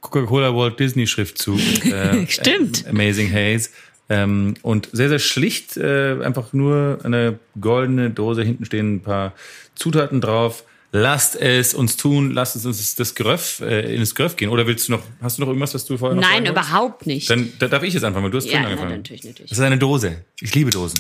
Coca-Cola 0.02 0.56
Walt 0.56 0.80
Disney 0.80 1.08
Schriftzug. 1.08 1.60
Äh, 1.86 2.28
Stimmt. 2.28 2.86
Amazing 2.88 3.32
Haze. 3.34 3.70
Ähm, 4.08 4.54
und 4.62 4.90
sehr, 4.92 5.10
sehr 5.10 5.20
schlicht, 5.20 5.78
äh, 5.78 6.22
einfach 6.24 6.54
nur 6.54 7.00
eine 7.04 7.40
goldene 7.60 8.12
Dose, 8.12 8.44
hinten 8.44 8.66
stehen 8.66 8.96
ein 8.96 9.02
paar 9.02 9.34
Zutaten 9.74 10.22
drauf. 10.22 10.64
Lasst 10.98 11.36
es 11.36 11.74
uns 11.74 11.98
tun, 11.98 12.32
lasst 12.32 12.56
es 12.56 12.66
uns 12.66 12.96
das 12.96 13.16
Gröff, 13.16 13.60
äh, 13.60 13.94
in 13.94 14.00
das 14.00 14.16
Gröff 14.16 14.38
gehen. 14.38 14.50
Oder 14.50 14.66
willst 14.66 14.88
du 14.88 14.94
noch, 14.94 15.04
hast 15.22 15.38
du 15.38 15.42
noch 15.42 15.50
irgendwas, 15.50 15.74
was 15.74 15.84
du 15.84 15.98
vorher 15.98 16.16
noch 16.16 16.24
Nein, 16.24 16.46
überhaupt 16.46 17.06
nicht. 17.06 17.30
Dann 17.30 17.52
da 17.60 17.68
darf 17.68 17.84
ich 17.84 17.94
jetzt 17.94 18.04
anfangen, 18.04 18.24
weil 18.24 18.32
du 18.32 18.38
hast 18.38 18.46
Ja, 18.46 18.62
angefangen. 18.62 18.96
natürlich, 18.96 19.26
natürlich. 19.26 19.50
Das 19.50 19.58
ist 19.58 19.64
eine 19.66 19.78
Dose. 19.78 20.24
Ich 20.40 20.56
liebe 20.56 20.70
Dosen. 20.70 20.98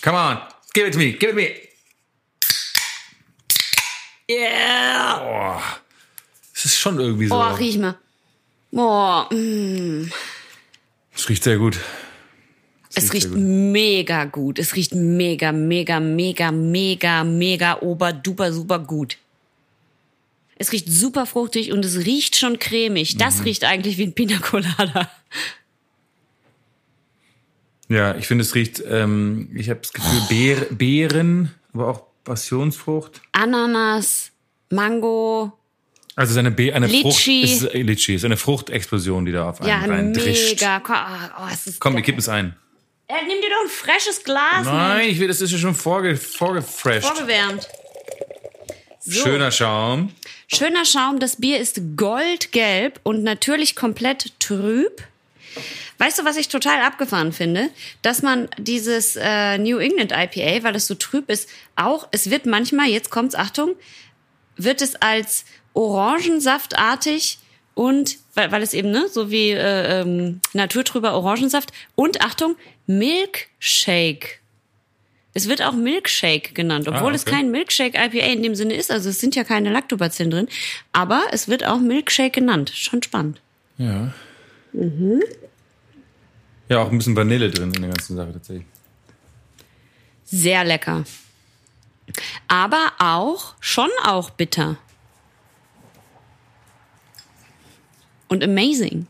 Come 0.00 0.16
on, 0.16 0.38
give 0.72 0.86
it 0.86 0.92
to 0.92 0.98
me, 1.00 1.10
give 1.14 1.26
it 1.26 1.30
to 1.30 1.34
me. 1.34 1.50
yeah. 4.30 5.60
Es 6.54 6.66
ist 6.66 6.78
schon 6.78 7.00
irgendwie 7.00 7.26
so. 7.26 7.34
Oh, 7.34 7.54
riech 7.54 7.78
mal. 7.78 7.98
Oh, 8.70 9.24
mm. 9.34 10.08
es 11.16 11.28
riecht 11.28 11.42
sehr 11.42 11.56
gut. 11.56 11.80
Es 12.96 13.12
riecht 13.12 13.28
gut. 13.30 13.38
mega 13.38 14.24
gut. 14.24 14.58
Es 14.58 14.74
riecht 14.76 14.94
mega, 14.94 15.52
mega, 15.52 16.00
mega, 16.00 16.50
mega, 16.52 17.24
mega, 17.24 17.78
ober, 17.80 18.12
duper, 18.12 18.52
super 18.52 18.78
gut. 18.78 19.16
Es 20.56 20.70
riecht 20.72 20.88
super 20.88 21.26
fruchtig 21.26 21.72
und 21.72 21.84
es 21.84 22.04
riecht 22.06 22.36
schon 22.36 22.58
cremig. 22.58 23.16
Das 23.18 23.38
Mhm. 23.38 23.44
riecht 23.44 23.64
eigentlich 23.64 23.98
wie 23.98 24.04
ein 24.04 24.12
Pina 24.14 24.38
Colada. 24.38 25.10
Ja, 27.88 28.14
ich 28.16 28.26
finde, 28.26 28.42
es 28.42 28.54
riecht, 28.54 28.82
ähm, 28.88 29.50
ich 29.54 29.68
habe 29.68 29.80
das 29.80 29.92
Gefühl, 29.92 30.20
Beer, 30.28 30.56
Beeren, 30.70 31.50
aber 31.74 31.88
auch 31.88 32.02
Passionsfrucht. 32.24 33.20
Ananas, 33.32 34.30
Mango. 34.70 35.52
Also 36.16 36.32
seine 36.32 36.50
Be 36.50 36.72
eine 36.72 36.86
Litchi. 36.86 37.02
Frucht, 37.02 37.28
es 37.44 37.62
ist, 37.62 37.74
äh, 37.74 37.82
Litchi, 37.82 38.14
ist 38.14 38.24
eine 38.24 38.36
Fruchtexplosion, 38.36 39.26
die 39.26 39.32
da 39.32 39.50
auf 39.50 39.60
einen 39.60 39.68
Ja, 39.68 39.80
reindrischt. 39.80 40.60
mega. 40.60 40.80
Oh, 41.40 41.48
es 41.52 41.66
ist 41.66 41.80
Komm, 41.80 41.96
wir 41.96 42.02
kippen 42.02 42.20
es 42.20 42.28
ein. 42.28 42.56
Äh, 43.06 43.14
nimm 43.26 43.40
dir 43.40 43.50
doch 43.50 43.64
ein 43.64 43.68
frisches 43.68 44.24
Glas. 44.24 44.64
Nein, 44.64 45.10
ich 45.10 45.20
will, 45.20 45.28
das 45.28 45.40
ist 45.40 45.50
ja 45.50 45.58
schon 45.58 45.74
vorge, 45.74 46.16
vorgefresht. 46.16 47.06
Vorgewärmt. 47.06 47.68
So. 49.00 49.22
Schöner 49.22 49.50
Schaum. 49.50 50.12
Schöner 50.48 50.84
Schaum, 50.86 51.18
das 51.18 51.36
Bier 51.36 51.58
ist 51.58 51.80
goldgelb 51.96 53.00
und 53.02 53.22
natürlich 53.22 53.76
komplett 53.76 54.38
trüb. 54.40 55.02
Weißt 55.98 56.18
du, 56.18 56.24
was 56.24 56.36
ich 56.36 56.48
total 56.48 56.80
abgefahren 56.82 57.32
finde? 57.32 57.70
Dass 58.02 58.22
man 58.22 58.48
dieses 58.58 59.16
äh, 59.16 59.58
New 59.58 59.78
England 59.78 60.12
IPA, 60.12 60.64
weil 60.64 60.74
es 60.74 60.86
so 60.86 60.94
trüb 60.94 61.30
ist, 61.30 61.48
auch, 61.76 62.08
es 62.10 62.30
wird 62.30 62.46
manchmal, 62.46 62.88
jetzt 62.88 63.10
kommt's, 63.10 63.34
Achtung, 63.34 63.76
wird 64.56 64.80
es 64.80 64.96
als 64.96 65.44
Orangensaftartig 65.74 67.38
und, 67.74 68.18
weil, 68.34 68.52
weil 68.52 68.62
es 68.62 68.72
eben, 68.72 68.90
ne, 68.90 69.08
so 69.08 69.30
wie 69.30 69.50
äh, 69.50 70.00
ähm, 70.00 70.40
naturtrüber 70.52 71.14
Orangensaft 71.14 71.72
und 71.94 72.22
Achtung, 72.22 72.56
Milkshake. 72.86 74.38
Es 75.36 75.48
wird 75.48 75.62
auch 75.62 75.72
Milkshake 75.72 76.52
genannt, 76.54 76.86
obwohl 76.86 77.12
Ah, 77.12 77.14
es 77.16 77.22
okay. 77.22 77.32
kein 77.36 77.50
Milkshake 77.50 77.96
IPA 77.98 78.26
in 78.32 78.42
dem 78.42 78.54
Sinne 78.54 78.74
ist. 78.74 78.90
Also 78.90 79.08
es 79.10 79.18
sind 79.20 79.34
ja 79.34 79.42
keine 79.42 79.70
Lactobacillen 79.70 80.30
drin, 80.30 80.48
aber 80.92 81.24
es 81.32 81.48
wird 81.48 81.64
auch 81.66 81.80
Milkshake 81.80 82.30
genannt. 82.30 82.70
Schon 82.74 83.02
spannend. 83.02 83.40
Ja. 83.78 84.12
Mhm. 84.72 85.20
Ja, 86.68 86.78
auch 86.82 86.90
ein 86.90 86.98
bisschen 86.98 87.16
Vanille 87.16 87.50
drin 87.50 87.72
in 87.74 87.82
der 87.82 87.90
ganzen 87.90 88.16
Sache 88.16 88.32
tatsächlich. 88.32 88.66
Sehr 90.24 90.64
lecker. 90.64 91.04
Aber 92.48 92.92
auch, 92.98 93.54
schon 93.60 93.90
auch 94.04 94.30
bitter. 94.30 94.76
Und 98.28 98.42
amazing. 98.44 99.06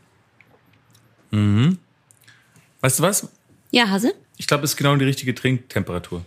Weißt 2.81 2.99
du 2.99 3.03
was? 3.03 3.27
Ja, 3.75 3.89
Hase? 3.89 4.15
Ich 4.37 4.47
glaube, 4.47 4.63
es 4.63 4.71
ist 4.71 4.77
genau 4.77 4.95
die 4.95 5.03
richtige 5.03 5.35
Trinktemperatur. 5.35 6.23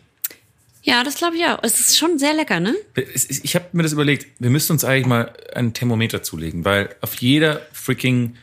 Ja, 0.83 1.03
das 1.03 1.15
glaube 1.15 1.37
ich 1.37 1.45
auch. 1.47 1.59
Es 1.63 1.81
ist 1.81 1.97
schon 1.97 2.19
sehr 2.19 2.35
lecker, 2.35 2.61
ne? 2.61 2.75
Ich 2.95 3.55
habe 3.55 3.69
mir 3.73 3.83
das 3.83 3.95
überlegt, 3.95 4.27
wir 4.39 4.51
müssten 4.51 4.75
uns 4.75 4.85
eigentlich 4.85 5.07
mal 5.07 5.33
ein 5.55 5.73
Thermometer 5.73 6.23
zulegen, 6.23 6.67
weil 6.67 6.95
auf 7.01 7.15
jeder 7.15 7.63
freaking 7.73 8.37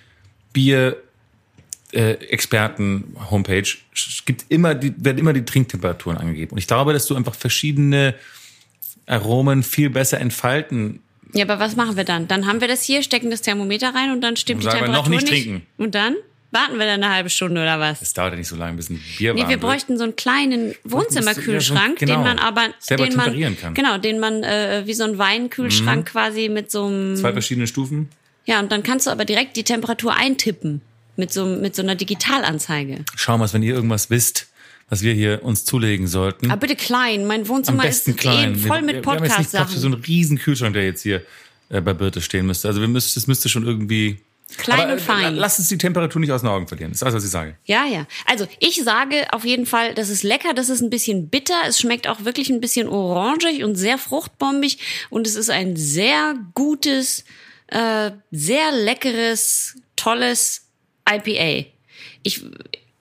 Bier 0.53 0.97
Experten 1.91 3.15
Homepage 3.29 3.67
gibt 4.25 4.45
immer 4.49 4.73
die, 4.73 4.93
werden 4.97 5.19
immer 5.19 5.33
die 5.33 5.45
Trinktemperaturen 5.45 6.17
angegeben. 6.17 6.53
Und 6.53 6.57
ich 6.57 6.67
glaube, 6.67 6.91
dass 6.91 7.05
du 7.05 7.15
einfach 7.15 7.35
verschiedene 7.35 8.15
Aromen 9.05 9.61
viel 9.61 9.91
besser 9.91 10.19
entfalten. 10.19 10.99
Ja, 11.33 11.45
aber 11.45 11.59
was 11.59 11.75
machen 11.75 11.95
wir 11.95 12.05
dann? 12.05 12.27
Dann 12.27 12.47
haben 12.47 12.59
wir 12.59 12.67
das 12.67 12.83
hier, 12.83 13.03
stecken 13.03 13.29
das 13.29 13.43
Thermometer 13.43 13.93
rein 13.93 14.11
und 14.11 14.21
dann 14.21 14.35
stimmt 14.35 14.63
Und 14.63 14.73
die 14.73 14.77
sagen 14.77 14.87
wir, 14.87 14.93
noch 14.93 15.03
Temperatur 15.03 15.31
nicht 15.31 15.43
trinken. 15.43 15.67
Und 15.77 15.93
dann 15.93 16.15
warten 16.55 16.79
wir 16.79 16.87
dann 16.87 17.03
eine 17.03 17.13
halbe 17.13 17.29
Stunde 17.29 17.61
oder 17.61 17.79
was? 17.79 18.01
Es 18.01 18.13
dauert 18.13 18.31
ja 18.33 18.37
nicht 18.39 18.47
so 18.47 18.55
lange, 18.55 18.77
bis 18.77 18.89
ein 18.89 18.99
Bier 19.19 19.35
Nee, 19.35 19.47
wir 19.47 19.57
bräuchten 19.57 19.97
so 19.99 20.03
einen 20.05 20.15
kleinen 20.15 20.73
Wohnzimmerkühlschrank, 20.83 22.01
Ja, 22.01 22.07
so- 22.07 22.13
genau. 22.13 22.13
den 22.15 22.23
man 22.23 22.39
aber 22.39 22.69
Selber 22.79 23.05
den 23.05 23.15
man, 23.15 23.25
kann. 23.57 23.71
Mhm. 23.71 23.73
Genau, 23.75 23.97
den 23.99 24.19
man 24.19 24.43
äh, 24.43 24.83
wie 24.85 24.93
so 24.93 25.03
ein 25.03 25.17
Weinkühlschrank 25.19 26.07
quasi 26.07 26.49
mit 26.49 26.71
so 26.71 26.85
einem 26.87 27.15
Zwei 27.15 27.33
verschiedene 27.33 27.67
Stufen. 27.67 28.09
Ja, 28.45 28.59
und 28.59 28.71
dann 28.71 28.81
kannst 28.83 29.05
du 29.07 29.11
aber 29.11 29.25
direkt 29.25 29.55
die 29.57 29.63
Temperatur 29.63 30.15
eintippen 30.15 30.81
mit 31.17 31.31
so 31.31 31.45
mit 31.45 31.75
so 31.75 31.81
einer 31.81 31.95
Digitalanzeige. 31.95 33.05
Schau 33.15 33.37
mal, 33.37 33.51
wenn 33.53 33.63
ihr 33.63 33.73
irgendwas 33.75 34.09
wisst, 34.09 34.47
was 34.89 35.01
wir 35.01 35.13
hier 35.13 35.43
uns 35.43 35.65
zulegen 35.65 36.07
sollten. 36.07 36.51
Aber 36.51 36.59
bitte 36.61 36.75
klein, 36.75 37.25
mein 37.25 37.47
Wohnzimmer 37.47 37.85
ist 37.87 38.15
klein. 38.17 38.53
eh 38.55 38.57
voll 38.57 38.81
mit 38.81 38.95
wir, 38.97 39.03
wir 39.05 39.11
haben 39.13 39.23
jetzt 39.23 39.37
nicht 39.39 39.49
Platz 39.51 39.73
für 39.73 39.79
so 39.79 39.87
einen 39.87 39.95
riesen 40.03 40.37
Kühlschrank, 40.37 40.73
der 40.73 40.85
jetzt 40.85 41.01
hier 41.01 41.23
äh, 41.69 41.81
bei 41.81 41.93
Birte 41.93 42.21
stehen 42.21 42.45
müsste. 42.45 42.67
Also 42.67 42.81
wir 42.81 42.87
müssten, 42.87 43.19
das 43.19 43.27
müsste 43.27 43.49
schon 43.49 43.65
irgendwie. 43.65 44.19
Klein 44.57 44.81
Aber, 44.81 44.93
und 44.93 45.01
fein. 45.01 45.35
äh, 45.35 45.39
Lass 45.39 45.57
uns 45.59 45.69
die 45.69 45.77
Temperatur 45.77 46.19
nicht 46.21 46.31
aus 46.31 46.41
den 46.41 46.49
Augen 46.49 46.67
verlieren. 46.67 46.91
Das 46.91 46.99
ist 46.99 47.03
alles, 47.03 47.15
was 47.15 47.25
ich 47.25 47.31
sage. 47.31 47.57
Ja, 47.65 47.85
ja. 47.85 48.05
Also 48.25 48.47
ich 48.59 48.83
sage 48.83 49.25
auf 49.31 49.43
jeden 49.43 49.65
Fall, 49.65 49.95
das 49.95 50.09
ist 50.09 50.23
lecker, 50.23 50.53
das 50.53 50.69
ist 50.69 50.81
ein 50.81 50.89
bisschen 50.91 51.29
bitter, 51.29 51.55
es 51.67 51.79
schmeckt 51.79 52.07
auch 52.07 52.23
wirklich 52.25 52.49
ein 52.49 52.61
bisschen 52.61 52.87
orangig 52.87 53.63
und 53.63 53.75
sehr 53.75 53.97
fruchtbombig 53.97 54.77
und 55.09 55.25
es 55.27 55.35
ist 55.35 55.49
ein 55.49 55.75
sehr 55.75 56.35
gutes, 56.53 57.25
äh, 57.67 58.11
sehr 58.31 58.71
leckeres, 58.71 59.75
tolles 59.95 60.67
IPA. 61.09 61.67
Ich 62.23 62.43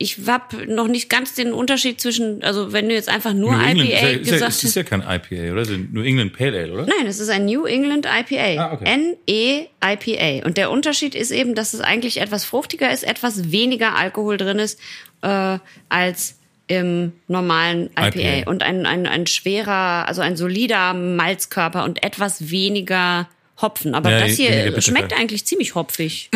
ich 0.05 0.19
hab 0.27 0.53
noch 0.69 0.87
nicht 0.87 1.09
ganz 1.09 1.35
den 1.35 1.55
Unterschied 1.55 1.99
zwischen, 1.99 2.43
also 2.43 2.73
wenn 2.73 2.89
du 2.89 2.95
jetzt 2.95 3.09
einfach 3.09 3.33
nur 3.33 3.57
New 3.57 3.63
England 3.63 3.89
IPA 3.89 3.97
ist 3.97 4.03
ja, 4.03 4.09
ist, 4.09 4.15
ja, 4.15 4.33
gesagt 4.35 4.53
ist, 4.53 4.65
hast. 4.65 4.75
ja 4.75 4.83
kein 4.83 5.01
IPA, 5.01 5.53
oder? 5.53 5.63
Das 5.63 5.71
New 5.71 6.03
England 6.03 6.37
Pale 6.37 6.59
Ale, 6.59 6.73
oder? 6.73 6.87
Nein, 6.87 7.07
es 7.07 7.21
ist 7.21 7.31
ein 7.31 7.47
New 7.47 7.65
England 7.65 8.07
IPA. 8.07 8.63
Ah, 8.63 8.73
okay. 8.75 8.85
N-E-IPA. 8.85 10.47
Und 10.47 10.59
der 10.59 10.71
Unterschied 10.71 11.15
ist 11.15 11.31
eben, 11.31 11.55
dass 11.55 11.73
es 11.73 11.81
eigentlich 11.81 12.21
etwas 12.21 12.45
fruchtiger 12.45 12.93
ist, 12.93 13.03
etwas 13.03 13.51
weniger 13.51 13.97
Alkohol 13.97 14.37
drin 14.37 14.59
ist 14.59 14.79
äh, 15.23 15.59
als 15.89 16.37
im 16.67 17.13
normalen 17.27 17.89
IPA. 17.99 18.09
IPA. 18.09 18.51
Und 18.51 18.63
ein, 18.63 18.85
ein, 18.85 19.07
ein 19.07 19.27
schwerer, 19.27 20.07
also 20.07 20.21
ein 20.21 20.37
solider 20.37 20.93
Malzkörper 20.93 21.85
und 21.85 22.03
etwas 22.03 22.51
weniger 22.51 23.27
Hopfen. 23.61 23.95
Aber 23.95 24.11
Ja, 24.11 24.21
das 24.21 24.33
hier 24.33 24.81
schmeckt 24.83 25.15
eigentlich 25.15 25.47
ziemlich 25.47 25.75
hopfig. 25.75 26.31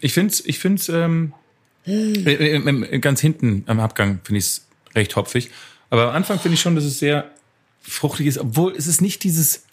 Ich 0.00 0.12
find's, 0.12 0.42
ich 0.44 0.58
find's, 0.58 0.88
ähm, 0.88 1.32
äh, 1.32 1.34
äh, 1.34 1.37
ganz 3.00 3.20
hinten 3.20 3.64
am 3.66 3.80
Abgang 3.80 4.20
finde 4.22 4.38
ich's 4.38 4.66
recht 4.94 5.16
hopfig. 5.16 5.50
Aber 5.90 6.08
am 6.08 6.16
Anfang 6.16 6.38
finde 6.38 6.54
ich 6.54 6.60
schon, 6.60 6.74
dass 6.74 6.84
es 6.84 6.98
sehr 6.98 7.30
fruchtig 7.82 8.26
ist, 8.26 8.38
obwohl 8.38 8.74
es 8.76 8.86
ist 8.86 9.00
nicht 9.00 9.24
dieses, 9.24 9.64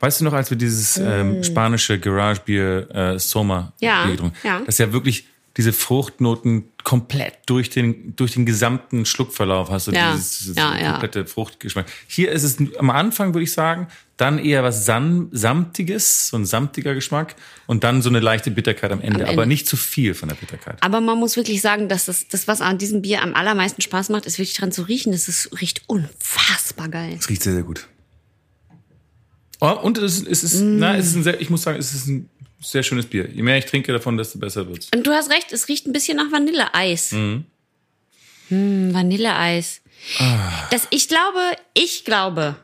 weißt 0.00 0.20
du 0.20 0.24
noch, 0.24 0.32
als 0.34 0.50
wir 0.50 0.58
dieses 0.58 0.98
ähm, 0.98 1.42
spanische 1.42 1.98
Garagebier 1.98 2.88
äh, 2.94 3.18
Soma 3.18 3.72
Mm. 3.80 3.84
Ja, 3.84 4.02
Bier 4.04 4.12
getrunken 4.12 4.36
ja. 4.44 4.58
Das 4.60 4.74
ist 4.74 4.78
ja 4.78 4.92
wirklich 4.92 5.26
diese 5.58 5.72
Fruchtnoten 5.72 6.68
komplett 6.84 7.34
durch 7.46 7.68
den, 7.68 8.14
durch 8.14 8.32
den 8.34 8.46
gesamten 8.46 9.04
Schluckverlauf 9.04 9.70
hast 9.70 9.88
du 9.88 9.90
Ja, 9.90 10.12
dieses, 10.12 10.38
dieses 10.38 10.56
ja, 10.56 10.78
ja. 10.78 10.90
komplette 10.92 11.26
Fruchtgeschmack. 11.26 11.86
Hier 12.06 12.30
ist 12.30 12.44
es 12.44 12.58
am 12.78 12.90
Anfang, 12.90 13.34
würde 13.34 13.42
ich 13.42 13.52
sagen, 13.52 13.88
dann 14.16 14.38
eher 14.38 14.62
was 14.62 14.86
Sam 14.86 15.30
Samtiges, 15.32 16.28
so 16.28 16.36
ein 16.36 16.46
samtiger 16.46 16.94
Geschmack 16.94 17.34
und 17.66 17.82
dann 17.82 18.02
so 18.02 18.08
eine 18.08 18.20
leichte 18.20 18.52
Bitterkeit 18.52 18.92
am 18.92 19.00
Ende, 19.00 19.20
Ende. 19.20 19.32
aber 19.32 19.46
nicht 19.46 19.66
zu 19.66 19.76
viel 19.76 20.14
von 20.14 20.28
der 20.28 20.36
Bitterkeit. 20.36 20.80
Aber 20.80 21.00
man 21.00 21.18
muss 21.18 21.34
wirklich 21.34 21.60
sagen, 21.60 21.88
dass 21.88 22.04
das, 22.04 22.28
das, 22.28 22.46
was 22.46 22.60
an 22.60 22.78
diesem 22.78 23.02
Bier 23.02 23.20
am 23.20 23.34
allermeisten 23.34 23.82
Spaß 23.82 24.10
macht, 24.10 24.26
ist 24.26 24.38
wirklich 24.38 24.56
dran 24.56 24.70
zu 24.70 24.82
riechen. 24.82 25.10
Das 25.10 25.26
ist, 25.26 25.60
riecht 25.60 25.82
unfassbar 25.88 26.88
geil. 26.88 27.16
Es 27.18 27.28
riecht 27.28 27.42
sehr, 27.42 27.54
sehr 27.54 27.64
gut. 27.64 27.88
Oh, 29.58 29.72
und 29.72 29.98
es 29.98 30.20
ist, 30.20 30.28
es 30.28 30.44
ist, 30.44 30.60
na, 30.60 30.96
es 30.96 31.08
ist 31.08 31.16
ein 31.16 31.24
sehr, 31.24 31.40
ich 31.40 31.50
muss 31.50 31.62
sagen, 31.62 31.80
es 31.80 31.92
ist 31.92 32.06
ein 32.06 32.30
sehr 32.60 32.82
schönes 32.82 33.06
Bier. 33.06 33.28
Je 33.30 33.42
mehr 33.42 33.58
ich 33.58 33.66
trinke 33.66 33.92
davon, 33.92 34.16
desto 34.16 34.38
besser 34.38 34.68
wird's. 34.68 34.88
Und 34.94 35.06
du 35.06 35.12
hast 35.12 35.30
recht, 35.30 35.52
es 35.52 35.68
riecht 35.68 35.86
ein 35.86 35.92
bisschen 35.92 36.16
nach 36.16 36.30
Vanilleeis. 36.32 37.12
Mhm. 37.12 37.44
Hm, 38.48 38.94
Vanilleeis. 38.94 39.82
Das, 40.70 40.86
ich 40.90 41.08
glaube, 41.08 41.40
ich 41.74 42.04
glaube, 42.04 42.56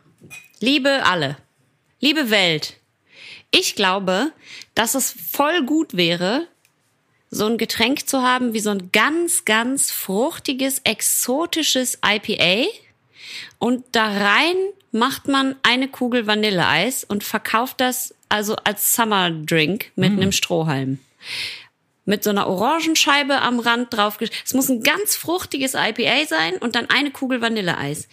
liebe 0.60 1.04
alle, 1.04 1.36
liebe 2.00 2.30
Welt, 2.30 2.74
ich 3.50 3.74
glaube, 3.74 4.32
dass 4.74 4.94
es 4.94 5.12
voll 5.12 5.64
gut 5.64 5.96
wäre, 5.96 6.46
so 7.30 7.46
ein 7.46 7.58
Getränk 7.58 8.08
zu 8.08 8.22
haben 8.22 8.54
wie 8.54 8.60
so 8.60 8.70
ein 8.70 8.90
ganz, 8.92 9.44
ganz 9.44 9.90
fruchtiges, 9.90 10.80
exotisches 10.84 11.98
IPA. 12.04 12.68
Und 13.58 13.84
da 13.92 14.06
rein 14.06 14.56
macht 14.94 15.28
man 15.28 15.56
eine 15.62 15.88
Kugel 15.88 16.26
Vanilleeis 16.26 17.04
und 17.04 17.24
verkauft 17.24 17.80
das 17.80 18.14
also 18.28 18.56
als 18.64 18.94
Summer 18.94 19.30
Drink 19.30 19.90
mit 19.96 20.12
einem 20.12 20.32
Strohhalm. 20.32 20.98
Mit 22.06 22.22
so 22.22 22.30
einer 22.30 22.46
Orangenscheibe 22.46 23.40
am 23.40 23.58
Rand 23.60 23.92
drauf. 23.94 24.18
Es 24.44 24.54
muss 24.54 24.68
ein 24.68 24.82
ganz 24.82 25.16
fruchtiges 25.16 25.74
IPA 25.74 26.26
sein 26.28 26.54
und 26.58 26.74
dann 26.74 26.88
eine 26.90 27.10
Kugel 27.10 27.40
Vanilleeis. 27.40 28.08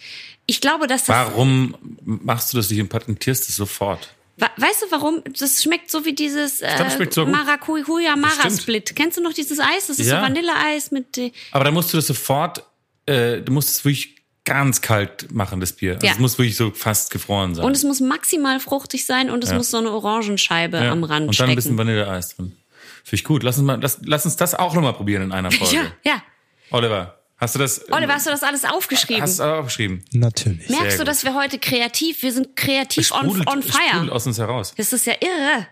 Ich 0.46 0.60
glaube, 0.60 0.86
dass 0.86 1.04
das. 1.04 1.16
Warum 1.16 1.74
machst 2.04 2.52
du 2.52 2.56
das 2.56 2.68
nicht 2.70 2.80
und 2.80 2.88
patentierst 2.88 3.48
es 3.48 3.56
sofort? 3.56 4.12
Weißt 4.56 4.82
du 4.82 4.86
warum? 4.90 5.22
Das 5.38 5.62
schmeckt 5.62 5.90
so 5.90 6.04
wie 6.04 6.14
dieses 6.14 6.62
äh, 6.62 6.70
so. 7.10 7.26
Maracuja 7.26 8.16
Mara. 8.16 8.50
Split. 8.50 8.96
Kennst 8.96 9.18
du 9.18 9.22
noch 9.22 9.34
dieses 9.34 9.60
Eis? 9.60 9.86
Das 9.88 9.98
ist 9.98 10.08
Ja. 10.08 10.16
so 10.16 10.22
Vanilleeis 10.22 10.90
mit. 10.90 11.16
äh, 11.18 11.30
Aber 11.52 11.64
dann 11.64 11.74
musst 11.74 11.92
du 11.92 11.98
das 11.98 12.06
sofort, 12.06 12.64
äh, 13.06 13.40
du 13.42 13.52
musst 13.52 13.68
es 13.68 13.84
wirklich 13.84 14.16
ganz 14.52 14.80
kalt 14.80 15.32
machen, 15.32 15.60
das 15.60 15.72
Bier. 15.72 15.94
Also 15.94 16.06
Ja. 16.06 16.12
Es 16.12 16.18
muss 16.18 16.38
wirklich 16.38 16.56
so 16.56 16.70
fast 16.70 17.10
gefroren 17.10 17.54
sein. 17.54 17.64
Und 17.64 17.76
es 17.76 17.84
muss 17.84 18.00
maximal 18.00 18.60
fruchtig 18.60 19.04
sein 19.06 19.30
und 19.30 19.42
es 19.44 19.52
muss 19.52 19.70
so 19.70 19.78
eine 19.78 19.90
Orangenscheibe 19.90 20.76
Ja. 20.78 20.92
am 20.92 21.04
Rand 21.04 21.28
Und 21.28 21.38
dann 21.40 21.50
ein 21.50 21.56
bisschen 21.56 21.72
stecken. 21.74 21.78
Vanilleeis 21.78 22.36
drin. 22.36 22.56
Finde 23.04 23.14
ich 23.16 23.24
gut. 23.24 23.42
Lass 23.42 23.58
uns, 23.58 23.66
mal, 23.66 23.78
lass, 23.80 23.98
lass 24.04 24.24
uns 24.24 24.36
das 24.36 24.54
auch 24.54 24.74
nochmal 24.74 24.92
probieren 24.94 25.22
in 25.22 25.32
einer 25.32 25.50
Folge. 25.52 25.74
Ja, 25.74 25.92
ja. 26.04 26.22
Oliver, 26.70 27.18
Hast 27.38 27.56
du 27.56 27.58
das? 27.58 27.90
Oliver, 27.90 28.14
hast 28.14 28.26
du 28.26 28.30
das 28.30 28.44
alles 28.44 28.64
aufgeschrieben? 28.64 29.20
Hast 29.22 29.40
du 29.40 29.42
aufgeschrieben? 29.42 30.04
Natürlich. 30.12 30.68
Merkst 30.68 30.90
sehr 30.90 30.98
du, 30.98 31.04
dass 31.04 31.24
wir 31.24 31.34
heute 31.34 31.58
kreativ, 31.58 32.22
wir 32.22 32.32
sind 32.32 32.54
kreativ 32.54 33.10
on, 33.10 33.26
Sprudelt- 33.30 33.46
on 33.48 33.62
sprudelt 33.64 33.90
fire. 33.90 34.12
aus 34.12 34.26
uns 34.28 34.38
heraus. 34.38 34.72
Das 34.76 34.92
ist 34.92 35.06
ja 35.06 35.14
irre. 35.20 35.66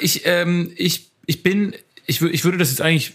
Ich, 0.00 0.22
ähm, 0.24 0.72
ich, 0.76 1.12
ich 1.26 1.44
bin, 1.44 1.76
ich, 2.06 2.20
ich 2.20 2.44
würde 2.44 2.58
das 2.58 2.70
jetzt 2.70 2.80
eigentlich 2.82 3.14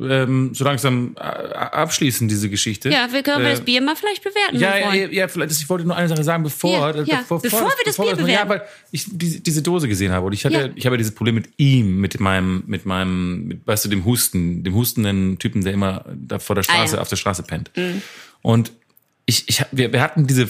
ähm, 0.00 0.54
so 0.54 0.64
langsam 0.64 1.14
äh, 1.16 1.20
abschließen, 1.20 2.28
diese 2.28 2.50
Geschichte. 2.50 2.90
Ja, 2.90 3.08
wir 3.10 3.22
können 3.22 3.44
Äh, 3.44 3.50
das 3.50 3.60
Bier 3.62 3.80
mal 3.80 3.96
vielleicht 3.96 4.22
bewerten. 4.22 4.56
Ja, 4.58 4.76
ja, 4.76 4.94
ja, 4.94 5.08
ja, 5.08 5.28
vielleicht, 5.28 5.52
ich 5.52 5.68
wollte 5.68 5.84
nur 5.86 5.96
eine 5.96 6.08
Sache 6.08 6.22
sagen, 6.22 6.42
bevor, 6.42 6.94
Ja, 6.94 7.02
ja, 7.04 7.24
bevor 7.28 7.42
wir 7.42 7.70
das 7.84 7.96
Bier 7.96 8.06
Ja, 8.08 8.14
bewerten. 8.14 8.48
weil 8.50 8.62
ich 8.92 9.04
diese, 9.08 9.40
diese 9.40 9.62
Dose 9.62 9.88
gesehen 9.88 10.12
habe 10.12 10.26
und 10.26 10.32
ich 10.34 10.44
hatte, 10.44 10.54
Ja. 10.56 10.68
ich 10.74 10.84
habe 10.86 10.96
ja 10.96 10.98
dieses 10.98 11.14
Problem 11.14 11.34
mit 11.34 11.48
ihm, 11.56 12.00
mit 12.00 12.20
meinem, 12.20 12.62
mit 12.66 12.84
meinem, 12.84 13.46
mit, 13.46 13.66
weißt 13.66 13.86
du, 13.86 13.88
dem 13.88 14.04
Husten, 14.04 14.62
dem 14.64 14.74
hustenden 14.74 15.38
Typen, 15.38 15.62
der 15.64 15.72
immer 15.72 16.04
da 16.14 16.38
vor 16.38 16.54
der 16.56 16.62
Straße, 16.62 16.80
Ah, 16.80 16.86
ja. 16.86 16.92
Mhm. 16.96 16.98
auf 17.02 17.08
der 17.08 17.16
Straße 17.16 17.42
pennt. 17.42 17.70
Und 18.42 18.72
ich, 19.24 19.48
ich, 19.48 19.64
wir, 19.72 19.92
wir 19.92 20.00
hatten 20.02 20.26
diese 20.26 20.48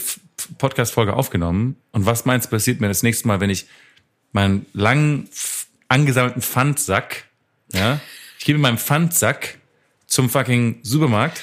Podcast-Folge 0.58 1.14
aufgenommen 1.14 1.76
und 1.92 2.04
was 2.04 2.24
meinst 2.24 2.46
du 2.46 2.50
passiert 2.50 2.80
mir 2.80 2.88
das 2.88 3.02
nächste 3.02 3.26
Mal, 3.28 3.40
wenn 3.40 3.48
ich 3.50 3.66
meinen 4.32 4.66
langen 4.74 5.28
angesammelten 5.88 6.42
Pfandsack, 6.42 7.24
ja, 7.72 8.00
ich 8.38 8.44
gehe 8.44 8.54
mit 8.54 8.62
meinem 8.62 8.78
Pfandsack 8.78 9.58
zum 10.06 10.30
fucking 10.30 10.80
Supermarkt 10.82 11.42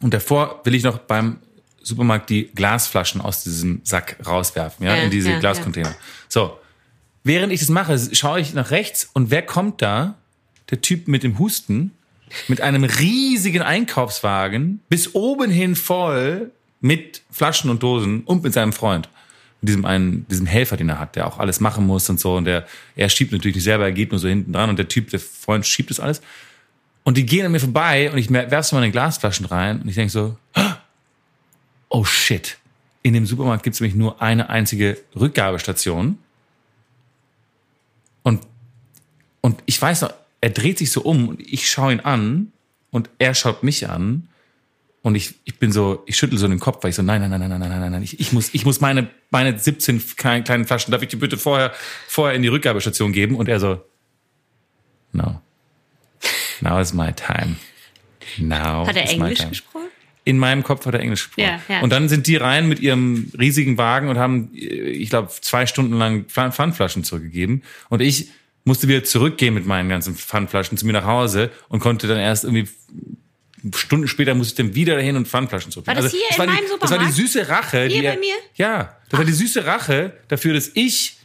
und 0.00 0.14
davor 0.14 0.60
will 0.64 0.74
ich 0.74 0.82
noch 0.82 0.98
beim 0.98 1.38
Supermarkt 1.82 2.30
die 2.30 2.50
Glasflaschen 2.54 3.20
aus 3.20 3.44
diesem 3.44 3.80
Sack 3.84 4.16
rauswerfen, 4.26 4.86
ja, 4.86 4.96
Ja, 4.96 5.02
in 5.02 5.10
diese 5.10 5.30
ja, 5.30 5.38
Glascontainer. 5.40 5.94
So. 6.28 6.58
Während 7.24 7.52
ich 7.52 7.60
das 7.60 7.68
mache, 7.68 7.98
schaue 8.14 8.40
ich 8.40 8.54
nach 8.54 8.70
rechts 8.70 9.08
und 9.12 9.30
wer 9.30 9.42
kommt 9.42 9.82
da? 9.82 10.16
Der 10.70 10.80
Typ 10.80 11.08
mit 11.08 11.22
dem 11.22 11.38
Husten, 11.38 11.92
mit 12.46 12.60
einem 12.60 12.84
riesigen 12.84 13.62
Einkaufswagen, 13.62 14.80
bis 14.88 15.14
oben 15.14 15.50
hin 15.50 15.76
voll 15.76 16.52
mit 16.80 17.22
Flaschen 17.30 17.70
und 17.70 17.82
Dosen 17.82 18.22
und 18.22 18.42
mit 18.42 18.52
seinem 18.52 18.72
Freund. 18.72 19.08
Mit 19.60 19.70
diesem 19.70 19.84
einen, 19.84 20.26
diesem 20.28 20.46
Helfer, 20.46 20.76
den 20.76 20.88
er 20.88 20.98
hat, 20.98 21.16
der 21.16 21.26
auch 21.26 21.38
alles 21.38 21.60
machen 21.60 21.86
muss 21.86 22.08
und 22.08 22.20
so. 22.20 22.36
Und 22.36 22.44
der, 22.44 22.66
er 22.94 23.08
schiebt 23.08 23.32
natürlich 23.32 23.56
nicht 23.56 23.64
selber, 23.64 23.84
er 23.84 23.92
geht 23.92 24.10
nur 24.10 24.20
so 24.20 24.28
hinten 24.28 24.52
dran 24.52 24.70
und 24.70 24.78
der 24.78 24.88
Typ, 24.88 25.10
der 25.10 25.20
Freund 25.20 25.66
schiebt 25.66 25.90
das 25.90 26.00
alles. 26.00 26.22
Und 27.04 27.16
die 27.16 27.26
gehen 27.26 27.46
an 27.46 27.52
mir 27.52 27.60
vorbei 27.60 28.10
und 28.12 28.18
ich 28.18 28.30
werfe 28.30 28.62
so 28.62 28.76
meine 28.76 28.90
Glasflaschen 28.90 29.46
rein 29.46 29.80
und 29.80 29.88
ich 29.88 29.94
denke 29.94 30.12
so, 30.12 30.36
oh 31.88 32.04
shit. 32.04 32.58
In 33.02 33.14
dem 33.14 33.26
Supermarkt 33.26 33.62
gibt 33.62 33.74
es 33.74 33.80
nämlich 33.80 33.96
nur 33.96 34.20
eine 34.20 34.50
einzige 34.50 34.98
Rückgabestation. 35.18 36.18
Und, 38.22 38.46
und 39.40 39.62
ich 39.66 39.80
weiß 39.80 40.02
noch, 40.02 40.12
er 40.40 40.50
dreht 40.50 40.78
sich 40.78 40.90
so 40.90 41.02
um 41.02 41.28
und 41.28 41.40
ich 41.40 41.70
schaue 41.70 41.92
ihn 41.92 42.00
an 42.00 42.52
und 42.90 43.08
er 43.18 43.34
schaut 43.34 43.62
mich 43.62 43.88
an. 43.88 44.28
Und 45.02 45.14
ich, 45.14 45.34
ich 45.44 45.58
bin 45.58 45.70
so, 45.72 46.02
ich 46.06 46.16
schüttel 46.16 46.38
so 46.38 46.48
den 46.48 46.58
Kopf, 46.58 46.82
weil 46.82 46.90
ich 46.90 46.96
so, 46.96 47.02
nein, 47.02 47.20
nein, 47.20 47.30
nein, 47.30 47.40
nein, 47.40 47.50
nein, 47.50 47.60
nein, 47.60 47.80
nein, 47.80 47.92
nein. 47.92 48.02
ich, 48.02 48.18
ich 48.18 48.32
muss, 48.32 48.52
ich 48.52 48.64
muss 48.64 48.80
meine, 48.80 49.08
meine 49.30 49.58
17 49.58 50.02
kleinen 50.16 50.66
Flaschen, 50.66 50.90
darf 50.90 51.02
ich 51.02 51.08
die 51.08 51.16
bitte 51.16 51.38
vorher, 51.38 51.72
vorher 52.08 52.34
in 52.34 52.42
die 52.42 52.48
Rückgabestation 52.48 53.12
geben? 53.12 53.36
Und 53.36 53.48
er 53.48 53.60
so, 53.60 53.80
no. 55.12 55.40
Now 56.60 56.80
is 56.80 56.92
my 56.92 57.12
time. 57.12 57.56
Now 58.38 58.86
Hat 58.86 58.96
er 58.96 59.08
Englisch 59.08 59.48
gesprochen? 59.48 59.86
In 60.24 60.36
meinem 60.36 60.62
Kopf 60.62 60.84
hat 60.84 60.94
er 60.94 61.00
Englisch 61.00 61.28
gesprochen. 61.28 61.60
Ja, 61.68 61.76
ja. 61.76 61.80
Und 61.80 61.90
dann 61.90 62.08
sind 62.08 62.26
die 62.26 62.36
rein 62.36 62.68
mit 62.68 62.80
ihrem 62.80 63.32
riesigen 63.38 63.78
Wagen 63.78 64.08
und 64.08 64.18
haben, 64.18 64.50
äh, 64.54 64.58
ich 64.58 65.08
glaube, 65.10 65.28
zwei 65.40 65.66
Stunden 65.66 65.94
lang 65.94 66.24
Pfandflaschen 66.26 67.04
zurückgegeben. 67.04 67.62
Und 67.88 68.02
ich 68.02 68.28
musste 68.64 68.88
wieder 68.88 69.04
zurückgehen 69.04 69.54
mit 69.54 69.64
meinen 69.64 69.88
ganzen 69.88 70.14
Pfandflaschen 70.14 70.76
zu 70.76 70.86
mir 70.86 70.92
nach 70.92 71.06
Hause 71.06 71.50
und 71.68 71.80
konnte 71.80 72.06
dann 72.08 72.18
erst 72.18 72.44
irgendwie 72.44 72.68
Stunden 73.74 74.08
später 74.08 74.34
musste 74.34 74.52
ich 74.62 74.68
dann 74.68 74.74
wieder 74.74 74.96
dahin 74.96 75.16
und 75.16 75.26
Pfandflaschen 75.28 75.72
zurückgeben. 75.72 75.96
War 75.96 76.02
das 76.02 76.12
hier 76.12 76.20
in 76.30 76.38
war 76.38 76.46
die, 76.46 76.52
meinem 76.52 76.80
Das 76.80 76.90
war 76.90 76.98
die 76.98 77.04
Supermarkt? 77.06 77.14
süße 77.14 77.48
Rache. 77.48 77.84
Hier 77.84 78.02
die 78.02 78.08
bei 78.08 78.16
mir? 78.16 78.34
Ja, 78.54 78.96
das 79.08 79.18
war 79.18 79.24
die 79.24 79.32
süße 79.32 79.64
Rache 79.64 80.12
dafür, 80.28 80.54
dass 80.54 80.70
ich 80.74 81.16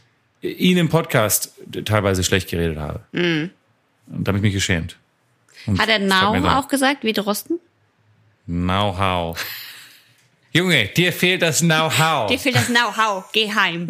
ihn 0.42 0.76
im 0.76 0.88
Podcast 0.88 1.52
teilweise 1.84 2.22
schlecht 2.24 2.48
geredet 2.50 2.78
habe. 2.78 3.00
Mhm. 3.12 3.50
Und 4.08 4.24
da 4.24 4.30
habe 4.30 4.38
ich 4.38 4.42
mich 4.42 4.54
geschämt. 4.54 4.96
Und 5.66 5.78
Hat 5.80 5.88
er 5.88 5.98
das 5.98 6.08
Now 6.08 6.58
auch 6.58 6.68
gesagt, 6.68 7.04
wie 7.04 7.12
Drosten? 7.12 7.58
Know-how. 8.46 9.42
Junge, 10.52 10.86
dir 10.88 11.12
fehlt 11.12 11.42
das 11.42 11.60
Know-how. 11.60 12.28
Dir 12.28 12.38
fehlt 12.38 12.56
das 12.56 12.66
Know-how. 12.66 13.24
Geh 13.32 13.52
heim. 13.52 13.88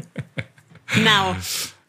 Now. 0.97 1.37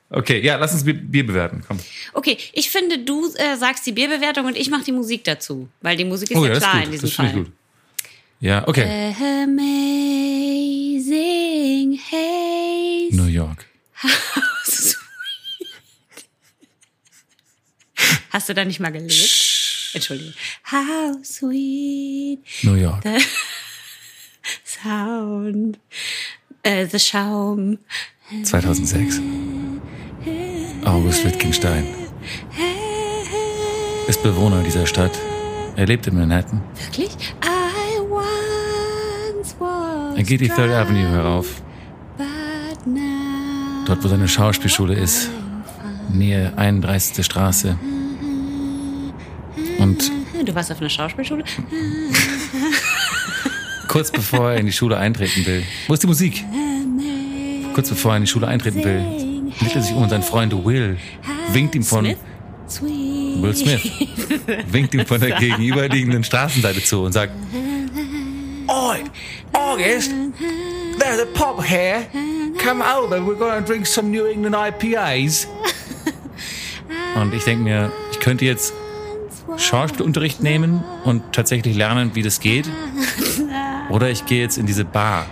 Okay, 0.10 0.40
ja, 0.42 0.56
lass 0.58 0.74
uns 0.74 0.84
Bier, 0.86 0.94
Bier 0.94 1.26
bewerten. 1.26 1.64
Komm. 1.68 1.80
Okay, 2.14 2.38
ich 2.54 2.70
finde, 2.70 3.00
du 3.00 3.26
äh, 3.36 3.58
sagst 3.58 3.86
die 3.88 3.92
Bierbewertung 3.92 4.46
und 4.46 4.56
ich 4.56 4.70
mache 4.70 4.84
die 4.84 4.92
Musik 4.92 5.24
dazu. 5.24 5.68
Weil 5.82 5.98
die 5.98 6.06
Musik 6.06 6.30
ist 6.32 6.38
Oh 6.38 6.46
ja 6.46 6.54
ja, 6.54 6.60
klar 6.60 6.84
in 6.84 6.92
diesem 6.92 7.08
Das 7.10 7.16
finde 7.16 7.32
ich 7.32 7.36
Fall. 7.36 7.44
gut. 7.46 7.54
Ja, 8.40 8.68
okay. 8.68 9.16
Amazing 9.44 10.90
Haze. 12.12 13.16
New 13.16 13.26
York. 13.28 13.66
Hast 18.30 18.50
du 18.50 18.54
da 18.54 18.66
nicht 18.66 18.80
mal 18.80 18.92
gelebt? 18.92 19.92
Entschuldigung. 19.94 20.34
How 20.70 21.16
sweet 21.24 22.40
New 22.64 22.76
York. 22.76 23.02
sound. 24.66 25.80
Äh, 26.64 26.86
the 26.88 27.00
Schaum. 27.00 27.80
2006. 28.44 29.22
August 30.86 31.26
Wittgenstein 31.26 31.86
ist 34.08 34.22
Bewohner 34.22 34.62
dieser 34.64 34.86
Stadt. 34.86 35.12
Er 35.76 35.88
lebt 35.88 36.08
in 36.08 36.16
Manhattan. 36.16 36.62
Wirklich? 36.76 37.12
Er 40.16 40.24
geht 40.24 40.42
die 40.42 40.48
Third 40.48 40.72
Avenue 40.72 41.10
herauf, 41.10 41.62
dort 43.86 44.04
wo 44.04 44.08
seine 44.08 44.28
Schauspielschule 44.28 44.94
ist, 44.94 45.30
Nähe 46.14 46.54
31. 46.56 47.26
Straße. 47.26 47.78
Und 49.80 50.12
Du 50.46 50.54
warst 50.54 50.72
auf 50.72 50.80
einer 50.80 50.90
Schauspielschule? 50.90 51.44
kurz 53.88 54.12
bevor 54.12 54.52
er 54.52 54.58
in 54.58 54.66
die 54.66 54.72
Schule 54.72 54.98
eintreten 54.98 55.46
will, 55.46 55.64
wo 55.88 55.94
ist 55.94 56.04
die 56.04 56.08
Musik? 56.08 56.44
Kurz 57.74 57.90
bevor 57.90 58.12
er 58.12 58.18
in 58.18 58.24
die 58.24 58.30
Schule 58.30 58.48
eintreten 58.48 58.84
will, 58.84 59.25
er 59.62 59.82
sich 59.82 59.94
um 59.94 60.04
und 60.04 60.10
sein 60.10 60.24
Freund 60.24 60.54
Will 60.66 60.98
winkt 61.52 61.76
ihm 61.76 61.84
von 61.84 62.06
Smith? 62.06 62.18
Will 63.42 63.56
Smith 63.56 63.92
winkt 64.72 64.94
ihm 64.94 65.06
von 65.06 65.20
der 65.20 65.32
gegenüberliegenden 65.40 66.24
Straßenseite 66.24 66.84
zu 66.84 67.04
und 67.04 67.12
sagt, 67.12 67.34
Oi, 68.68 68.98
August, 69.54 70.12
there's 71.00 71.20
a 71.20 71.26
pub 71.34 71.64
here. 71.64 72.08
Come 72.58 72.84
over, 72.84 73.20
we're 73.22 73.36
gonna 73.36 73.62
drink 73.62 73.86
some 73.86 74.10
New 74.10 74.26
England 74.26 74.56
IPAs. 74.56 75.48
Und 77.16 77.34
ich 77.34 77.44
denke 77.44 77.64
mir, 77.64 77.92
ich 78.12 78.20
könnte 78.20 78.46
jetzt 78.46 78.74
Schauspielunterricht 79.58 80.42
nehmen 80.42 80.84
und 81.04 81.32
tatsächlich 81.32 81.76
lernen, 81.76 82.12
wie 82.14 82.24
das 82.24 82.40
geht. 82.40 82.70
Oder 83.90 84.10
ich 84.10 84.26
gehe 84.26 84.42
jetzt 84.42 84.58
in 84.58 84.66
diese 84.66 84.84
Bar, 84.84 85.28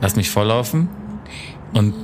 lass 0.00 0.14
mich 0.14 0.30
volllaufen 0.30 0.88
und 1.72 1.94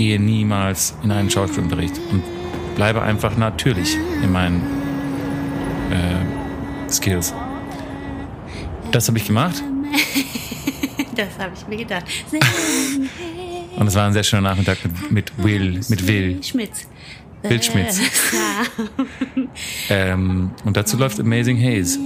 gehe 0.00 0.18
niemals 0.18 0.94
in 1.02 1.12
einen 1.12 1.28
Schauspielunterricht 1.28 2.00
und 2.10 2.22
bleibe 2.74 3.02
einfach 3.02 3.36
natürlich 3.36 3.98
in 4.22 4.32
meinen 4.32 4.62
äh, 5.90 6.90
Skills. 6.90 7.34
Das 8.92 9.08
habe 9.08 9.18
ich 9.18 9.26
gemacht 9.26 9.62
Das 11.14 11.38
habe 11.38 11.52
ich 11.54 11.68
mir 11.68 11.76
gedacht. 11.76 12.04
und 13.76 13.86
es 13.86 13.94
war 13.94 14.06
ein 14.06 14.14
sehr 14.14 14.22
schöner 14.22 14.48
Nachmittag 14.48 14.78
mit, 14.84 15.12
mit 15.12 15.44
Will, 15.44 15.80
mit 15.90 16.06
Will, 16.08 16.42
Schmitz. 16.42 16.88
Will 17.42 17.62
Schmitz. 17.62 18.00
Ähm, 19.90 20.50
und 20.64 20.78
dazu 20.78 20.96
läuft 20.96 21.20
Amazing 21.20 21.58
Haze. 21.62 21.98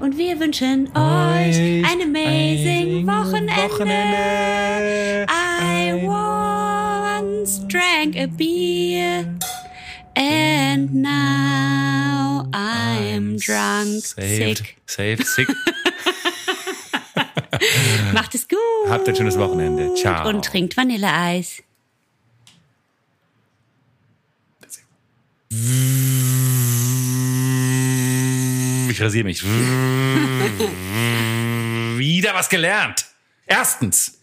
Und 0.00 0.18
wir 0.18 0.40
wünschen 0.40 0.88
euch 0.88 1.84
ein 1.86 2.02
amazing 2.02 3.06
Wochenende. 3.06 3.54
I 5.30 5.92
once 6.04 6.39
drank 7.70 8.16
a 8.16 8.26
beer 8.26 9.24
and 10.16 10.94
now 10.94 12.48
I'm 12.52 13.36
drunk, 13.38 14.04
Saved, 14.04 14.58
sick. 14.58 14.76
saved, 14.86 15.26
sick. 15.26 15.48
Macht 18.12 18.34
es 18.34 18.46
gut. 18.48 18.58
Habt 18.88 19.08
ein 19.08 19.14
schönes 19.16 19.38
Wochenende. 19.38 19.94
Ciao. 19.94 20.28
Und 20.28 20.44
trinkt 20.44 20.76
Vanilleeis. 20.76 21.62
Ich 28.88 29.00
rasiere 29.00 29.24
mich. 29.24 29.42
Wieder 31.98 32.34
was 32.34 32.48
gelernt. 32.48 33.06
Erstens, 33.46 34.19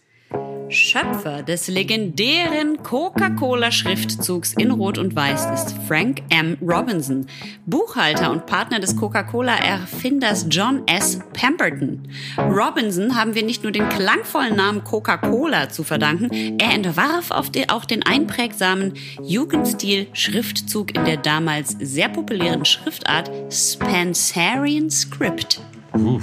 Schöpfer 0.70 1.42
des 1.42 1.68
legendären 1.68 2.82
Coca-Cola-Schriftzugs 2.82 4.52
in 4.54 4.70
Rot 4.70 4.98
und 4.98 5.16
Weiß 5.16 5.46
ist 5.54 5.74
Frank 5.86 6.22
M. 6.28 6.58
Robinson, 6.60 7.26
Buchhalter 7.64 8.30
und 8.30 8.46
Partner 8.46 8.78
des 8.78 8.96
Coca-Cola-Erfinders 8.96 10.46
John 10.50 10.82
S. 10.86 11.20
Pemberton. 11.32 12.08
Robinson 12.36 13.16
haben 13.16 13.34
wir 13.34 13.44
nicht 13.44 13.62
nur 13.62 13.72
den 13.72 13.88
klangvollen 13.88 14.56
Namen 14.56 14.84
Coca-Cola 14.84 15.70
zu 15.70 15.84
verdanken, 15.84 16.58
er 16.58 16.74
entwarf 16.74 17.30
auch 17.30 17.84
den 17.84 18.02
einprägsamen 18.02 18.94
Jugendstil-Schriftzug 19.22 20.94
in 20.96 21.04
der 21.04 21.16
damals 21.16 21.76
sehr 21.80 22.10
populären 22.10 22.64
Schriftart 22.64 23.30
Spencerian 23.50 24.90
Script. 24.90 25.62
Uh. 25.94 26.20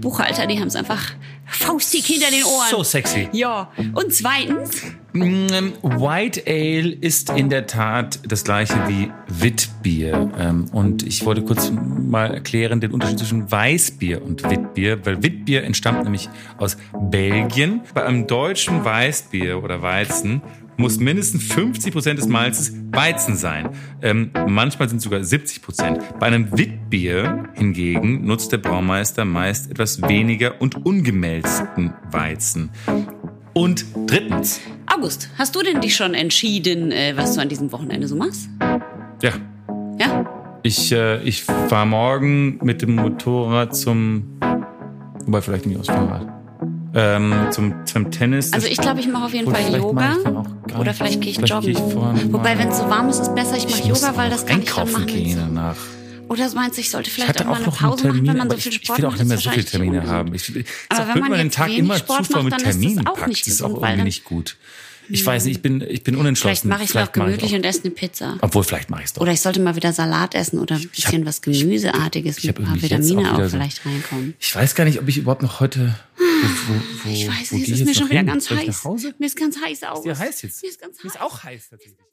Buchhalter, 0.00 0.46
die 0.46 0.58
haben 0.58 0.68
es 0.68 0.76
einfach 0.76 1.12
faustig 1.50 2.06
hinter 2.06 2.30
den 2.30 2.44
Ohren. 2.44 2.68
So 2.70 2.82
sexy. 2.82 3.28
Ja. 3.32 3.70
Und 3.94 4.14
zweitens? 4.14 4.82
Mm, 5.12 5.72
White 5.82 6.44
Ale 6.46 6.92
ist 6.92 7.30
in 7.30 7.50
der 7.50 7.66
Tat 7.66 8.20
das 8.26 8.44
gleiche 8.44 8.74
wie 8.86 9.10
Witbier. 9.28 10.30
Ähm, 10.38 10.66
und 10.72 11.02
ich 11.02 11.24
wollte 11.26 11.42
kurz 11.42 11.72
mal 11.72 12.32
erklären 12.32 12.80
den 12.80 12.92
Unterschied 12.92 13.18
zwischen 13.18 13.50
Weißbier 13.50 14.22
und 14.22 14.48
Witbier, 14.48 15.04
weil 15.04 15.22
Witbier 15.22 15.64
entstammt 15.64 16.04
nämlich 16.04 16.28
aus 16.58 16.76
Belgien. 17.10 17.80
Bei 17.92 18.04
einem 18.04 18.26
deutschen 18.26 18.84
Weißbier 18.84 19.62
oder 19.62 19.82
Weizen 19.82 20.42
muss 20.80 20.98
mindestens 20.98 21.44
50 21.44 21.92
Prozent 21.92 22.18
des 22.18 22.26
Malzes 22.26 22.72
Weizen 22.90 23.36
sein. 23.36 23.70
Ähm, 24.02 24.30
manchmal 24.48 24.88
sind 24.88 24.98
es 24.98 25.04
sogar 25.04 25.22
70 25.22 25.62
Prozent. 25.62 25.98
Bei 26.18 26.26
einem 26.26 26.56
Witbier 26.56 27.44
hingegen 27.54 28.24
nutzt 28.24 28.50
der 28.50 28.58
Braumeister 28.58 29.24
meist 29.24 29.70
etwas 29.70 30.02
weniger 30.02 30.60
und 30.60 30.84
ungemälzten 30.84 31.92
Weizen. 32.10 32.70
Und 33.52 33.84
drittens. 34.06 34.60
August, 34.86 35.28
hast 35.38 35.54
du 35.54 35.62
denn 35.62 35.80
dich 35.80 35.94
schon 35.94 36.14
entschieden, 36.14 36.90
äh, 36.90 37.12
was 37.16 37.34
du 37.34 37.40
an 37.40 37.48
diesem 37.48 37.70
Wochenende 37.72 38.08
so 38.08 38.16
machst? 38.16 38.48
Ja. 39.22 39.32
Ja? 39.98 40.58
Ich, 40.62 40.92
äh, 40.92 41.22
ich 41.22 41.44
fahre 41.44 41.86
morgen 41.86 42.58
mit 42.62 42.82
dem 42.82 42.96
Motorrad 42.96 43.76
zum. 43.76 44.38
Wobei 45.26 45.42
vielleicht 45.42 45.66
nicht 45.66 45.78
aus 45.78 45.86
Fahrrad 45.86 46.39
ähm, 46.94 47.48
zum, 47.50 47.86
zum 47.86 48.10
Tennis. 48.10 48.52
Also 48.52 48.66
ich 48.66 48.78
glaube, 48.78 49.00
ich 49.00 49.08
mache 49.08 49.26
auf 49.26 49.34
jeden 49.34 49.48
Oder 49.48 49.58
Fall 49.58 49.76
Yoga. 49.76 50.16
Oder 50.78 50.94
vielleicht 50.94 51.20
gehe 51.20 51.30
ich 51.30 51.36
vielleicht 51.36 51.52
joggen. 51.52 51.74
Geh 51.74 52.22
ich 52.22 52.32
Wobei, 52.32 52.58
wenn 52.58 52.68
es 52.68 52.78
so 52.78 52.88
warm 52.88 53.08
ist, 53.08 53.20
ist 53.20 53.28
es 53.28 53.34
besser, 53.34 53.56
ich 53.56 53.68
mache 53.68 53.88
Yoga, 53.88 54.16
weil 54.16 54.30
das 54.30 54.46
kann 54.46 54.62
ich 54.62 54.72
dann 54.72 54.90
machen. 54.90 55.06
Gehen 55.06 55.38
danach. 55.38 55.76
Oder 56.28 56.48
meinst 56.54 56.76
du, 56.76 56.80
ich 56.80 56.90
sollte 56.90 57.10
vielleicht 57.10 57.40
ich 57.40 57.46
auch 57.46 57.50
mal 57.50 57.56
eine 57.56 57.72
Pause 57.72 58.02
Termin, 58.02 58.24
machen, 58.24 58.28
wenn 58.28 58.36
man 58.36 58.50
so 58.50 58.56
viel 58.56 58.72
Sport 58.72 58.88
macht? 58.88 58.98
Ich 58.98 59.02
will 59.02 59.10
auch 59.10 59.18
nicht 59.18 59.28
mehr 59.28 59.38
so 59.38 59.50
viele 59.50 59.64
Termine 59.64 60.06
haben. 60.06 60.34
Ich, 60.34 60.64
aber 60.88 61.14
wenn 61.14 61.20
man, 61.22 61.32
den 61.32 61.50
Tag 61.50 61.76
immer 61.76 61.96
Sport 61.96 62.26
zu 62.26 62.32
voll 62.32 62.44
mit 62.44 62.58
Terminen 62.58 63.04
packt, 63.04 63.28
das 63.28 63.46
ist 63.48 63.62
auch 63.62 63.82
irgendwie 63.82 64.04
nicht 64.04 64.24
gut. 64.24 64.56
Ich 65.10 65.26
weiß 65.26 65.44
nicht, 65.44 65.56
ich 65.56 65.62
bin, 65.62 65.80
ich 65.80 66.02
bin 66.02 66.16
unentschlossen. 66.16 66.62
Vielleicht 66.62 66.64
mache 66.66 66.84
ich 66.84 66.90
es 66.90 66.96
auch 66.96 67.12
gemütlich 67.12 67.54
und 67.54 67.64
esse 67.64 67.82
eine 67.82 67.90
Pizza. 67.90 68.38
Obwohl, 68.40 68.64
vielleicht 68.64 68.90
mache 68.90 69.02
ich 69.02 69.06
es 69.06 69.12
doch. 69.14 69.22
Oder 69.22 69.32
ich 69.32 69.40
sollte 69.40 69.60
mal 69.60 69.76
wieder 69.76 69.92
Salat 69.92 70.34
essen 70.34 70.58
oder 70.58 70.76
ein 70.76 70.88
bisschen 70.88 71.20
hab, 71.20 71.28
was 71.28 71.42
Gemüseartiges 71.42 72.38
ich, 72.38 72.44
ich 72.44 72.48
mit 72.50 72.58
ein 72.60 72.64
paar 72.64 72.82
Vitamine 72.82 73.34
auch, 73.34 73.38
auch 73.38 73.50
vielleicht 73.50 73.84
reinkommen. 73.84 74.34
Ich 74.38 74.54
weiß 74.54 74.74
gar 74.74 74.84
nicht, 74.84 75.00
ob 75.00 75.08
ich 75.08 75.18
überhaupt 75.18 75.42
noch 75.42 75.60
heute. 75.60 75.94
Wo, 76.16 76.24
wo, 76.74 76.80
wo, 77.04 77.10
ich 77.10 77.28
weiß 77.28 77.52
nicht, 77.52 77.68
es 77.68 77.80
ist 77.80 77.86
mir 77.86 77.94
schon 77.94 78.10
wieder 78.10 78.24
ganz 78.24 78.50
heiß. 78.50 78.84
Mir 79.18 79.26
ist 79.26 79.36
ganz 79.36 79.56
heiß 79.62 79.82
auch. 79.84 79.96
Ist 79.96 80.04
dir 80.04 80.18
heiß 80.18 80.42
jetzt? 80.42 80.62
Mir 80.62 80.68
ist 80.68 80.80
ganz 80.80 80.96
heiß. 80.98 81.04
Mir 81.04 81.10
ist 81.10 81.20
auch 81.20 81.42
heiß 81.42 81.68
tatsächlich. 81.70 82.09